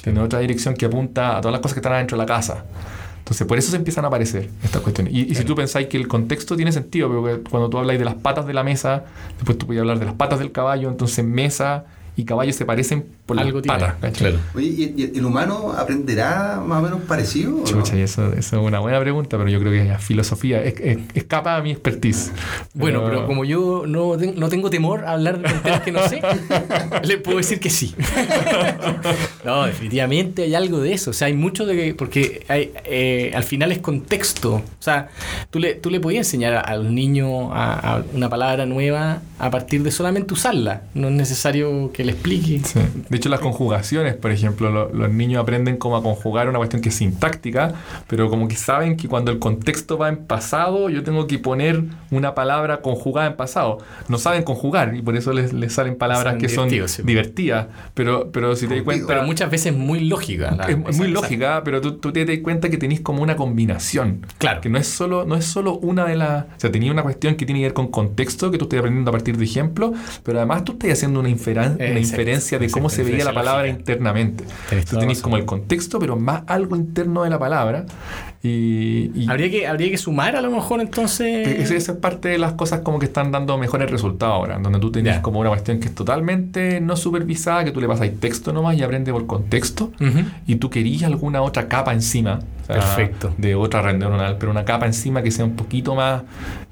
Tiene 0.02 0.20
otra 0.20 0.38
dirección 0.40 0.74
que 0.74 0.86
apunta 0.86 1.36
a 1.36 1.40
todas 1.40 1.52
las 1.52 1.60
cosas 1.60 1.74
que 1.74 1.80
están 1.80 1.92
adentro 1.92 2.16
de 2.16 2.22
la 2.22 2.26
casa. 2.26 2.64
Entonces, 3.18 3.46
por 3.46 3.58
eso 3.58 3.70
se 3.70 3.76
empiezan 3.76 4.04
a 4.04 4.08
aparecer 4.08 4.48
estas 4.62 4.80
cuestiones. 4.80 5.12
Y, 5.12 5.30
y 5.30 5.34
si 5.34 5.44
tú 5.44 5.54
pensáis 5.54 5.86
que 5.88 5.98
el 5.98 6.08
contexto 6.08 6.56
tiene 6.56 6.72
sentido, 6.72 7.08
porque 7.08 7.42
cuando 7.50 7.68
tú 7.68 7.78
habláis 7.78 7.98
de 7.98 8.06
las 8.06 8.14
patas 8.14 8.46
de 8.46 8.54
la 8.54 8.64
mesa, 8.64 9.04
después 9.36 9.58
tú 9.58 9.66
puedes 9.66 9.80
hablar 9.80 9.98
de 9.98 10.06
las 10.06 10.14
patas 10.14 10.38
del 10.38 10.50
caballo, 10.50 10.88
entonces 10.88 11.24
mesa 11.24 11.84
y 12.16 12.24
caballo 12.24 12.52
se 12.52 12.64
parecen 12.64 13.06
por 13.28 13.38
Algo 13.38 13.60
las 13.60 13.94
claro. 14.14 14.38
Oye, 14.54 14.66
¿y, 14.66 14.94
y 15.12 15.18
el 15.18 15.24
humano 15.26 15.72
aprenderá 15.76 16.62
más 16.66 16.78
o 16.80 16.82
menos 16.82 17.00
parecido? 17.02 17.50
no? 17.58 17.64
Chucha, 17.64 17.94
y 17.94 18.00
eso, 18.00 18.32
eso 18.32 18.56
es 18.56 18.62
una 18.66 18.78
buena 18.80 18.98
pregunta, 19.00 19.36
pero 19.36 19.50
yo 19.50 19.60
creo 19.60 19.70
que 19.70 19.92
es 19.92 20.02
filosofía, 20.02 20.64
es, 20.64 20.80
es- 20.80 20.98
escapa 21.14 21.56
a 21.56 21.62
mi 21.62 21.70
expertise. 21.70 22.32
Bueno, 22.72 23.02
pero 23.04 23.26
como 23.26 23.44
yo 23.44 23.84
no, 23.86 24.16
no 24.16 24.48
tengo 24.48 24.70
temor 24.70 25.04
a 25.04 25.12
hablar 25.12 25.38
de 25.40 25.48
tonterías 25.50 25.82
que 25.82 25.92
no 25.92 26.08
sé, 26.08 26.22
le 27.04 27.18
puedo 27.18 27.36
decir 27.36 27.60
que 27.60 27.68
sí. 27.70 27.94
no, 29.44 29.66
definitivamente 29.66 30.42
hay 30.44 30.54
algo 30.54 30.80
de 30.80 30.92
eso. 30.94 31.10
O 31.10 31.12
sea, 31.12 31.26
hay 31.26 31.34
mucho 31.34 31.66
de 31.66 31.76
que. 31.76 31.94
Porque 31.94 32.44
hay, 32.48 32.72
eh, 32.84 33.30
al 33.34 33.44
final 33.44 33.72
es 33.72 33.78
contexto. 33.78 34.54
O 34.54 34.62
sea, 34.82 35.08
tú 35.50 35.58
le, 35.58 35.74
tú 35.74 35.90
le 35.90 36.00
podías 36.00 36.26
enseñar 36.26 36.54
a, 36.54 36.60
a 36.60 36.80
un 36.80 36.94
niño 36.94 37.52
a, 37.52 37.96
a 37.96 38.02
una 38.14 38.28
palabra 38.28 38.66
nueva 38.66 39.20
a 39.38 39.50
partir 39.50 39.82
de 39.82 39.90
solamente 39.90 40.32
usarla. 40.34 40.82
No 40.94 41.08
es 41.08 41.14
necesario 41.14 41.90
que 41.92 42.04
le 42.04 42.12
explique. 42.12 42.60
Sí. 42.64 42.78
De 43.08 43.17
hecho, 43.18 43.28
las 43.28 43.40
conjugaciones, 43.40 44.14
por 44.16 44.30
ejemplo, 44.30 44.70
lo- 44.70 44.90
los 44.92 45.10
niños 45.10 45.42
aprenden 45.42 45.76
cómo 45.76 45.96
a 45.96 46.02
conjugar 46.02 46.48
una 46.48 46.58
cuestión 46.58 46.80
que 46.82 46.88
es 46.88 46.94
sintáctica, 46.94 47.74
pero 48.06 48.28
como 48.30 48.48
que 48.48 48.56
saben 48.56 48.96
que 48.96 49.08
cuando 49.08 49.30
el 49.30 49.38
contexto 49.38 49.98
va 49.98 50.08
en 50.08 50.16
pasado, 50.18 50.88
yo 50.88 51.02
tengo 51.02 51.26
que 51.26 51.38
poner 51.38 51.82
una 52.10 52.34
palabra 52.34 52.80
conjugada 52.80 53.28
en 53.28 53.36
pasado. 53.36 53.78
No 54.08 54.18
saben 54.18 54.42
conjugar 54.42 54.94
y 54.96 55.02
por 55.02 55.16
eso 55.16 55.32
les, 55.32 55.52
les 55.52 55.72
salen 55.72 55.96
palabras 55.96 56.34
Son 56.34 56.40
que 56.40 56.48
son 56.48 56.70
sí. 56.88 57.02
divertidas. 57.02 57.66
Pero, 57.94 58.30
pero 58.32 58.56
si 58.56 58.66
te 58.66 58.76
das 58.76 58.84
cuenta... 58.84 59.06
Pero 59.06 59.22
muchas 59.24 59.50
veces 59.50 59.74
muy 59.76 60.00
lógica. 60.00 60.54
la- 60.56 60.64
es, 60.66 60.96
muy 60.96 61.08
lógica, 61.08 61.62
pero 61.64 61.80
tú, 61.80 61.98
tú 61.98 62.12
te 62.12 62.24
das 62.24 62.38
cuenta 62.42 62.68
que 62.70 62.78
tenéis 62.78 63.00
como 63.00 63.22
una 63.22 63.36
combinación. 63.36 64.24
Claro. 64.38 64.60
Que 64.60 64.68
no 64.68 64.78
es 64.78 64.86
solo, 64.86 65.24
no 65.24 65.34
es 65.36 65.44
solo 65.44 65.74
una 65.78 66.04
de 66.04 66.16
las. 66.16 66.44
O 66.44 66.48
sea, 66.60 66.70
tenía 66.72 66.92
una 66.92 67.02
cuestión 67.02 67.34
que 67.34 67.44
tiene 67.46 67.60
que 67.60 67.66
ver 67.66 67.74
con 67.74 67.88
contexto, 67.88 68.50
que 68.50 68.58
tú 68.58 68.64
estás 68.64 68.78
aprendiendo 68.80 69.10
a 69.10 69.12
partir 69.12 69.36
de 69.36 69.44
ejemplos, 69.44 69.92
pero 70.22 70.38
además 70.38 70.64
tú 70.64 70.72
estás 70.72 70.92
haciendo 70.92 71.20
una, 71.20 71.28
una 71.28 71.98
inferencia 71.98 72.58
de 72.58 72.70
cómo 72.70 72.88
se 72.90 73.02
veía 73.10 73.24
la 73.24 73.32
palabra 73.32 73.62
lógica. 73.62 73.78
internamente. 73.78 74.44
Tú 74.88 74.98
tenés 74.98 75.20
como 75.20 75.36
el 75.36 75.44
contexto, 75.44 75.98
pero 75.98 76.16
más 76.16 76.42
algo 76.46 76.76
interno 76.76 77.24
de 77.24 77.30
la 77.30 77.38
palabra. 77.38 77.86
Y. 78.42 79.10
y 79.14 79.26
Habría 79.28 79.50
que, 79.50 79.66
habría 79.66 79.90
que 79.90 79.98
sumar 79.98 80.36
a 80.36 80.40
lo 80.40 80.50
mejor 80.50 80.80
entonces. 80.80 81.46
que 81.48 81.62
esa, 81.62 81.74
es 81.74 81.90
parte 81.98 82.28
de 82.28 82.38
las 82.38 82.52
cosas 82.52 82.80
como 82.80 82.98
que 82.98 83.06
están 83.06 83.32
dando 83.32 83.58
mejores 83.58 83.90
resultados 83.90 84.34
ahora, 84.34 84.58
donde 84.58 84.78
tú 84.78 84.92
Ya. 84.92 85.22
como 85.22 85.40
una 85.40 85.48
cuestión 85.50 85.80
que 85.80 85.88
es 85.88 85.94
totalmente 85.94 86.80
no 86.80 86.96
supervisada, 86.96 87.64
que 87.64 87.72
tú 87.72 87.80
le 87.80 87.88
pasas 87.88 88.08
texto 88.20 88.52
nomás 88.52 88.76
y 88.76 88.82
aprende 88.82 89.12
por 89.12 89.26
contexto 89.26 89.92
y 90.46 90.56
tú 90.56 90.70
querías 90.70 91.02
alguna 91.04 91.42
otra 91.42 91.68
capa 91.68 91.92
encima. 91.92 92.40
Perfecto. 92.66 93.32
De 93.38 93.54
otra 93.54 93.80
red 93.80 93.96
neuronal, 93.96 94.36
pero 94.38 94.50
una 94.52 94.64
capa 94.64 94.84
encima 94.86 95.22
que 95.22 95.30
sea 95.30 95.44
un 95.44 95.56
poquito 95.56 95.94
más 95.94 96.22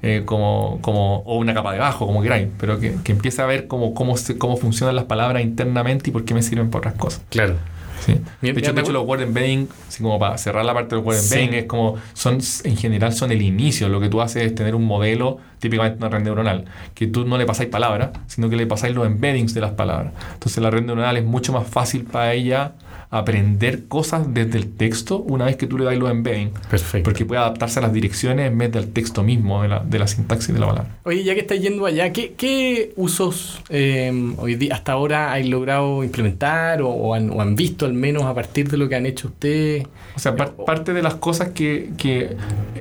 eh, 0.03 0.21
como, 0.25 0.77
como, 0.81 1.17
o 1.25 1.37
una 1.37 1.53
capa 1.55 1.73
debajo, 1.73 2.05
como 2.05 2.21
queráis, 2.21 2.47
pero 2.59 2.79
que, 2.79 2.95
que 3.03 3.13
empiece 3.13 3.41
a 3.41 3.45
ver 3.47 3.65
cómo, 3.67 3.93
cómo, 3.95 4.15
se- 4.15 4.37
cómo 4.37 4.57
funcionan 4.57 4.95
las 4.95 5.05
palabras 5.05 5.41
internamente 5.43 6.11
y 6.11 6.13
por 6.13 6.23
qué 6.23 6.33
me 6.35 6.43
sirven 6.43 6.69
para 6.69 6.79
otras 6.89 6.93
cosas. 6.95 7.21
Claro. 7.29 7.55
Sí. 8.05 8.19
De 8.41 8.49
hecho, 8.51 8.73
de 8.73 8.81
hecho 8.81 8.91
los 8.91 9.05
word 9.05 9.21
embedding, 9.21 9.67
así 9.87 10.03
como 10.03 10.19
para 10.19 10.37
cerrar 10.37 10.63
la 10.65 10.73
parte 10.73 10.95
del 10.95 11.03
word 11.03 11.17
Sí. 11.17 11.33
embedding, 11.35 11.59
es 11.59 11.65
como, 11.65 11.95
son, 12.13 12.39
en 12.63 12.77
general 12.77 13.13
son 13.13 13.31
el 13.31 13.41
inicio. 13.41 13.89
Lo 13.89 13.99
que 13.99 14.09
tú 14.09 14.21
haces 14.21 14.43
es 14.43 14.55
tener 14.55 14.75
un 14.75 14.85
modelo, 14.85 15.37
típicamente 15.59 15.97
una 15.97 16.09
red 16.09 16.23
neuronal, 16.23 16.65
que 16.93 17.07
tú 17.07 17.25
no 17.25 17.37
le 17.37 17.45
pasáis 17.45 17.69
palabras, 17.69 18.11
sino 18.27 18.49
que 18.49 18.55
le 18.55 18.67
pasáis 18.67 18.93
los 18.95 19.05
embeddings 19.05 19.53
de 19.53 19.61
las 19.61 19.71
palabras. 19.71 20.13
Entonces 20.33 20.61
la 20.61 20.69
red 20.69 20.83
neuronal 20.83 21.17
es 21.17 21.25
mucho 21.25 21.51
más 21.53 21.67
fácil 21.67 22.03
para 22.05 22.33
ella 22.33 22.73
aprender 23.09 23.87
cosas 23.87 24.33
desde 24.33 24.57
el 24.57 24.67
texto 24.69 25.17
una 25.19 25.45
vez 25.45 25.55
que 25.55 25.65
tú 25.67 25.77
le 25.77 25.85
das 25.85 25.97
los 25.97 26.11
embeddings. 26.11 26.51
Perfecto. 26.69 27.03
Porque 27.05 27.25
puede 27.25 27.39
adaptarse 27.39 27.79
a 27.79 27.81
las 27.83 27.93
direcciones 27.93 28.51
en 28.51 28.57
vez 28.57 28.71
del 28.71 28.89
texto 28.89 29.23
mismo, 29.23 29.61
de 29.61 29.69
la, 29.69 29.79
de 29.79 29.99
la 29.99 30.07
sintaxis 30.07 30.53
de 30.53 30.59
la 30.59 30.67
palabra. 30.67 30.97
Oye, 31.03 31.23
ya 31.23 31.33
que 31.33 31.41
estáis 31.41 31.61
yendo 31.61 31.85
allá, 31.85 32.11
¿qué, 32.11 32.33
qué 32.37 32.93
usos 32.97 33.61
eh, 33.69 34.33
hoy 34.37 34.55
día, 34.55 34.75
hasta 34.75 34.91
ahora 34.91 35.31
hay 35.31 35.47
logrado 35.47 36.03
implementar 36.03 36.81
o, 36.81 36.89
o 36.89 37.13
han, 37.13 37.29
o 37.29 37.41
han 37.41 37.55
visto 37.55 37.85
al 37.85 37.93
menos 37.93 38.23
a 38.23 38.33
partir 38.33 38.69
de 38.69 38.77
lo 38.77 38.89
que 38.89 38.95
han 38.95 39.05
hecho 39.05 39.27
ustedes? 39.29 39.85
O 40.15 40.19
sea, 40.19 40.35
par- 40.35 40.53
parte 40.65 40.93
de 40.93 41.01
las 41.01 41.15
cosas 41.15 41.49
que, 41.49 41.91
que 41.97 42.35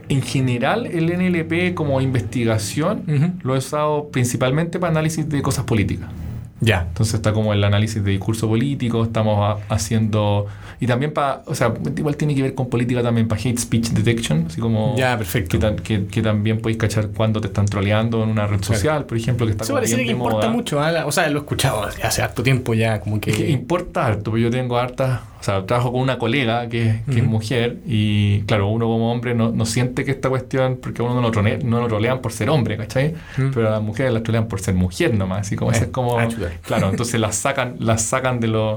en 0.08 0.22
general 0.22 0.86
el 0.86 1.06
NLP 1.16 1.74
como 1.74 2.00
investigación 2.00 3.36
lo 3.42 3.54
he 3.54 3.58
usado 3.58 4.08
principalmente 4.08 4.78
para 4.78 4.90
análisis 4.90 5.28
de 5.28 5.40
cosas 5.42 5.64
políticas. 5.64 6.08
Ya. 6.60 6.86
Entonces 6.88 7.14
está 7.14 7.32
como 7.32 7.52
el 7.52 7.62
análisis 7.64 8.02
de 8.02 8.10
discurso 8.12 8.48
político, 8.48 9.04
estamos 9.04 9.38
a- 9.68 9.74
haciendo... 9.74 10.46
Y 10.80 10.86
también 10.86 11.12
para... 11.12 11.42
O 11.46 11.54
sea, 11.54 11.72
igual 11.96 12.16
tiene 12.16 12.34
que 12.34 12.42
ver 12.42 12.54
con 12.54 12.68
política 12.68 13.02
también 13.02 13.28
para 13.28 13.40
hate 13.40 13.58
speech 13.58 13.90
detection, 13.90 14.44
así 14.46 14.60
como... 14.60 14.94
Ya, 14.96 15.16
perfecto. 15.16 15.58
Que, 15.58 15.76
que- 15.82 16.06
que 16.06 16.22
también 16.22 16.60
podéis 16.60 16.78
cachar 16.78 17.08
cuando 17.08 17.40
te 17.40 17.46
están 17.48 17.66
troleando 17.66 18.22
en 18.22 18.30
una 18.30 18.46
red 18.46 18.60
Claro. 18.60 18.74
social, 18.74 19.04
por 19.04 19.16
ejemplo, 19.16 19.46
que 19.46 19.52
está 19.52 19.64
Eso 19.64 19.74
parece 19.74 19.96
que 19.96 20.10
importa 20.10 20.36
moda. 20.46 20.50
mucho. 20.50 20.80
La- 20.80 21.06
O 21.06 21.12
sea, 21.12 21.28
lo 21.28 21.38
he 21.38 21.42
escuchado 21.42 21.82
hace 22.02 22.22
harto 22.22 22.42
tiempo 22.42 22.74
ya, 22.74 23.00
como 23.00 23.20
que... 23.20 23.30
Es 23.30 23.36
que 23.36 23.50
importa 23.50 24.06
harto, 24.06 24.30
porque 24.30 24.42
yo 24.42 24.50
tengo 24.50 24.76
hartas, 24.78 25.20
sea, 25.46 25.64
trabajo 25.66 25.92
con 25.92 26.00
una 26.00 26.18
colega 26.18 26.68
que, 26.68 27.00
es- 27.08 27.24
mujer 27.24 27.78
y 27.86 28.40
claro, 28.42 28.68
uno 28.68 28.86
como 28.86 29.10
hombre 29.12 29.34
no, 29.34 29.50
no 29.52 29.64
siente 29.66 30.04
que 30.04 30.10
esta 30.10 30.28
cuestión, 30.28 30.78
porque 30.82 31.02
a 31.02 31.04
uno 31.04 31.14
no 31.14 31.22
lo, 31.22 31.30
trone- 31.30 31.58
no 31.62 31.80
lo 31.80 31.88
trolean 31.88 32.20
por 32.20 32.32
ser 32.32 32.50
hombre, 32.50 32.76
¿cachai? 32.76 33.14
Pero 33.36 33.68
a 33.68 33.70
las 33.72 33.82
mujeres 33.82 34.12
las 34.12 34.22
trolean 34.22 34.46
por 34.48 34.60
ser 34.60 34.74
mujer 34.74 35.14
nomás, 35.14 35.40
así 35.46 35.56
como, 35.56 35.70
Eh, 35.72 35.74
ese 35.76 35.84
es 35.86 35.90
como... 35.90 36.18
ah. 36.18 36.28
Claro, 36.62 36.90
entonces 36.90 37.18
las 37.20 37.36
sacan, 37.36 37.76
las 37.80 38.02
sacan 38.02 38.40
de 38.40 38.48
lo... 38.48 38.76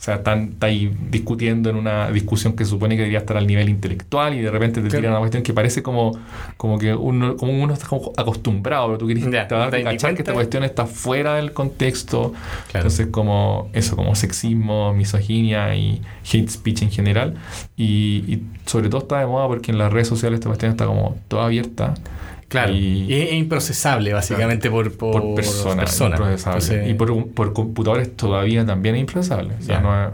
O 0.00 0.02
sea, 0.02 0.14
están, 0.14 0.50
está 0.54 0.68
ahí 0.68 0.90
discutiendo 1.10 1.68
en 1.68 1.76
una 1.76 2.10
discusión 2.10 2.54
que 2.54 2.64
se 2.64 2.70
supone 2.70 2.94
que 2.96 3.02
debería 3.02 3.18
estar 3.18 3.36
al 3.36 3.46
nivel 3.46 3.68
intelectual 3.68 4.32
y 4.34 4.40
de 4.40 4.50
repente 4.50 4.80
te 4.80 4.88
Claro. 4.88 5.00
tiran 5.00 5.12
una 5.12 5.18
cuestión 5.20 5.42
que 5.42 5.52
parece 5.52 5.82
como, 5.82 6.18
como 6.56 6.78
que 6.78 6.94
uno, 6.94 7.36
como 7.36 7.52
uno 7.62 7.74
está 7.74 7.86
como 7.86 8.10
acostumbrado, 8.16 8.86
pero 8.86 8.98
tú 8.98 9.06
querés 9.06 9.30
Ya, 9.30 9.46
cachar 9.46 10.14
que 10.14 10.22
esta 10.22 10.32
cuestión 10.32 10.64
está 10.64 10.86
fuera 10.86 11.34
del 11.34 11.52
contexto. 11.52 12.32
Claro. 12.70 12.86
Entonces, 12.86 13.08
como 13.08 13.68
eso, 13.74 13.94
como 13.94 14.14
sexismo, 14.14 14.94
misoginia 14.94 15.74
y 15.74 16.00
hate 16.32 16.48
speech 16.48 16.82
en 16.82 16.90
general. 16.90 17.34
Y, 17.76 18.24
y 18.28 18.42
sobre 18.66 18.88
todo 18.88 19.02
está 19.02 19.20
de 19.20 19.26
moda 19.26 19.46
porque 19.48 19.70
en 19.72 19.78
las 19.78 19.92
redes 19.92 20.08
sociales 20.08 20.38
esta 20.38 20.48
cuestión 20.48 20.70
está 20.72 20.86
como 20.86 21.16
toda 21.28 21.46
abierta. 21.46 21.94
Claro. 22.48 22.72
Y- 22.72 23.04
Y, 23.08 23.14
es 23.14 23.32
improcesable, 23.34 24.12
básicamente, 24.12 24.68
por, 24.72 24.92
por, 24.96 25.22
por 25.22 25.34
personas. 25.36 26.00
Entonces, 26.00 26.90
y 26.90 26.94
por, 26.94 27.28
por 27.28 27.52
computadores 27.52 28.16
todavía 28.16 28.66
también 28.66 28.96
es 28.96 29.02
improcesable. 29.02 29.54
O 29.56 29.62
sea, 29.62 29.78
no 29.80 30.04
es- 30.04 30.10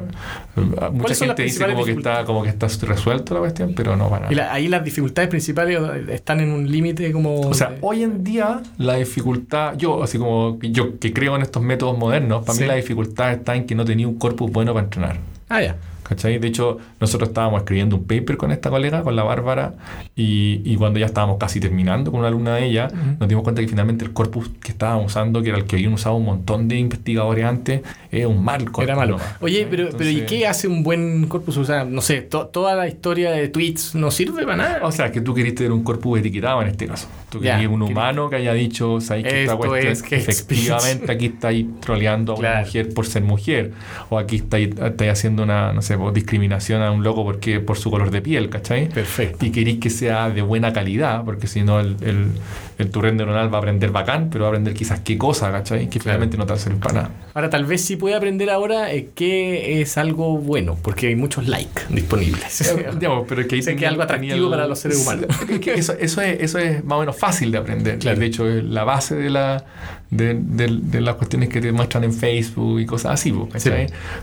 mucha 0.55 0.77
¿Cuáles 0.99 1.19
son 1.19 1.29
las 1.29 1.37
gente 1.39 1.43
dice 1.45 1.65
como 1.67 1.85
que, 1.87 1.93
está, 1.93 2.25
como 2.27 2.43
que 2.43 2.51
está 2.51 2.67
resuelto 2.87 3.33
la 3.33 3.41
cuestión, 3.41 3.73
pero 3.75 3.97
no 3.97 4.11
para 4.11 4.31
y 4.31 4.35
nada. 4.35 4.49
la- 4.49 4.53
ahí 4.53 4.69
las 4.69 4.85
dificultades 4.85 5.31
principales 5.31 5.81
están 6.11 6.41
en 6.41 6.51
un 6.53 6.71
límite 6.71 7.11
como... 7.11 7.41
O 7.41 7.55
sea, 7.55 7.71
de- 7.71 7.79
hoy 7.81 8.03
en 8.03 8.23
día 8.23 8.61
la 8.77 8.97
dificultad, 8.97 9.75
yo 9.79 10.03
así 10.03 10.19
como 10.19 10.59
yo 10.61 10.99
que 10.99 11.15
creo 11.15 11.37
en 11.37 11.43
estos 11.43 11.63
métodos 11.63 11.97
modernos, 11.97 12.45
para 12.45 12.55
Sí. 12.57 12.63
mí 12.65 12.69
la 12.69 12.75
dificultad 12.75 13.33
está 13.33 13.57
en 13.57 13.65
que 13.65 13.75
no 13.75 13.87
tenía 13.87 14.07
un 14.07 14.19
corpus 14.19 14.51
bueno 14.53 14.75
para 14.75 14.85
entrenar. 14.85 15.17
Ah, 15.49 15.63
ya. 15.63 15.77
¿Cachai? 16.03 16.39
De 16.39 16.47
hecho, 16.47 16.79
nosotros 17.01 17.31
estábamos 17.31 17.59
escribiendo 17.63 17.97
un 17.97 18.05
paper 18.05 18.37
con 18.37 18.53
esta 18.53 18.71
colega, 18.71 19.03
con 19.03 19.17
la 19.17 19.25
Bárbara, 19.25 19.75
y, 20.15 20.61
y 20.65 20.77
cuando 20.77 21.01
ya 21.01 21.07
estábamos 21.07 21.37
casi 21.37 21.59
terminando 21.59 22.13
con 22.13 22.21
una 22.21 22.29
alumna 22.29 22.55
de 22.55 22.67
ella, 22.67 22.89
nos 23.19 23.29
dimos 23.29 23.43
cuenta 23.43 23.61
que 23.61 23.67
finalmente 23.67 24.05
el 24.05 24.13
corpus 24.13 24.49
que 24.63 24.71
estábamos 24.71 25.07
usando, 25.07 25.43
que 25.43 25.49
era 25.49 25.59
el 25.59 25.65
que 25.65 25.75
habían 25.75 25.93
usado 25.93 26.15
un 26.15 26.25
montón 26.27 26.69
de 26.69 26.77
investigadores 26.79 27.45
antes, 27.45 27.83
era 28.13 28.29
un 28.29 28.45
mal 28.45 28.65
corpus. 28.67 28.85
Era 28.85 28.95
malo. 28.95 29.19
Oye, 29.41 29.67
pero, 29.69 29.89
pero 29.99 30.09
¿y 30.09 30.21
qué 30.27 30.47
hace 30.47 30.69
un 30.69 30.85
buen 30.85 31.27
corpus? 31.27 31.57
O 31.57 31.65
sea, 31.65 31.85
no 31.85 32.01
sé, 32.01 32.23
to- 32.23 32.47
toda 32.47 32.77
la 32.77 32.87
historia 32.87 33.33
de 33.33 33.49
tweets 33.49 33.97
no 33.97 34.13
sirve 34.13 34.45
para 34.45 34.57
nada. 34.59 34.87
O 34.87 34.93
sea, 34.93 35.11
que 35.11 35.21
tú 35.21 35.35
queriste 35.35 35.65
tener 35.65 35.73
un 35.73 35.83
corpus 35.83 36.21
etiquetado 36.21 36.63
en 36.63 36.69
este 36.69 36.87
caso. 36.87 37.09
Tú 37.31 37.41
querías 37.41 37.67
un 37.67 37.83
humano 37.83 38.31
que 38.31 38.37
haya 38.37 38.53
dicho, 38.53 39.01
¿sabes 39.01 39.25
que 39.25 39.43
esta 39.43 39.57
cuestión 39.57 39.93
es 39.93 40.03
hate 40.03 40.12
efectivamente 40.12 41.11
aquí 41.12 41.27
estáis 41.27 41.67
troleando 41.81 42.33
a 42.33 42.37
una 42.37 42.49
Claro. 42.51 42.67
mujer 42.67 42.95
por 42.95 43.07
ser 43.07 43.23
mujer? 43.23 43.73
O 44.11 44.19
aquí 44.19 44.37
estáis, 44.37 44.71
estáis 44.79 45.11
haciendo 45.11 45.43
una, 45.43 45.73
no 45.73 45.83
sé, 45.83 45.97
discriminación 46.15 46.83
a 46.83 46.91
un 46.93 47.03
loco 47.03 47.25
porque 47.25 47.59
por 47.61 47.79
su 47.79 47.91
color 47.91 48.11
de 48.11 48.23
piel, 48.23 48.49
¿cachai? 48.49 48.89
Perfecto. 48.89 49.45
y 49.45 49.51
queréis 49.51 49.81
que 49.81 49.91
sea 49.91 50.31
de 50.31 50.43
buena 50.43 50.73
calidad, 50.73 51.25
porque 51.25 51.47
si 51.49 51.62
no 51.62 51.81
el, 51.81 51.97
el, 52.03 52.27
el 52.79 52.91
tu 52.91 53.01
red 53.01 53.12
neuronal 53.15 53.53
va 53.53 53.59
a 53.59 53.61
aprender 53.61 53.91
bacán, 53.91 54.29
pero 54.31 54.45
va 54.45 54.49
a 54.49 54.51
aprender 54.53 54.75
quizás 54.75 55.01
qué 55.01 55.19
cosa, 55.19 55.51
¿cachai? 55.51 55.91
Que 55.91 55.99
finalmente 55.99 56.37
no 56.37 56.45
te 56.47 56.51
va 56.53 56.57
a 56.57 56.61
servir 56.61 56.81
para 56.81 56.95
nada. 56.95 57.11
Ahora, 57.35 57.51
tal 57.51 57.65
vez 57.67 57.83
sí 57.85 57.97
puede 57.97 58.15
aprender 58.15 58.51
ahora 58.51 58.93
eh, 58.93 59.09
qué 59.15 59.81
es 59.83 59.99
algo 59.99 60.39
bueno, 60.39 60.79
porque 60.81 61.09
hay 61.09 61.17
muchos 61.17 61.49
likes 61.49 61.83
disponibles. 61.91 62.61
Eh, 62.77 62.87
digamos, 62.99 63.25
pero 63.29 63.41
es 63.41 63.47
que 63.49 63.57
ahí 63.57 63.62
Sé 63.62 63.75
que 63.77 63.87
algo 63.87 64.03
atractivo 64.03 64.49
para 64.51 64.67
los 64.69 64.79
seres 64.79 65.03
humanos. 65.03 65.27
Es 65.51 65.61
que 65.61 65.75
eso, 65.75 65.93
eso, 65.99 66.21
es, 66.21 66.41
eso 66.41 66.59
es 66.59 66.85
más 66.85 66.97
o 66.97 67.01
menos 67.01 67.16
fácil 67.19 67.51
de 67.53 67.59
aprender. 67.59 67.99
Claro. 67.99 68.19
De 68.21 68.27
hecho, 68.27 68.49
es 68.49 68.63
la 68.65 68.85
base 68.85 69.15
de, 69.15 69.31
la, 69.31 69.65
de, 70.11 70.35
de- 70.35 70.79
de 70.83 71.01
las 71.01 71.15
cuestiones 71.17 71.49
que 71.49 71.61
te 71.61 71.73
muestran 71.73 72.05
en 72.05 72.13
Facebook 72.13 72.81
y 72.81 72.87
cosas 72.87 73.13
así. 73.15 73.35
Sí. 73.57 73.71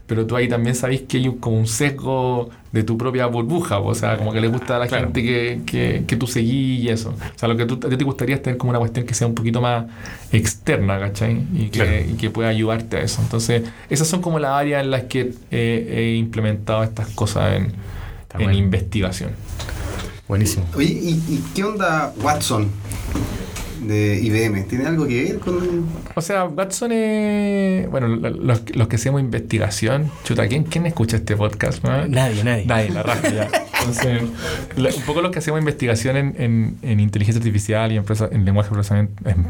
Pero 0.07 0.25
tú 0.25 0.35
ahí 0.35 0.47
también 0.47 0.75
sabéis 0.75 1.01
que 1.01 1.17
hay 1.17 1.27
un- 1.27 1.37
como 1.37 1.57
un 1.57 1.67
sesgo 1.67 2.49
de 2.71 2.83
tu 2.83 2.97
propia 2.97 3.27
burbuja, 3.27 3.79
o 3.79 3.93
sea, 3.93 4.17
como 4.17 4.33
que 4.33 4.41
le 4.41 4.47
gusta 4.47 4.77
a 4.77 4.79
la 4.79 4.87
Claro. 4.87 5.05
gente 5.05 5.21
que, 5.21 5.61
que, 5.65 6.03
que 6.07 6.15
tú 6.15 6.25
seguís 6.25 6.83
y 6.83 6.89
eso. 6.89 7.09
O 7.11 7.37
sea, 7.39 7.47
lo 7.47 7.55
que 7.55 7.65
tú, 7.65 7.79
a 7.85 7.89
ti 7.89 7.97
te 7.97 8.03
gustaría 8.03 8.35
es 8.35 8.41
tener 8.41 8.57
como 8.57 8.71
una 8.71 8.79
cuestión 8.79 9.05
que 9.05 9.13
sea 9.13 9.27
un 9.27 9.35
poquito 9.35 9.61
más 9.61 9.85
externa, 10.31 10.99
¿cachai? 10.99 11.43
Y 11.53 11.65
que, 11.65 11.79
Claro. 11.79 11.91
y 12.11 12.13
que 12.15 12.29
pueda 12.31 12.49
ayudarte 12.49 12.97
a 12.97 13.01
eso. 13.01 13.21
Entonces, 13.21 13.63
esas 13.89 14.07
son 14.07 14.21
como 14.21 14.39
las 14.39 14.51
áreas 14.51 14.83
en 14.83 14.89
las 14.91 15.03
que 15.03 15.33
eh, 15.51 15.87
he 15.97 16.15
implementado 16.15 16.83
estas 16.83 17.09
cosas 17.09 17.57
en, 17.57 17.63
en 17.65 17.73
bueno. 18.45 18.53
investigación. 18.53 19.29
Buenísimo. 20.27 20.65
Oye, 20.75 20.87
¿y, 20.87 21.09
y 21.27 21.43
qué 21.53 21.63
onda 21.63 22.13
Watson 22.21 22.69
de 23.81 24.19
IBM? 24.23 24.63
¿Tiene 24.63 24.85
algo 24.85 25.05
que 25.05 25.23
ver 25.23 25.39
con...? 25.39 25.85
O 26.15 26.21
sea, 26.21 26.45
Watson 26.45 26.91
es. 26.93 27.89
Bueno, 27.91 28.07
lo- 28.07 28.29
los, 28.29 28.61
los 28.75 28.87
que 28.87 28.95
hacemos 28.95 29.19
investigación. 29.19 30.09
Chuta, 30.23 30.47
¿quién, 30.47 30.63
quién 30.63 30.85
escucha 30.85 31.17
este 31.17 31.35
podcast? 31.35 31.83
no? 31.83 32.07
Nadie, 32.07 32.43
nadie. 32.43 32.65
Nadie, 32.65 32.89
la 32.91 33.03
raja 33.03 33.29
ya. 33.29 33.49
Entonces, 33.79 34.23
un 34.97 35.01
poco 35.05 35.21
los 35.21 35.31
que 35.31 35.39
hacemos 35.39 35.59
investigación 35.59 36.15
en, 36.15 36.35
en- 36.37 36.77
en 36.81 36.99
inteligencia 37.01 37.39
artificial 37.39 37.91
y 37.91 37.97
en, 37.97 38.05
en 38.31 38.45
lenguaje 38.45 38.69
de 38.69 38.73
procesamiento, 38.73 39.29
en 39.29 39.45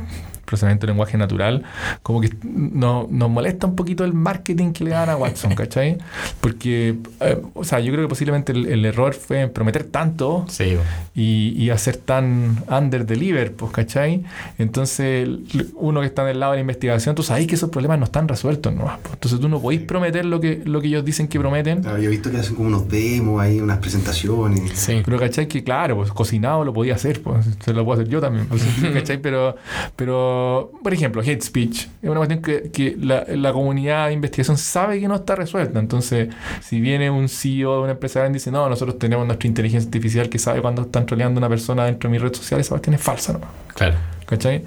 procesamiento 0.46 0.86
de 0.86 0.92
lenguaje 0.94 1.18
natural, 1.18 1.64
como 2.02 2.22
que 2.22 2.30
no- 2.44 3.08
nos 3.10 3.30
molesta 3.30 3.68
un 3.68 3.76
poquito 3.76 4.04
el 4.04 4.14
marketing 4.14 4.72
que 4.74 4.84
le 4.84 4.92
dan 4.92 5.10
a 5.10 5.16
Watson, 5.18 5.56
¿cachai? 5.56 5.98
Porque, 6.42 6.96
eh, 7.22 7.42
o 7.54 7.64
sea, 7.64 7.80
yo 7.80 7.92
creo 7.92 8.04
que 8.06 8.10
posiblemente 8.10 8.52
el, 8.52 8.66
el 8.68 8.86
error 8.86 9.14
fue 9.14 9.42
en 9.42 9.52
prometer 9.52 9.84
tanto 9.86 10.46
Sí, 10.50 10.78
y, 11.16 11.50
y 11.58 11.70
hacer 11.70 11.98
tan 11.98 12.64
under 12.70 13.06
deliver, 13.06 13.54
pues, 13.54 13.72
¿cachai? 13.72 14.24
Entonces, 14.58 15.28
uno 15.76 16.02
que 16.02 16.08
está 16.08 16.24
del 16.26 16.40
lado 16.40 16.54
de 16.54 16.58
la 16.58 16.62
investigación, 16.62 17.16
tú 17.16 17.24
sabes 17.24 17.48
que 17.48 17.56
esos 17.56 17.70
problemas 17.70 18.00
no 18.00 18.06
están 18.06 18.28
resueltos, 18.28 18.74
¿no? 18.74 18.92
Entonces, 19.12 19.40
tú 19.40 19.50
no 19.50 19.60
podéis 19.62 19.82
prometer 19.82 20.26
lo 20.26 20.40
que, 20.40 20.62
lo 20.66 20.82
que 20.82 20.88
ellos 20.88 21.04
dicen 21.06 21.28
que 21.28 21.40
prometen. 21.40 21.82
Claro, 21.82 21.98
yo 21.98 22.06
he 22.06 22.12
visto 22.12 22.32
que 22.32 22.38
hacen 22.38 22.56
como 22.56 22.68
unos 22.68 22.88
demos 22.88 23.42
ahí, 23.42 23.60
unas 23.62 23.78
presentaciones. 23.80 24.72
sí. 24.74 25.02
Pero, 25.06 25.20
¿cachai? 25.20 25.48
Que 25.48 25.64
claro, 25.64 25.96
pues 25.98 26.12
cocinado 26.12 26.64
lo 26.64 26.74
podía 26.74 26.96
hacer, 26.96 27.22
pues 27.22 27.46
se 27.64 27.74
lo 27.74 27.84
puedo 27.86 28.00
hacer 28.02 28.12
yo 28.12 28.20
también, 28.22 28.46
pues, 28.48 28.64
¿cachai? 28.94 29.18
Pero, 29.22 29.56
pero, 29.96 30.33
por 30.82 30.94
ejemplo, 30.94 31.22
hate 31.22 31.42
speech 31.42 31.88
es 32.02 32.10
una 32.10 32.18
cuestión 32.18 32.42
que, 32.42 32.96
la 32.98 33.54
comunidad 33.54 34.08
de 34.08 34.14
investigación 34.14 34.58
sabe 34.58 35.00
que 35.00 35.08
no 35.08 35.16
está 35.16 35.36
resuelta. 35.36 35.80
Entonces, 35.80 36.30
si 36.62 36.80
viene 36.80 37.10
un 37.10 37.30
CEO 37.30 37.78
de 37.78 37.82
una 37.84 37.92
empresa 37.94 38.20
grande 38.20 38.38
y 38.38 38.40
dice, 38.40 38.52
no, 38.52 38.68
nosotros 38.70 39.00
tenemos 39.00 39.26
nuestra 39.26 39.48
inteligencia 39.48 39.88
artificial 39.88 40.30
que 40.30 40.40
sabe 40.40 40.62
cuando 40.62 40.84
están 40.84 41.06
troleando 41.06 41.40
a 41.40 41.42
una 41.42 41.50
persona 41.50 41.86
dentro 41.86 42.10
de 42.10 42.12
mi 42.12 42.18
red 42.18 42.34
social, 42.34 42.60
esa 42.60 42.70
cuestión 42.70 42.96
es 42.96 43.02
falsa, 43.02 43.34
¿no? 43.34 43.42
Claro. 43.74 43.96
¿Cachai? 44.26 44.64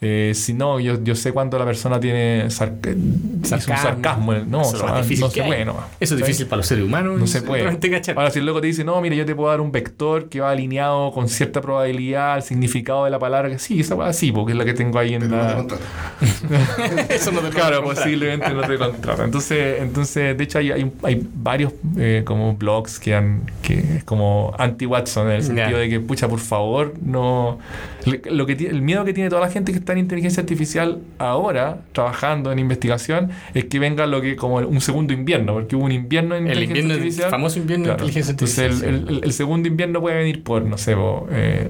Eh, 0.00 0.32
si 0.34 0.52
no, 0.52 0.78
yo, 0.80 1.02
yo 1.02 1.14
sé 1.14 1.32
cuando 1.32 1.58
la 1.58 1.64
persona 1.64 1.98
tiene 1.98 2.50
sar- 2.50 2.72
eh, 2.86 2.94
hizo 2.96 2.96
un 3.38 3.44
Sarcasmo. 3.44 3.76
sarcasmo. 3.82 4.32
No, 4.34 4.60
Eso 4.62 4.70
o 4.70 4.74
es 4.74 4.78
sea, 4.80 4.96
difícil 5.02 5.24
no 5.24 5.30
se 5.30 5.42
puede, 5.42 5.64
no. 5.64 5.76
Eso 5.98 6.14
es 6.14 6.20
difícil 6.20 6.46
para 6.46 6.58
los 6.58 6.66
seres 6.66 6.84
humanos. 6.84 7.18
No 7.18 7.26
se 7.26 7.42
puede. 7.42 7.66
Ahora, 8.14 8.30
si 8.30 8.38
el 8.38 8.46
loco 8.46 8.60
te 8.60 8.66
dice, 8.68 8.84
no, 8.84 9.00
mira, 9.00 9.14
yo 9.16 9.24
te 9.26 9.34
puedo 9.34 9.50
dar 9.50 9.60
un 9.60 9.72
vector 9.72 10.28
que 10.28 10.40
va 10.40 10.50
alineado 10.50 11.10
con 11.12 11.28
cierta 11.28 11.60
probabilidad 11.60 12.34
al 12.34 12.42
significado 12.42 13.04
de 13.04 13.10
la 13.10 13.18
palabra, 13.18 13.48
que 13.48 13.58
sí, 13.58 13.80
esa 13.80 13.94
va 13.94 14.08
así, 14.08 14.30
porque 14.30 14.52
es 14.52 14.58
la 14.58 14.64
que 14.64 14.74
tengo 14.74 14.98
ahí 14.98 15.14
en 15.14 15.22
Pero 15.28 15.36
no 15.62 15.66
te 15.66 15.74
la. 15.74 17.06
Eso 17.08 17.32
no 17.32 17.40
te 17.40 17.48
Claro, 17.50 17.82
posiblemente 17.82 18.50
no 18.50 18.62
te 18.62 18.76
contrata. 18.78 19.24
Entonces, 19.24 19.80
entonces 19.80 20.36
de 20.36 20.44
hecho, 20.44 20.58
hay, 20.58 20.70
hay, 20.70 20.92
hay 21.02 21.26
varios 21.34 21.72
eh, 21.96 22.22
como 22.24 22.54
blogs 22.54 22.98
que 22.98 23.14
han 23.14 23.50
que 23.62 23.78
es 23.96 24.04
como 24.04 24.54
anti-Watson 24.58 25.26
en 25.28 25.32
el 25.36 25.42
sentido 25.42 25.70
Ya. 25.70 25.78
de 25.78 25.88
que, 25.88 26.00
pucha, 26.00 26.28
por 26.28 26.38
favor, 26.40 26.94
no. 27.02 27.58
le- 28.04 28.22
Lo 28.30 28.46
que 28.46 28.54
tiene- 28.56 28.74
el 28.74 28.82
miedo 28.82 28.97
que 29.04 29.12
tiene 29.12 29.28
toda 29.30 29.40
la 29.42 29.50
gente 29.50 29.72
que 29.72 29.78
está 29.78 29.92
en 29.92 29.98
inteligencia 29.98 30.40
artificial 30.40 31.00
ahora, 31.18 31.78
trabajando 31.92 32.52
en 32.52 32.58
investigación, 32.58 33.30
es 33.54 33.64
que 33.66 33.78
venga 33.78 34.06
lo 34.06 34.20
que 34.20 34.36
como 34.36 34.56
un 34.58 34.80
segundo 34.80 35.12
invierno, 35.12 35.54
porque 35.54 35.76
hubo 35.76 35.84
un 35.84 35.92
invierno 35.92 36.34
en 36.36 36.46
El 36.48 36.62
inteligencia 36.62 36.80
invierno, 36.82 36.94
el 36.94 37.00
artificial. 37.00 37.30
famoso 37.30 37.58
invierno 37.58 37.84
de 37.84 37.88
Claro. 37.90 38.04
inteligencia 38.04 38.32
artificial. 38.32 38.66
Entonces, 38.66 38.88
el, 38.88 39.16
el- 39.18 39.24
el 39.24 39.32
segundo 39.32 39.68
invierno 39.68 40.00
puede 40.00 40.16
venir 40.18 40.42
por, 40.42 40.62
no 40.62 40.78
sé, 40.78 40.94
po, 40.96 41.26
eh, 41.30 41.68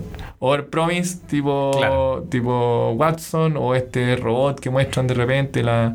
tipo, 1.26 1.72
Claro. 1.76 2.26
tipo 2.30 2.92
Watson, 2.92 3.56
o 3.56 3.74
este 3.74 4.16
robot 4.16 4.60
que 4.60 4.70
muestran 4.70 5.06
de 5.06 5.14
repente 5.14 5.62
la. 5.62 5.94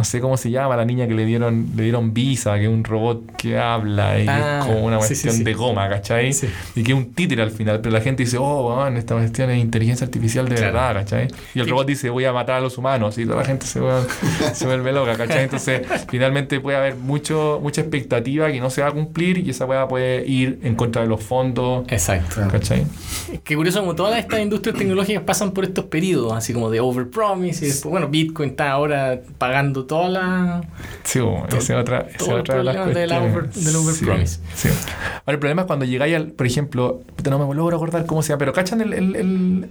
No 0.00 0.04
sé 0.04 0.18
cómo 0.18 0.38
se 0.38 0.50
llama, 0.50 0.76
la 0.78 0.86
niña 0.86 1.06
que 1.06 1.12
le 1.12 1.26
dieron, 1.26 1.66
le 1.76 1.82
dieron 1.82 2.14
visa, 2.14 2.54
que 2.56 2.62
es 2.62 2.70
un 2.70 2.84
robot 2.84 3.36
que 3.36 3.58
habla 3.58 4.18
y 4.18 4.24
que 4.24 4.30
Ah, 4.30 4.60
es 4.60 4.64
como 4.66 4.86
una 4.86 4.96
cuestión 4.96 5.32
sí, 5.34 5.38
sí. 5.40 5.44
de 5.44 5.52
goma, 5.52 5.90
¿cachai? 5.90 6.32
Sí. 6.32 6.48
Y 6.74 6.82
que 6.82 6.92
es 6.92 6.96
un 6.98 7.12
títere 7.12 7.42
al 7.42 7.50
final, 7.50 7.80
pero 7.82 7.92
la 7.92 8.00
gente 8.00 8.22
dice, 8.22 8.38
oh, 8.40 8.74
man, 8.76 8.96
esta 8.96 9.14
cuestión 9.14 9.50
es 9.50 9.60
inteligencia 9.60 10.06
artificial 10.06 10.48
de 10.48 10.54
Claro. 10.54 10.72
verdad, 10.72 10.94
¿cachai? 10.94 11.28
Y 11.54 11.60
el 11.60 11.68
robot 11.68 11.86
dice, 11.86 12.08
voy 12.08 12.24
a 12.24 12.32
matar 12.32 12.56
a 12.56 12.60
los 12.62 12.78
humanos, 12.78 13.18
y 13.18 13.26
toda 13.26 13.36
la 13.40 13.44
gente 13.44 13.66
se, 13.66 13.78
vuelve- 13.78 14.06
se 14.54 14.64
vuelve 14.64 14.90
loca, 14.90 15.18
¿cachai? 15.18 15.44
Entonces, 15.44 15.82
finalmente 16.08 16.60
puede 16.60 16.78
haber 16.78 16.94
mucho, 16.96 17.60
mucha 17.62 17.82
expectativa 17.82 18.50
que 18.50 18.58
no 18.58 18.70
se 18.70 18.80
va 18.80 18.88
a 18.88 18.92
cumplir 18.92 19.36
y 19.46 19.50
esa 19.50 19.66
weá 19.66 19.86
puede 19.86 20.26
ir 20.26 20.60
en 20.62 20.76
contra 20.76 21.02
de 21.02 21.08
los 21.08 21.22
fondos, 21.22 21.84
Exacto. 21.88 22.40
¿cachai? 22.50 22.86
Qué 23.44 23.54
curioso, 23.54 23.80
como 23.80 23.94
todas 23.94 24.18
estas 24.18 24.40
industrias 24.40 24.78
tecnológicas 24.78 25.24
pasan 25.24 25.50
por 25.50 25.64
estos 25.64 25.84
periodos, 25.84 26.32
así 26.32 26.54
como 26.54 26.70
de 26.70 26.80
overpromise, 26.80 27.66
y 27.66 27.68
después, 27.68 27.90
bueno, 27.90 28.08
Bitcoin 28.08 28.48
está 28.48 28.70
ahora 28.70 29.20
pagando 29.36 29.84
toda 29.90 30.08
la. 30.08 30.60
Sí, 31.02 31.18
esa 31.48 31.58
es 31.58 31.70
otra, 31.70 32.06
esa 32.16 32.34
otra 32.36 32.58
de 32.58 32.64
las 32.64 32.76
cuestiones. 32.76 33.64
del 33.64 33.76
overpromise. 33.76 34.38
Sí, 34.54 34.68
sí. 34.68 34.68
Ahora, 34.68 35.32
el 35.32 35.38
problema 35.40 35.62
es 35.62 35.66
cuando 35.66 35.84
llegáis 35.84 36.14
al, 36.14 36.28
por 36.28 36.46
ejemplo, 36.46 37.02
no 37.28 37.38
me 37.44 37.54
logro 37.56 37.74
acordar 37.74 38.06
cómo 38.06 38.22
se 38.22 38.28
llama, 38.28 38.38
pero 38.38 38.52
¿cachan 38.52 38.80
el, 38.82 38.92
el, 38.92 39.16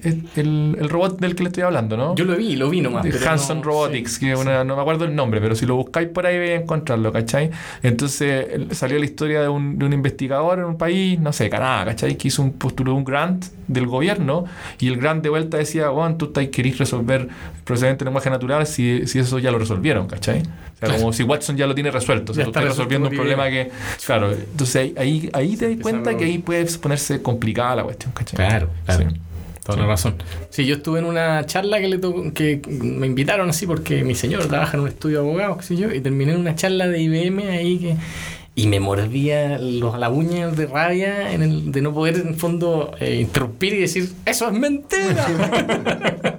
el, 0.04 0.28
el, 0.36 0.90
robot 0.90 1.22
del 1.22 1.36
que 1.36 1.44
le 1.44 1.50
estoy 1.50 1.64
hablando, 1.64 1.96
no? 1.96 2.16
Yo 2.16 2.26
lo 2.26 2.36
vi, 2.36 2.58
lo 2.58 2.70
vi 2.70 2.82
nomás. 2.82 3.06
Hanson 3.26 3.60
no- 3.60 3.64
Robotics, 3.64 4.16
sí, 4.16 4.20
que 4.26 4.36
una, 4.36 4.66
no 4.66 4.76
me 4.76 4.82
acuerdo 4.82 5.06
el 5.06 5.16
nombre, 5.16 5.40
pero 5.40 5.56
si 5.56 5.66
lo 5.66 5.78
buscáis 5.78 6.10
por 6.10 6.26
ahí 6.26 6.38
vais 6.38 6.52
a 6.52 6.64
encontrarlo, 6.64 7.14
¿cachai? 7.14 7.52
Entonces 7.82 8.46
salió 8.72 9.00
la 9.00 9.06
historia 9.06 9.42
de 9.42 9.48
un, 9.48 9.80
de 9.80 9.86
un 9.86 9.94
investigador 9.94 10.60
en 10.60 10.66
un 10.66 10.78
país, 10.78 11.18
no 11.18 11.32
sé, 11.32 11.50
Canadá, 11.50 11.86
¿cachai? 11.86 12.18
Que 12.18 12.28
hizo 12.28 12.42
un 12.42 12.52
postuló 12.52 12.94
un 12.94 13.06
grant 13.06 13.46
del 13.70 13.86
gobierno 13.86 14.46
y 14.80 14.90
el 14.90 14.98
grant 14.98 15.24
de 15.24 15.30
vuelta 15.30 15.56
decía, 15.58 15.90
bueno, 15.90 16.18
tú 16.18 16.34
querís 16.34 16.78
resolver 16.78 17.30
procedente 17.64 18.04
de 18.04 18.10
lenguaje 18.10 18.30
natural 18.30 18.66
si, 18.68 19.06
si 19.08 19.20
eso 19.20 19.40
ya 19.40 19.52
lo 19.52 19.60
resolvieron, 19.60 20.08
¿cachai? 20.10 20.42
O 20.82 20.88
sea, 20.88 20.98
como 20.98 21.12
si 21.14 21.24
Watson 21.24 21.58
ya 21.58 21.68
lo 21.68 21.76
tiene 21.76 21.92
resuelto, 21.92 22.32
o 22.32 22.36
sea, 22.36 22.46
tú 22.46 22.52
está 22.52 22.62
estás 22.62 22.78
resolviendo 22.78 23.10
un 23.10 23.16
problema 23.16 23.50
que... 23.50 23.70
Claro, 24.06 24.32
entonces 24.32 24.92
ahí, 24.98 25.30
ahí, 25.34 25.58
te 25.58 25.76
das 25.76 25.82
cuenta 25.82 26.16
que 26.16 26.24
ahí 26.24 26.38
puede 26.38 26.66
ponerse 26.78 27.22
complicada 27.22 27.76
la 27.78 27.84
cuestión, 27.84 28.14
¿cachai? 28.14 28.36
Claro, 28.38 28.70
claro. 28.86 29.10
Sí. 29.10 29.16
Toda 29.64 29.76
Sí. 29.76 29.82
la 29.82 29.88
razón. 29.88 30.16
Sí, 30.50 30.66
yo 30.66 30.76
estuve 30.76 31.00
en 31.00 31.06
una 31.06 31.46
charla 31.46 31.80
que, 31.80 31.90
le 31.90 32.00
que 32.34 32.62
me 32.70 33.08
invitaron 33.08 33.50
así 33.50 33.68
porque 33.68 34.04
mi 34.04 34.16
señor 34.16 34.46
trabaja 34.48 34.78
en 34.78 34.84
un 34.84 34.88
estudio 34.88 35.22
de 35.22 35.28
abogados, 35.28 35.58
qué 35.58 35.64
sé 35.64 35.76
yo, 35.76 35.94
y 35.94 36.00
terminé 36.00 36.32
en 36.32 36.40
una 36.40 36.56
charla 36.56 36.88
de 36.88 37.02
IBM 37.02 37.50
ahí 37.50 37.78
que... 37.78 37.96
Y 38.62 38.68
me 38.68 38.80
mordía 38.80 39.58
los, 39.58 39.98
la 39.98 40.10
uña 40.10 40.48
de 40.50 40.66
rabia 40.66 41.32
en 41.32 41.44
el, 41.44 41.72
de 41.72 41.82
no 41.82 41.94
poder, 41.94 42.16
en 42.18 42.28
el 42.30 42.36
fondo, 42.36 42.92
eh, 43.00 43.16
interrumpir 43.22 43.74
y 43.74 43.80
decir, 43.80 44.10
¡eso 44.26 44.48
es 44.48 44.54
mentira! 44.54 45.26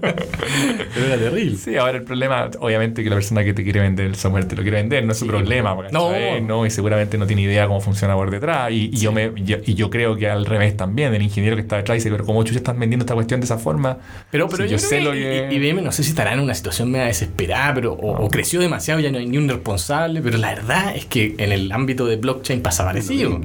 Pero 0.94 1.06
era 1.06 1.16
terrible. 1.16 1.56
Sí, 1.56 1.76
ahora 1.76 1.98
el 1.98 2.02
problema, 2.04 2.50
obviamente, 2.60 3.02
que 3.02 3.10
la 3.10 3.16
persona 3.16 3.44
que 3.44 3.54
te 3.54 3.62
quiere 3.62 3.80
vender 3.80 4.06
el 4.06 4.16
software 4.16 4.44
te 4.46 4.56
lo 4.56 4.62
quiere 4.62 4.78
vender, 4.78 5.04
no 5.04 5.12
es 5.12 5.18
su 5.18 5.24
Sí, 5.24 5.28
problema, 5.30 5.74
pues. 5.76 5.92
No. 5.92 6.10
no, 6.42 6.66
y 6.66 6.70
seguramente 6.70 7.16
no 7.18 7.26
tiene 7.26 7.42
idea 7.42 7.66
cómo 7.66 7.80
funciona 7.80 8.14
por 8.14 8.30
detrás. 8.30 8.70
Y, 8.72 8.90
y 8.92 8.96
yo 8.98 9.12
me 9.12 9.32
yo- 9.36 9.58
y 9.64 9.74
yo 9.74 9.88
creo 9.90 10.16
que 10.16 10.28
al 10.28 10.46
revés 10.46 10.76
también, 10.76 11.14
el 11.14 11.22
ingeniero 11.22 11.56
que 11.56 11.62
está 11.62 11.76
detrás 11.76 11.96
dice, 11.96 12.10
pero 12.10 12.24
como 12.24 12.42
chucha 12.42 12.58
están 12.58 12.78
vendiendo 12.78 13.04
esta 13.04 13.14
cuestión 13.14 13.40
de 13.40 13.44
esa 13.44 13.58
forma, 13.58 13.98
Pero, 14.30 14.48
pero 14.48 14.64
yo, 14.66 14.78
sé 14.78 14.98
que 14.98 15.04
lo 15.04 15.12
que- 15.12 15.48
I- 15.50 15.54
IBM 15.56 15.82
no 15.82 15.92
sé 15.92 16.02
si 16.02 16.10
estará 16.10 16.32
en 16.34 16.40
una 16.40 16.54
situación 16.54 16.90
media 16.90 17.06
desesperada, 17.06 17.74
pero 17.74 17.92
o, 17.92 18.24
o 18.24 18.28
creció 18.28 18.60
demasiado, 18.60 19.00
ya 19.00 19.10
no 19.10 19.18
hay 19.18 19.26
ni 19.26 19.38
un 19.38 19.48
responsable, 19.48 20.20
pero 20.22 20.38
la 20.38 20.48
verdad 20.54 20.96
es 20.96 21.04
que 21.06 21.34
en 21.38 21.52
el 21.52 21.70
ámbito 21.72 22.06
de 22.06 22.09
blockchain 22.16 22.62
pasa 22.62 22.84
parecido. 22.84 23.36
O 23.36 23.40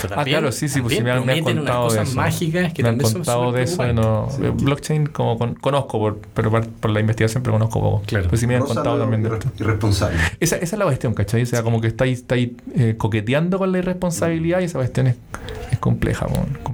sea, 0.00 0.10
Ah, 0.16 0.24
claro, 0.24 0.52
sí, 0.52 0.68
sí, 0.68 0.80
pues 0.80 0.94
sí 0.94 0.98
también 1.02 1.24
me 1.26 1.32
han, 1.32 1.44
me 1.44 1.50
han 1.50 1.58
unas 1.58 1.64
contado 1.64 1.82
de 1.84 1.88
cosas 1.88 2.08
eso. 2.08 2.16
mágicas 2.16 2.72
que 2.72 2.82
me 2.82 2.88
han 2.90 3.00
son 3.00 3.12
contado 3.14 3.52
de 3.52 3.62
eso. 3.62 3.86
y 3.88 3.92
No, 3.92 4.28
blockchain 4.54 5.06
como 5.06 5.38
con- 5.38 5.54
conozco, 5.54 5.98
por, 5.98 6.18
pero 6.34 6.50
por, 6.50 6.66
por 6.68 6.90
la 6.90 7.00
investigación, 7.00 7.42
pero 7.42 7.54
conozco 7.54 7.80
poco. 7.80 8.02
Claro. 8.06 8.28
Pues 8.28 8.40
sí 8.40 8.46
me 8.46 8.54
han 8.56 8.62
Rosa 8.62 8.74
contado 8.74 8.98
también 8.98 9.22
de 9.22 9.30
esto. 9.34 9.48
irresponsable. 9.58 10.16
Esa, 10.40 10.56
esa 10.56 10.76
es 10.76 10.78
la 10.78 10.84
cuestión, 10.84 11.14
¿cachai? 11.14 11.42
O 11.42 11.46
sea, 11.46 11.62
como 11.62 11.80
que 11.80 11.88
estáis, 11.88 12.18
estáis 12.20 12.50
eh, 12.74 12.94
coqueteando 12.96 13.58
con 13.58 13.72
la 13.72 13.78
irresponsabilidad 13.78 14.60
y 14.60 14.64
esa 14.64 14.78
cuestión 14.78 15.08
es, 15.08 15.16
es 15.72 15.78
compleja. 15.78 16.26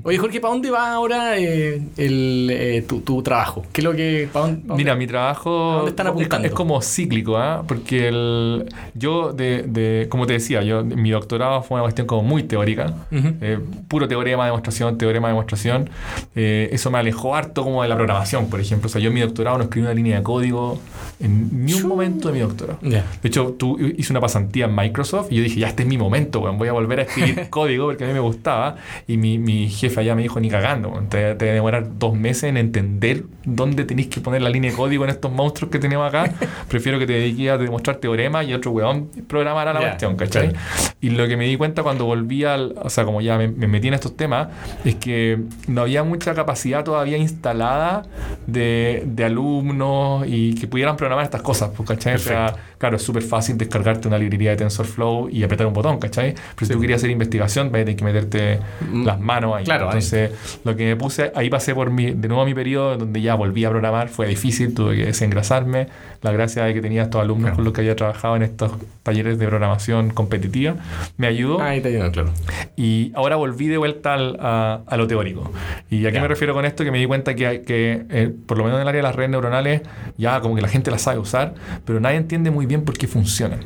Oye, 0.03 0.18
Jorge, 0.18 0.40
¿para 0.40 0.53
dónde 0.53 0.70
va 0.70 0.92
ahora 0.92 1.38
eh, 1.38 1.80
el, 1.97 2.49
eh, 2.53 2.84
tu, 2.88 3.01
tu 3.01 3.22
trabajo? 3.22 3.64
¿Qué 3.72 3.80
es 3.80 3.84
lo 3.84 3.92
que. 3.95 4.28
pa' 4.32 4.40
dónde- 4.40 4.61
pa' 4.62 4.66
dónde- 4.68 4.82
Mira, 4.84 4.95
mi 4.97 5.05
¿A 5.05 5.09
trabajo 5.09 5.51
dónde 5.76 5.90
están 5.90 6.07
es- 6.07 6.12
apuntando? 6.12 6.47
es, 6.49 6.55
como 6.55 6.80
cíclico, 6.82 7.36
¿ah? 7.36 7.64
porque 7.66 8.09
el, 8.09 8.66
yo, 8.95 9.32
de, 9.32 9.62
de- 9.62 10.07
como 10.09 10.26
te 10.26 10.34
decía, 10.34 10.62
yo 10.62 10.84
mi 10.84 11.12
doctorado 11.35 11.62
fue 11.62 11.76
una 11.76 11.82
cuestión 11.82 12.07
como 12.07 12.22
muy 12.22 12.43
teórica, 12.45 12.93
eh, 13.12 13.59
puro 13.89 14.09
teorema, 14.09 14.45
demostración, 14.47 14.97
teorema, 14.99 15.28
demostración. 15.28 15.91
Eh, 16.35 16.68
eso 16.72 16.91
me 16.91 16.99
alejó 16.99 17.35
harto 17.35 17.62
como 17.64 17.82
de 17.82 17.89
la 17.89 17.97
programación, 17.97 18.49
por 18.49 18.61
ejemplo. 18.61 18.87
O 18.87 18.91
sea, 18.91 19.01
yo 19.01 19.09
en 19.09 19.14
mi 19.14 19.20
doctorado 19.20 19.59
no 19.59 19.64
escribí 19.64 19.85
una 19.87 19.95
línea 19.95 20.16
de 20.18 20.22
código 20.22 20.80
en 21.20 21.64
ni 21.64 21.74
un 21.74 21.87
momento 21.89 22.28
de 22.28 22.35
mi 22.35 22.41
doctorado. 22.41 22.78
De 22.82 23.03
hecho, 23.22 23.55
tú 23.59 23.78
hice 23.78 24.12
una 24.12 24.20
pasantía 24.20 24.66
en 24.66 24.74
Microsoft 24.74 25.28
y 25.30 25.37
yo 25.37 25.43
dije, 25.43 25.61
ya 25.61 25.68
este 25.68 25.82
es 25.82 25.89
mi 25.89 25.99
momento, 25.99 26.41
voy 26.41 26.68
a 26.68 26.72
volver 26.72 27.01
a 27.01 27.03
escribir 27.03 27.47
código 27.51 27.87
porque 27.87 28.05
a 28.05 28.07
mí 28.07 28.12
me 28.12 28.20
gustaba. 28.20 28.76
Y 29.07 29.16
mi, 29.16 29.39
mi 29.39 29.68
jefe 29.68 30.01
allá 30.01 30.14
me 30.14 30.22
dijo, 30.22 30.41
ni 30.41 30.49
cagando, 30.51 31.03
te, 31.09 31.35
te 31.35 31.45
va 31.47 31.51
a 31.51 31.55
demorar 31.55 31.87
dos 31.99 32.14
meses 32.14 32.45
en 32.45 32.57
entender 32.57 33.24
dónde 33.45 33.85
tenéis 33.85 34.09
que 34.09 34.20
poner 34.20 34.43
la 34.43 34.51
línea 34.51 34.70
de 34.70 34.76
código 34.76 35.05
en 35.05 35.11
estos 35.11 35.30
monstruos 35.32 35.70
que 35.70 35.78
tenemos 35.78 36.07
acá. 36.09 36.32
Prefiero 36.68 36.99
que 36.99 37.07
te 37.07 37.12
dediques 37.14 37.51
a 37.51 37.59
demostrar 37.59 37.97
teorema 37.97 38.43
y 38.45 38.53
otro 38.55 38.70
weón 38.72 39.09
programar 39.28 39.68
a 39.68 39.72
la 39.72 39.80
Ya, 39.80 39.87
cuestión, 39.89 40.16
¿cachai? 40.16 40.51
claro. 40.51 40.64
Y 41.01 41.11
lo 41.17 41.27
que 41.29 41.37
me 41.37 41.47
di 41.47 41.57
cuenta 41.57 41.83
cuando 41.83 42.05
volví 42.05 42.45
al, 42.45 42.75
o 42.83 42.91
sea, 42.91 43.05
como 43.05 43.21
ya 43.21 43.39
me, 43.39 43.49
me 43.49 43.67
metí 43.67 43.89
en 43.89 43.95
estos 43.95 44.17
temas, 44.17 44.49
es 44.85 44.97
que 44.97 45.41
no 45.67 45.83
había 45.83 46.05
mucha 46.05 46.35
capacidad 46.35 46.85
todavía 46.85 47.17
instalada 47.17 48.03
de, 48.47 49.03
de 49.07 49.25
alumnos 49.25 50.25
y 50.27 50.55
que 50.55 50.67
pudieran 50.67 50.97
programar 50.97 51.25
estas 51.25 51.43
cosas, 51.43 51.71
pues, 51.77 51.89
¿cachai? 51.89 52.15
O 52.15 52.19
sea. 52.19 52.55
Claro, 52.79 52.97
es 52.97 53.03
súper 53.03 53.22
fácil 53.22 53.57
descargarte 53.59 54.09
una 54.09 54.18
librería 54.18 54.51
de 54.51 54.57
TensorFlow 54.57 55.29
y 55.31 55.43
apretar 55.43 55.66
un 55.66 55.72
botón, 55.72 55.99
¿cachai? 55.99 56.35
Pero 56.55 56.66
si 56.66 56.72
tú 56.72 56.81
querías 56.81 56.99
hacer 57.01 57.11
investigación, 57.11 57.70
vas 57.72 57.83
a 57.83 57.85
tener 57.85 57.97
que 57.97 58.05
meterte 58.05 58.59
Mm, 58.91 59.05
las 59.07 59.20
manos 59.20 59.57
ahí. 59.57 59.64
claro, 59.64 59.85
ahí. 59.85 59.95
Entonces, 59.99 60.31
lo 60.64 60.77
que 60.77 60.85
me 60.85 60.97
puse, 60.97 61.33
ahí 61.35 61.49
pasé 61.51 61.75
por 61.75 61.91
mi, 61.91 62.11
de 62.12 62.29
nuevo 62.29 62.45
mi 62.45 62.55
periodo 62.55 62.97
donde 62.97 63.20
ya 63.20 63.35
volví 63.35 63.64
a 63.64 63.70
programar, 63.70 64.09
fue 64.09 64.27
difícil, 64.27 64.75
tuve 64.75 64.97
que 64.97 65.07
desengrasarme. 65.07 65.87
La 66.22 66.33
gracia 66.33 66.64
de 66.64 66.72
que 66.72 66.81
tenía 66.81 67.03
estos 67.03 67.20
alumnos 67.20 67.45
Claro. 67.45 67.57
con 67.57 67.64
los 67.64 67.72
que 67.75 67.83
había 67.83 67.97
trabajado 67.97 68.37
en 68.37 68.43
estos 68.43 68.72
talleres 69.03 69.39
de 69.39 69.47
programación 69.47 70.09
competitiva 70.11 70.77
me 71.18 71.27
ayudó. 71.27 71.61
Ah, 71.61 71.68
ahí 71.70 71.83
te 71.83 71.89
ayudan, 71.89 72.11
claro. 72.12 72.31
Y 72.77 73.12
ahora 73.14 73.37
volví 73.37 73.66
de 73.68 73.77
vuelta 73.77 74.14
al- 74.14 74.39
a, 74.41 74.81
a 74.87 74.97
lo 74.97 75.07
teórico. 75.07 75.51
¿Y 75.91 76.07
a 76.07 76.11
qué 76.11 76.14
Ya. 76.16 76.22
me 76.22 76.29
refiero 76.29 76.55
con 76.55 76.64
esto? 76.64 76.83
Que 76.83 76.91
me 76.91 76.99
di 76.99 77.05
cuenta 77.07 77.35
que, 77.35 77.61
que 77.62 78.07
eh, 78.09 78.33
por 78.47 78.57
lo 78.57 78.64
menos 78.64 78.79
en 78.79 78.83
el 78.83 78.89
área 78.89 78.99
de 79.01 79.03
las 79.03 79.14
redes 79.14 79.31
neuronales, 79.31 79.83
ya 80.16 80.41
como 80.41 80.55
que 80.57 80.62
la 80.62 80.68
gente 80.68 80.91
las 80.91 81.03
sabe 81.03 81.18
usar, 81.18 81.53
pero 81.85 82.01
nadie 82.01 82.16
entiende 82.16 82.51
muy 82.51 82.64
bien 82.64 82.74
por 82.83 82.97
qué 82.99 83.07
funcionan. 83.07 83.61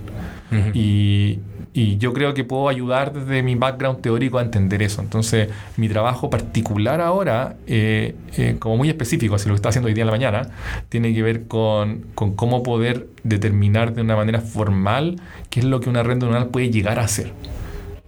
Y, 0.72 1.40
y 1.74 1.98
yo 1.98 2.12
creo 2.12 2.34
que 2.34 2.42
puedo 2.42 2.68
ayudar 2.68 3.12
desde 3.12 3.42
mi 3.42 3.54
background 3.54 4.00
teórico 4.00 4.38
a 4.38 4.42
entender 4.42 4.82
eso. 4.82 5.00
Entonces, 5.02 5.48
mi 5.76 5.88
trabajo 5.88 6.30
particular 6.30 7.00
ahora, 7.00 7.56
eh, 7.66 8.16
eh, 8.36 8.56
como 8.58 8.76
muy 8.76 8.88
específico, 8.88 9.34
así 9.34 9.48
lo 9.48 9.54
que 9.54 9.56
está 9.56 9.68
haciendo 9.68 9.88
hoy 9.88 9.94
día 9.94 10.02
en 10.02 10.06
la 10.06 10.12
mañana, 10.12 10.48
tiene 10.88 11.14
que 11.14 11.22
ver 11.22 11.46
con, 11.46 12.06
con 12.14 12.34
cómo 12.34 12.62
poder 12.62 13.08
determinar 13.22 13.94
de 13.94 14.00
una 14.00 14.16
manera 14.16 14.40
formal 14.40 15.20
qué 15.50 15.60
es 15.60 15.66
lo 15.66 15.80
que 15.80 15.88
una 15.88 16.02
red 16.02 16.16
neuronal 16.16 16.48
puede 16.48 16.70
llegar 16.70 16.98
a 16.98 17.02
hacer. 17.02 17.32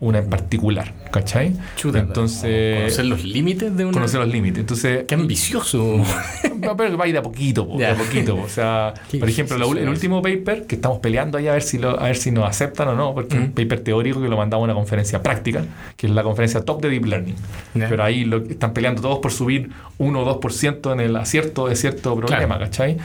Una 0.00 0.18
en 0.20 0.30
particular, 0.30 0.94
¿cachai? 1.10 1.52
Chuta, 1.76 1.98
Entonces, 1.98 2.78
Conocer 2.78 3.04
los 3.04 3.22
límites 3.22 3.76
de 3.76 3.84
una. 3.84 3.92
conocer 3.92 4.18
los 4.20 4.30
límites. 4.30 4.60
Entonces, 4.60 5.04
Qué 5.06 5.14
ambicioso. 5.14 6.02
pero 6.76 6.96
va 6.96 7.04
a 7.04 7.08
ir 7.08 7.12
de 7.12 7.18
a 7.18 7.22
poquito, 7.22 7.68
po, 7.68 7.74
a 7.84 7.94
poquito. 7.94 8.34
po. 8.36 8.42
O 8.44 8.48
sea, 8.48 8.94
Qué 9.10 9.18
por 9.18 9.28
ejemplo, 9.28 9.58
la 9.58 9.80
el 9.80 9.88
último 9.90 10.22
paper 10.22 10.66
que 10.66 10.76
estamos 10.76 11.00
peleando 11.00 11.36
ahí 11.36 11.48
a 11.48 11.52
ver 11.52 11.62
si 11.62 11.76
lo, 11.78 12.00
a 12.00 12.04
ver 12.04 12.16
si 12.16 12.30
nos 12.30 12.48
aceptan 12.48 12.88
o 12.88 12.94
no, 12.94 13.12
porque 13.14 13.34
es 13.34 13.40
un 13.40 13.46
Ujú. 13.48 13.54
paper 13.54 13.80
teórico 13.80 14.22
que 14.22 14.28
lo 14.28 14.38
mandamos 14.38 14.64
a 14.64 14.72
una 14.72 14.74
conferencia 14.74 15.22
práctica, 15.22 15.64
que 15.98 16.06
es 16.06 16.12
la 16.14 16.22
conferencia 16.22 16.62
top 16.62 16.80
de 16.80 16.88
Deep 16.88 17.04
Learning. 17.04 17.36
Pero 17.74 18.02
ahí 18.02 18.24
lo, 18.24 18.38
están 18.38 18.72
peleando 18.72 19.02
todos 19.02 19.18
por 19.18 19.32
subir 19.32 19.70
1 19.98 20.18
o 20.18 20.40
2% 20.40 20.92
en 20.94 21.00
el 21.00 21.14
acierto 21.16 21.68
de 21.68 21.76
cierto 21.76 22.16
problema, 22.16 22.56
Claro. 22.56 22.60
¿cachai? 22.64 22.96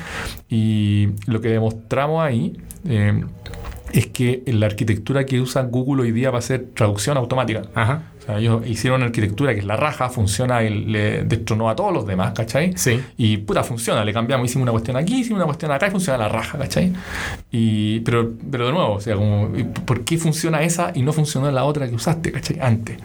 Y 0.49 1.09
lo 1.27 1.41
que 1.41 1.49
demostramos 1.49 2.23
ahí 2.23 2.57
eh, 2.87 3.21
es 3.95 4.07
que 4.07 4.43
la 4.47 4.65
arquitectura 4.65 5.25
que 5.25 5.39
usa 5.39 5.63
Google 5.63 6.03
hoy 6.03 6.11
día 6.11 6.29
va 6.29 6.39
a 6.39 6.41
ser 6.41 6.65
traducción 6.73 7.15
automática. 7.15 7.61
Ajá. 7.73 8.11
O 8.19 8.21
sea, 8.25 8.39
ellos 8.39 8.67
hicieron 8.67 8.97
una 8.97 9.05
arquitectura 9.05 9.53
que 9.53 9.61
es 9.61 9.65
la 9.65 9.77
raja, 9.77 10.09
funciona 10.09 10.63
y 10.63 10.85
le 10.85 11.23
destronó 11.23 11.69
a 11.69 11.77
todos 11.77 11.93
los 11.93 12.05
demás, 12.05 12.33
¿cachai? 12.33 12.73
Sí. 12.75 12.99
Y 13.15 13.37
puta, 13.37 13.63
funciona, 13.63 14.03
le 14.03 14.11
cambiamos, 14.11 14.49
hicimos 14.49 14.63
una 14.63 14.73
cuestión 14.73 14.97
aquí, 14.97 15.21
hicimos 15.21 15.37
una 15.37 15.45
cuestión 15.45 15.71
acá 15.71 15.87
y 15.87 15.91
funciona 15.91 16.17
la 16.17 16.27
raja, 16.27 16.57
¿cachai? 16.57 16.91
Y, 17.51 18.01
pero, 18.01 18.33
pero 18.51 18.65
de 18.65 18.73
nuevo, 18.73 18.95
o 18.95 18.99
sea, 18.99 19.15
como, 19.15 19.57
¿y 19.57 19.63
¿por 19.63 20.03
qué 20.03 20.17
funciona 20.17 20.61
esa 20.63 20.91
y 20.93 21.01
no 21.01 21.13
funcionó 21.13 21.49
la 21.49 21.63
otra 21.63 21.87
que 21.87 21.95
usaste, 21.95 22.33
¿cachai? 22.33 22.59
Antes. 22.59 22.97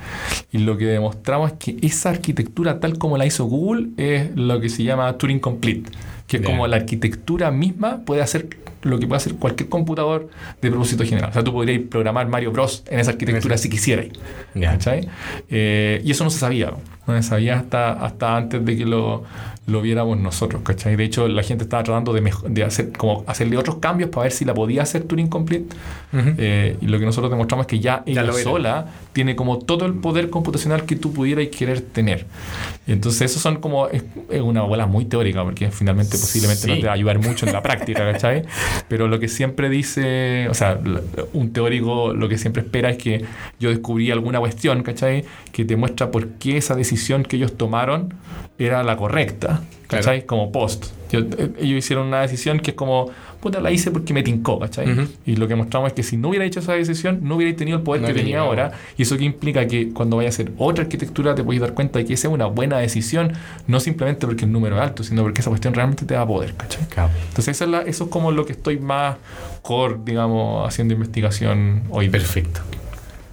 Y 0.50 0.58
lo 0.58 0.76
que 0.76 0.86
demostramos 0.86 1.52
es 1.52 1.58
que 1.58 1.86
esa 1.86 2.10
arquitectura, 2.10 2.80
tal 2.80 2.98
como 2.98 3.16
la 3.16 3.26
hizo 3.26 3.44
Google, 3.44 3.90
es 3.96 4.34
lo 4.34 4.60
que 4.60 4.68
se 4.68 4.82
llama 4.82 5.16
Turing 5.18 5.38
Complete, 5.38 5.88
que 6.26 6.38
es 6.38 6.42
como 6.42 6.66
la 6.66 6.76
arquitectura 6.76 7.52
misma 7.52 8.00
puede 8.04 8.22
hacer 8.22 8.48
lo 8.82 8.98
que 8.98 9.06
puede 9.06 9.18
hacer 9.18 9.34
cualquier 9.34 9.68
computador 9.68 10.28
de 10.60 10.70
propósito 10.70 11.04
general. 11.04 11.30
O 11.30 11.32
sea, 11.32 11.44
tú 11.44 11.52
podrías 11.52 11.82
programar 11.88 12.28
Mario 12.28 12.52
Bros. 12.52 12.82
en 12.88 13.00
esa 13.00 13.12
arquitectura 13.12 13.58
si 13.58 13.68
quisieras. 13.68 14.06
Eh, 15.48 16.00
y 16.04 16.10
eso 16.10 16.24
no 16.24 16.30
se 16.30 16.38
sabía, 16.38 16.72
no 17.06 17.22
se 17.22 17.28
sabía 17.28 17.58
hasta, 17.58 17.92
hasta 17.92 18.36
antes 18.36 18.64
de 18.64 18.76
que 18.76 18.84
lo, 18.84 19.24
lo 19.66 19.82
viéramos 19.82 20.18
nosotros, 20.18 20.62
¿cachai? 20.62 20.96
De 20.96 21.04
hecho, 21.04 21.28
la 21.28 21.42
gente 21.42 21.64
estaba 21.64 21.82
tratando 21.82 22.12
de, 22.12 22.32
de 22.48 22.64
hacer, 22.64 22.92
como 22.92 23.24
hacerle 23.26 23.56
otros 23.56 23.76
cambios 23.76 24.10
para 24.10 24.24
ver 24.24 24.32
si 24.32 24.44
la 24.44 24.54
podía 24.54 24.82
hacer 24.82 25.04
Turing 25.04 25.28
Complete. 25.28 25.74
Ujú. 26.12 26.34
Eh, 26.38 26.76
y 26.80 26.86
lo 26.86 26.98
que 26.98 27.04
nosotros 27.04 27.30
demostramos 27.30 27.64
es 27.64 27.68
que 27.68 27.80
ya 27.80 28.02
Ya 28.06 28.22
ella 28.22 28.32
sola 28.32 28.86
tiene 29.12 29.36
como 29.36 29.58
todo 29.58 29.86
el 29.86 29.94
poder 29.94 30.30
computacional 30.30 30.84
que 30.84 30.96
tú 30.96 31.12
pudieras 31.12 31.46
querer 31.48 31.80
tener. 31.80 32.26
Entonces, 32.86 33.30
eso 33.30 33.40
son 33.40 33.56
como. 33.56 33.88
Es, 33.88 34.04
es 34.30 34.40
una 34.40 34.62
bola 34.62 34.86
muy 34.86 35.04
teórica, 35.04 35.44
porque 35.44 35.70
finalmente 35.70 36.12
posiblemente 36.18 36.66
no 36.66 36.74
te 36.74 36.86
va 36.86 36.92
a 36.92 36.94
ayudar 36.94 37.18
mucho 37.18 37.46
en 37.46 37.52
la 37.52 37.62
práctica, 37.62 38.10
¿cachai? 38.12 38.44
Pero 38.88 39.08
lo 39.08 39.18
que 39.20 39.28
siempre 39.28 39.68
dice, 39.68 40.48
o 40.48 40.54
sea, 40.54 40.80
un 41.32 41.52
teórico 41.52 42.12
lo 42.14 42.28
que 42.28 42.38
siempre 42.38 42.62
espera 42.62 42.90
es 42.90 42.98
que 42.98 43.24
yo 43.58 43.70
descubrí 43.70 44.10
alguna 44.10 44.38
cuestión, 44.40 44.82
¿cachai? 44.82 45.24
Que 45.52 45.64
te 45.64 45.76
muestra 45.76 46.10
por 46.10 46.28
qué 46.38 46.56
esa 46.56 46.74
decisión 46.74 47.22
que 47.22 47.36
ellos 47.36 47.56
tomaron 47.56 48.14
era 48.58 48.82
la 48.82 48.96
correcta. 48.96 49.62
¿Cachai? 49.86 50.24
Como 50.24 50.52
post. 50.52 50.86
Yo- 51.10 51.20
eh, 51.20 51.50
ellos 51.58 51.78
hicieron 51.78 52.06
una 52.06 52.20
decisión 52.20 52.60
que 52.60 52.70
es 52.70 52.76
como, 52.76 53.10
puta, 53.40 53.60
la 53.60 53.70
hice 53.70 53.90
porque 53.90 54.12
me 54.12 54.22
tincó, 54.22 54.58
¿cachai? 54.58 55.08
Y 55.26 55.36
lo 55.36 55.48
que 55.48 55.54
mostramos 55.56 55.88
es 55.88 55.94
que 55.94 56.02
si 56.02 56.16
no 56.16 56.28
hubiera 56.28 56.44
hecho 56.44 56.60
esa 56.60 56.74
decisión, 56.74 57.20
no 57.22 57.36
hubiera 57.36 57.56
tenido 57.56 57.78
el 57.78 57.82
poder 57.82 58.02
No 58.02 58.08
que 58.08 58.14
tenía 58.14 58.28
llegado. 58.32 58.48
ahora. 58.48 58.72
Y 58.98 59.02
eso 59.02 59.16
que 59.16 59.24
implica 59.24 59.66
que 59.66 59.90
cuando 59.90 60.16
vayas 60.18 60.34
a 60.34 60.42
hacer 60.42 60.52
otra 60.58 60.84
arquitectura 60.84 61.34
te 61.34 61.42
puedes 61.42 61.60
dar 61.60 61.72
cuenta 61.74 61.98
de 61.98 62.04
que 62.04 62.14
esa 62.14 62.28
es 62.28 62.34
una 62.34 62.46
buena 62.46 62.78
decisión, 62.78 63.32
no 63.66 63.80
simplemente 63.80 64.26
porque 64.26 64.44
el 64.44 64.52
número 64.52 64.76
es 64.76 64.82
alto, 64.82 65.02
sino 65.02 65.22
porque 65.22 65.40
esa 65.40 65.50
cuestión 65.50 65.74
realmente 65.74 66.04
te 66.04 66.14
da 66.14 66.26
poder, 66.26 66.54
¿cachai? 66.54 66.86
Claro. 66.88 67.10
Entonces 67.28 67.56
eso 67.56 67.64
es, 67.64 67.70
la- 67.70 67.82
eso 67.82 68.04
es 68.04 68.10
como 68.10 68.30
lo 68.30 68.44
que 68.46 68.52
estoy 68.52 68.78
más 68.78 69.16
core, 69.62 69.96
digamos, 70.04 70.68
haciendo 70.68 70.94
investigación 70.94 71.82
hoy. 71.90 72.08
Perfecto. 72.08 72.60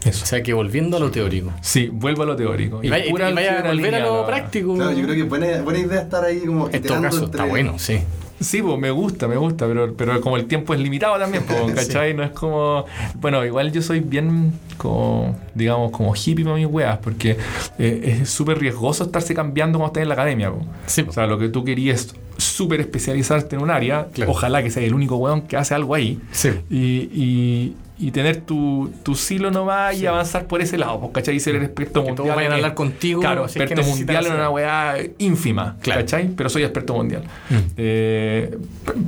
Eso. 0.05 0.24
O 0.24 0.28
sea 0.28 0.41
que 0.41 0.53
volviendo 0.53 0.95
a 0.95 0.99
lo 1.01 1.12
teórico. 1.12 1.51
Sí, 1.62 1.89
vuelvo 1.91 2.24
a 2.24 2.28
lo 2.28 2.36
teórico. 2.36 2.80
Y 2.82 2.89
vaya, 2.89 3.05
y 3.08 3.12
vaya 3.12 3.60
a 3.60 3.68
volver 3.68 3.95
a 3.95 3.99
lo 3.99 4.26
práctico. 4.26 4.76
Claro, 4.76 4.91
yo 4.93 5.03
creo 5.03 5.16
que 5.16 5.22
es 5.24 5.28
buena, 5.30 5.62
buena 5.64 5.80
idea 5.80 6.01
estar 6.01 6.24
ahí 6.24 6.39
como 6.45 6.70
En 6.70 6.82
todo 6.82 7.01
caso, 7.01 7.26
entre- 7.26 7.32
está 7.32 7.43
bueno, 7.45 7.78
sí. 7.78 7.99
Sí, 8.39 8.61
pues 8.61 8.77
me 8.77 8.91
gusta, 8.91 9.27
me 9.27 9.35
gusta, 9.35 9.65
pero, 9.67 9.93
pero 9.95 10.21
como 10.21 10.38
el 10.38 10.45
tiempo 10.45 10.73
es 10.73 10.79
limitado 10.79 11.17
también, 11.17 11.43
pues, 11.45 11.73
¿cachai? 11.88 12.13
No 12.13 12.23
es 12.23 12.29
como... 12.31 12.85
Bueno, 13.15 13.43
igual 13.45 13.71
yo 13.71 13.81
soy 13.81 13.99
bien, 13.99 14.53
como, 14.77 15.35
digamos, 15.55 15.91
como 15.91 16.13
hippie 16.15 16.43
para 16.45 16.55
mis 16.57 16.67
weas, 16.67 16.99
porque 16.99 17.38
eh, 17.79 18.19
es 18.21 18.29
súper 18.29 18.59
riesgoso 18.59 19.05
estarse 19.05 19.33
cambiando 19.33 19.79
cuando 19.79 19.88
estás 19.91 20.03
en 20.03 20.09
la 20.09 20.13
academia. 20.13 20.51
po. 20.51 20.59
Sí, 20.85 21.03
O 21.07 21.11
sea, 21.11 21.25
lo 21.25 21.39
que 21.39 21.49
tú 21.49 21.63
querías 21.63 22.13
súper 22.38 22.79
especializarte 22.81 23.55
en 23.55 23.63
un 23.63 23.71
área, 23.71 24.07
Claro. 24.13 24.31
ojalá 24.31 24.61
que 24.61 24.69
sea 24.69 24.83
el 24.83 24.93
único 24.93 25.15
weón 25.17 25.41
que 25.41 25.57
hace 25.57 25.73
algo 25.73 25.95
ahí, 25.95 26.19
Sí. 26.31 26.49
y, 26.69 26.77
y, 27.11 27.75
y 28.00 28.12
tener 28.12 28.41
tu, 28.41 28.91
tu 29.04 29.16
silo 29.16 29.50
nomás 29.50 30.00
y 30.00 30.06
avanzar 30.06 30.45
por 30.45 30.62
ese 30.62 30.78
lado, 30.78 31.00
pues, 31.00 31.12
¿cachai? 31.14 31.36
Y 31.36 31.39
ser 31.39 31.56
el 31.56 31.64
experto 31.64 32.02
Que 32.04 32.08
mundial. 32.10 32.16
todos 32.16 32.36
vayan 32.36 32.52
a 32.52 32.56
hablar 32.56 32.74
contigo. 32.76 33.22
Claro, 33.22 33.48
si 33.48 33.60
es 33.60 33.66
que 33.68 33.74
experto 33.74 33.89
mundial 33.95 34.26
en 34.28 34.34
una 34.34 34.50
weá 34.50 34.95
ínfima, 35.18 35.76
Claro. 35.82 36.02
¿cachai? 36.02 36.28
Pero 36.30 36.50
soy 36.50 36.64
experto 36.64 36.93
mundial. 36.93 37.24
Mm. 37.50 37.56
Eh, 37.78 38.58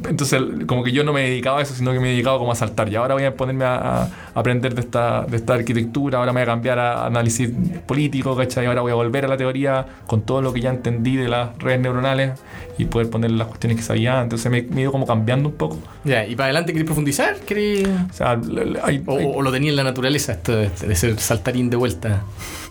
entonces, 0.10 0.42
como 0.66 0.84
que 0.84 0.92
yo 0.92 1.04
no 1.04 1.14
me 1.14 1.26
he 1.26 1.30
dedicado 1.30 1.58
a 1.58 1.62
eso, 1.62 1.74
sino 1.76 1.92
que 1.94 2.00
me 2.00 2.08
he 2.10 2.12
dedicado 2.12 2.40
como 2.40 2.52
a 2.52 2.56
saltar. 2.56 2.90
Y 2.90 2.96
ahora 2.96 3.14
voy 3.14 3.24
a 3.26 3.36
ponerme 3.36 3.66
a, 3.66 3.76
a 4.04 4.10
aprender 4.34 4.74
de 4.74 4.82
esta, 4.82 5.24
de 5.26 5.38
esta 5.38 5.54
arquitectura, 5.54 6.18
ahora 6.20 6.34
me 6.34 6.40
voy 6.42 6.44
a 6.50 6.52
cambiar 6.54 6.80
a 6.80 7.06
análisis 7.06 7.50
político, 7.86 8.36
¿cachai? 8.36 8.66
Ahora 8.66 8.82
voy 8.82 8.92
a 8.92 8.96
volver 8.96 9.26
a 9.26 9.28
la 9.28 9.38
teoría 9.38 9.86
con 10.08 10.22
todo 10.22 10.42
lo 10.42 10.52
que 10.54 10.62
ya 10.62 10.70
entendí 10.72 11.16
de 11.16 11.28
las 11.28 11.58
redes 11.60 11.80
neuronales 11.80 12.40
y 12.78 12.86
poder 12.86 13.10
poner 13.10 13.32
las 13.32 13.48
cuestiones 13.48 13.78
que 13.78 13.84
sabía. 13.84 14.22
Entonces 14.22 14.52
me, 14.52 14.62
me 14.64 14.78
he 14.78 14.82
ido 14.84 14.92
como 14.92 15.06
cambiando 15.06 15.50
un 15.50 15.56
poco. 15.56 15.78
Ya, 16.06 16.26
¿y 16.26 16.36
para 16.36 16.46
adelante 16.46 16.72
querés 16.74 16.86
profundizar? 16.86 17.36
¿Querés... 17.42 17.88
O 18.10 18.14
sea, 18.14 18.40
hay- 18.84 19.04
O, 19.06 19.18
hay- 19.18 19.32
o 19.36 19.42
lo 19.42 19.52
tenía 19.52 19.70
en 19.70 19.76
la 19.76 19.84
naturaleza 19.84 20.34
esto 20.34 20.56
de, 20.56 20.70
ser 20.96 21.20
saltarín 21.20 21.70
de 21.70 21.78
vuelta? 21.78 22.22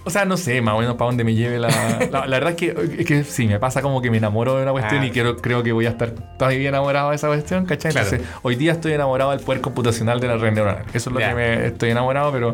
O 0.04 0.10
sea, 0.10 0.24
no 0.24 0.36
sé 0.38 0.62
más 0.62 0.74
o 0.74 0.78
menos 0.78 0.94
para 0.96 1.08
dónde 1.10 1.22
me 1.24 1.34
lleve 1.34 1.58
la... 1.58 1.68
La, 2.10 2.26
la 2.26 2.38
verdad 2.38 2.50
es 2.50 2.56
que, 2.56 2.96
es 3.00 3.06
que 3.06 3.24
sí, 3.24 3.46
me 3.46 3.58
pasa 3.58 3.82
como 3.82 4.00
que 4.00 4.10
me 4.10 4.16
enamoro 4.16 4.56
de 4.56 4.62
una 4.62 4.72
cuestión 4.72 5.02
Ah. 5.02 5.06
y 5.06 5.10
quiero, 5.10 5.36
creo 5.36 5.62
que 5.62 5.72
voy 5.72 5.84
a 5.86 5.90
estar 5.90 6.10
todavía 6.38 6.68
enamorado 6.68 7.10
de 7.10 7.16
esa 7.16 7.26
cuestión, 7.26 7.66
¿cachai? 7.66 7.92
Claro. 7.92 8.06
Entonces, 8.08 8.28
hoy 8.42 8.56
día 8.56 8.72
estoy 8.72 8.92
enamorado 8.92 9.32
del 9.32 9.40
poder 9.40 9.60
computacional 9.60 10.18
de 10.20 10.28
la 10.28 10.36
red 10.36 10.52
neuronal. 10.52 10.84
Eso 10.94 11.10
es 11.10 11.14
lo 11.14 11.20
Ya. 11.20 11.28
que 11.30 11.34
me 11.34 11.66
estoy 11.66 11.90
enamorado, 11.90 12.32
pero 12.32 12.52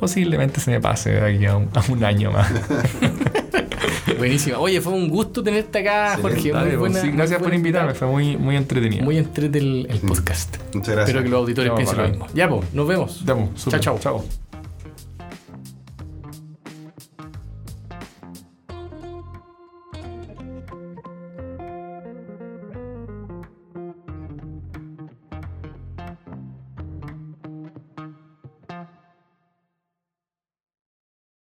posiblemente 0.00 0.60
se 0.60 0.70
me 0.72 0.80
pase 0.80 1.10
de 1.12 1.36
aquí 1.36 1.46
a 1.46 1.56
un, 1.56 1.68
a 1.74 1.82
un 1.92 2.02
año 2.04 2.32
más. 2.32 2.50
Buenísima. 4.18 4.58
Oye, 4.58 4.80
fue 4.80 4.92
un 4.92 5.08
gusto 5.08 5.42
tenerte 5.42 5.78
acá, 5.78 6.16
Sí, 6.16 6.22
Jorge. 6.22 6.52
Dale, 6.52 6.68
muy 6.70 6.76
buena, 6.76 7.00
sí, 7.00 7.10
gracias 7.10 7.40
muy 7.40 7.48
por 7.48 7.54
invitarme, 7.54 7.94
fue 7.94 8.08
muy, 8.08 8.36
muy 8.36 8.56
entretenido. 8.56 9.04
Muy 9.04 9.16
entrete 9.18 9.58
el, 9.58 9.86
el 9.90 9.98
podcast. 10.00 10.56
Muchas 10.74 10.94
gracias. 10.94 11.08
Espero 11.08 11.22
que 11.22 11.28
los 11.30 11.38
auditores 11.40 11.72
piensen 11.72 11.96
lo 11.98 12.08
mismo. 12.08 12.26
Ya, 12.34 12.48
pues, 12.48 12.74
nos 12.74 12.88
vemos. 12.88 13.24
Ya, 13.24 13.34
pues, 13.34 13.80
chao. 13.80 13.98
Chao. 13.98 14.47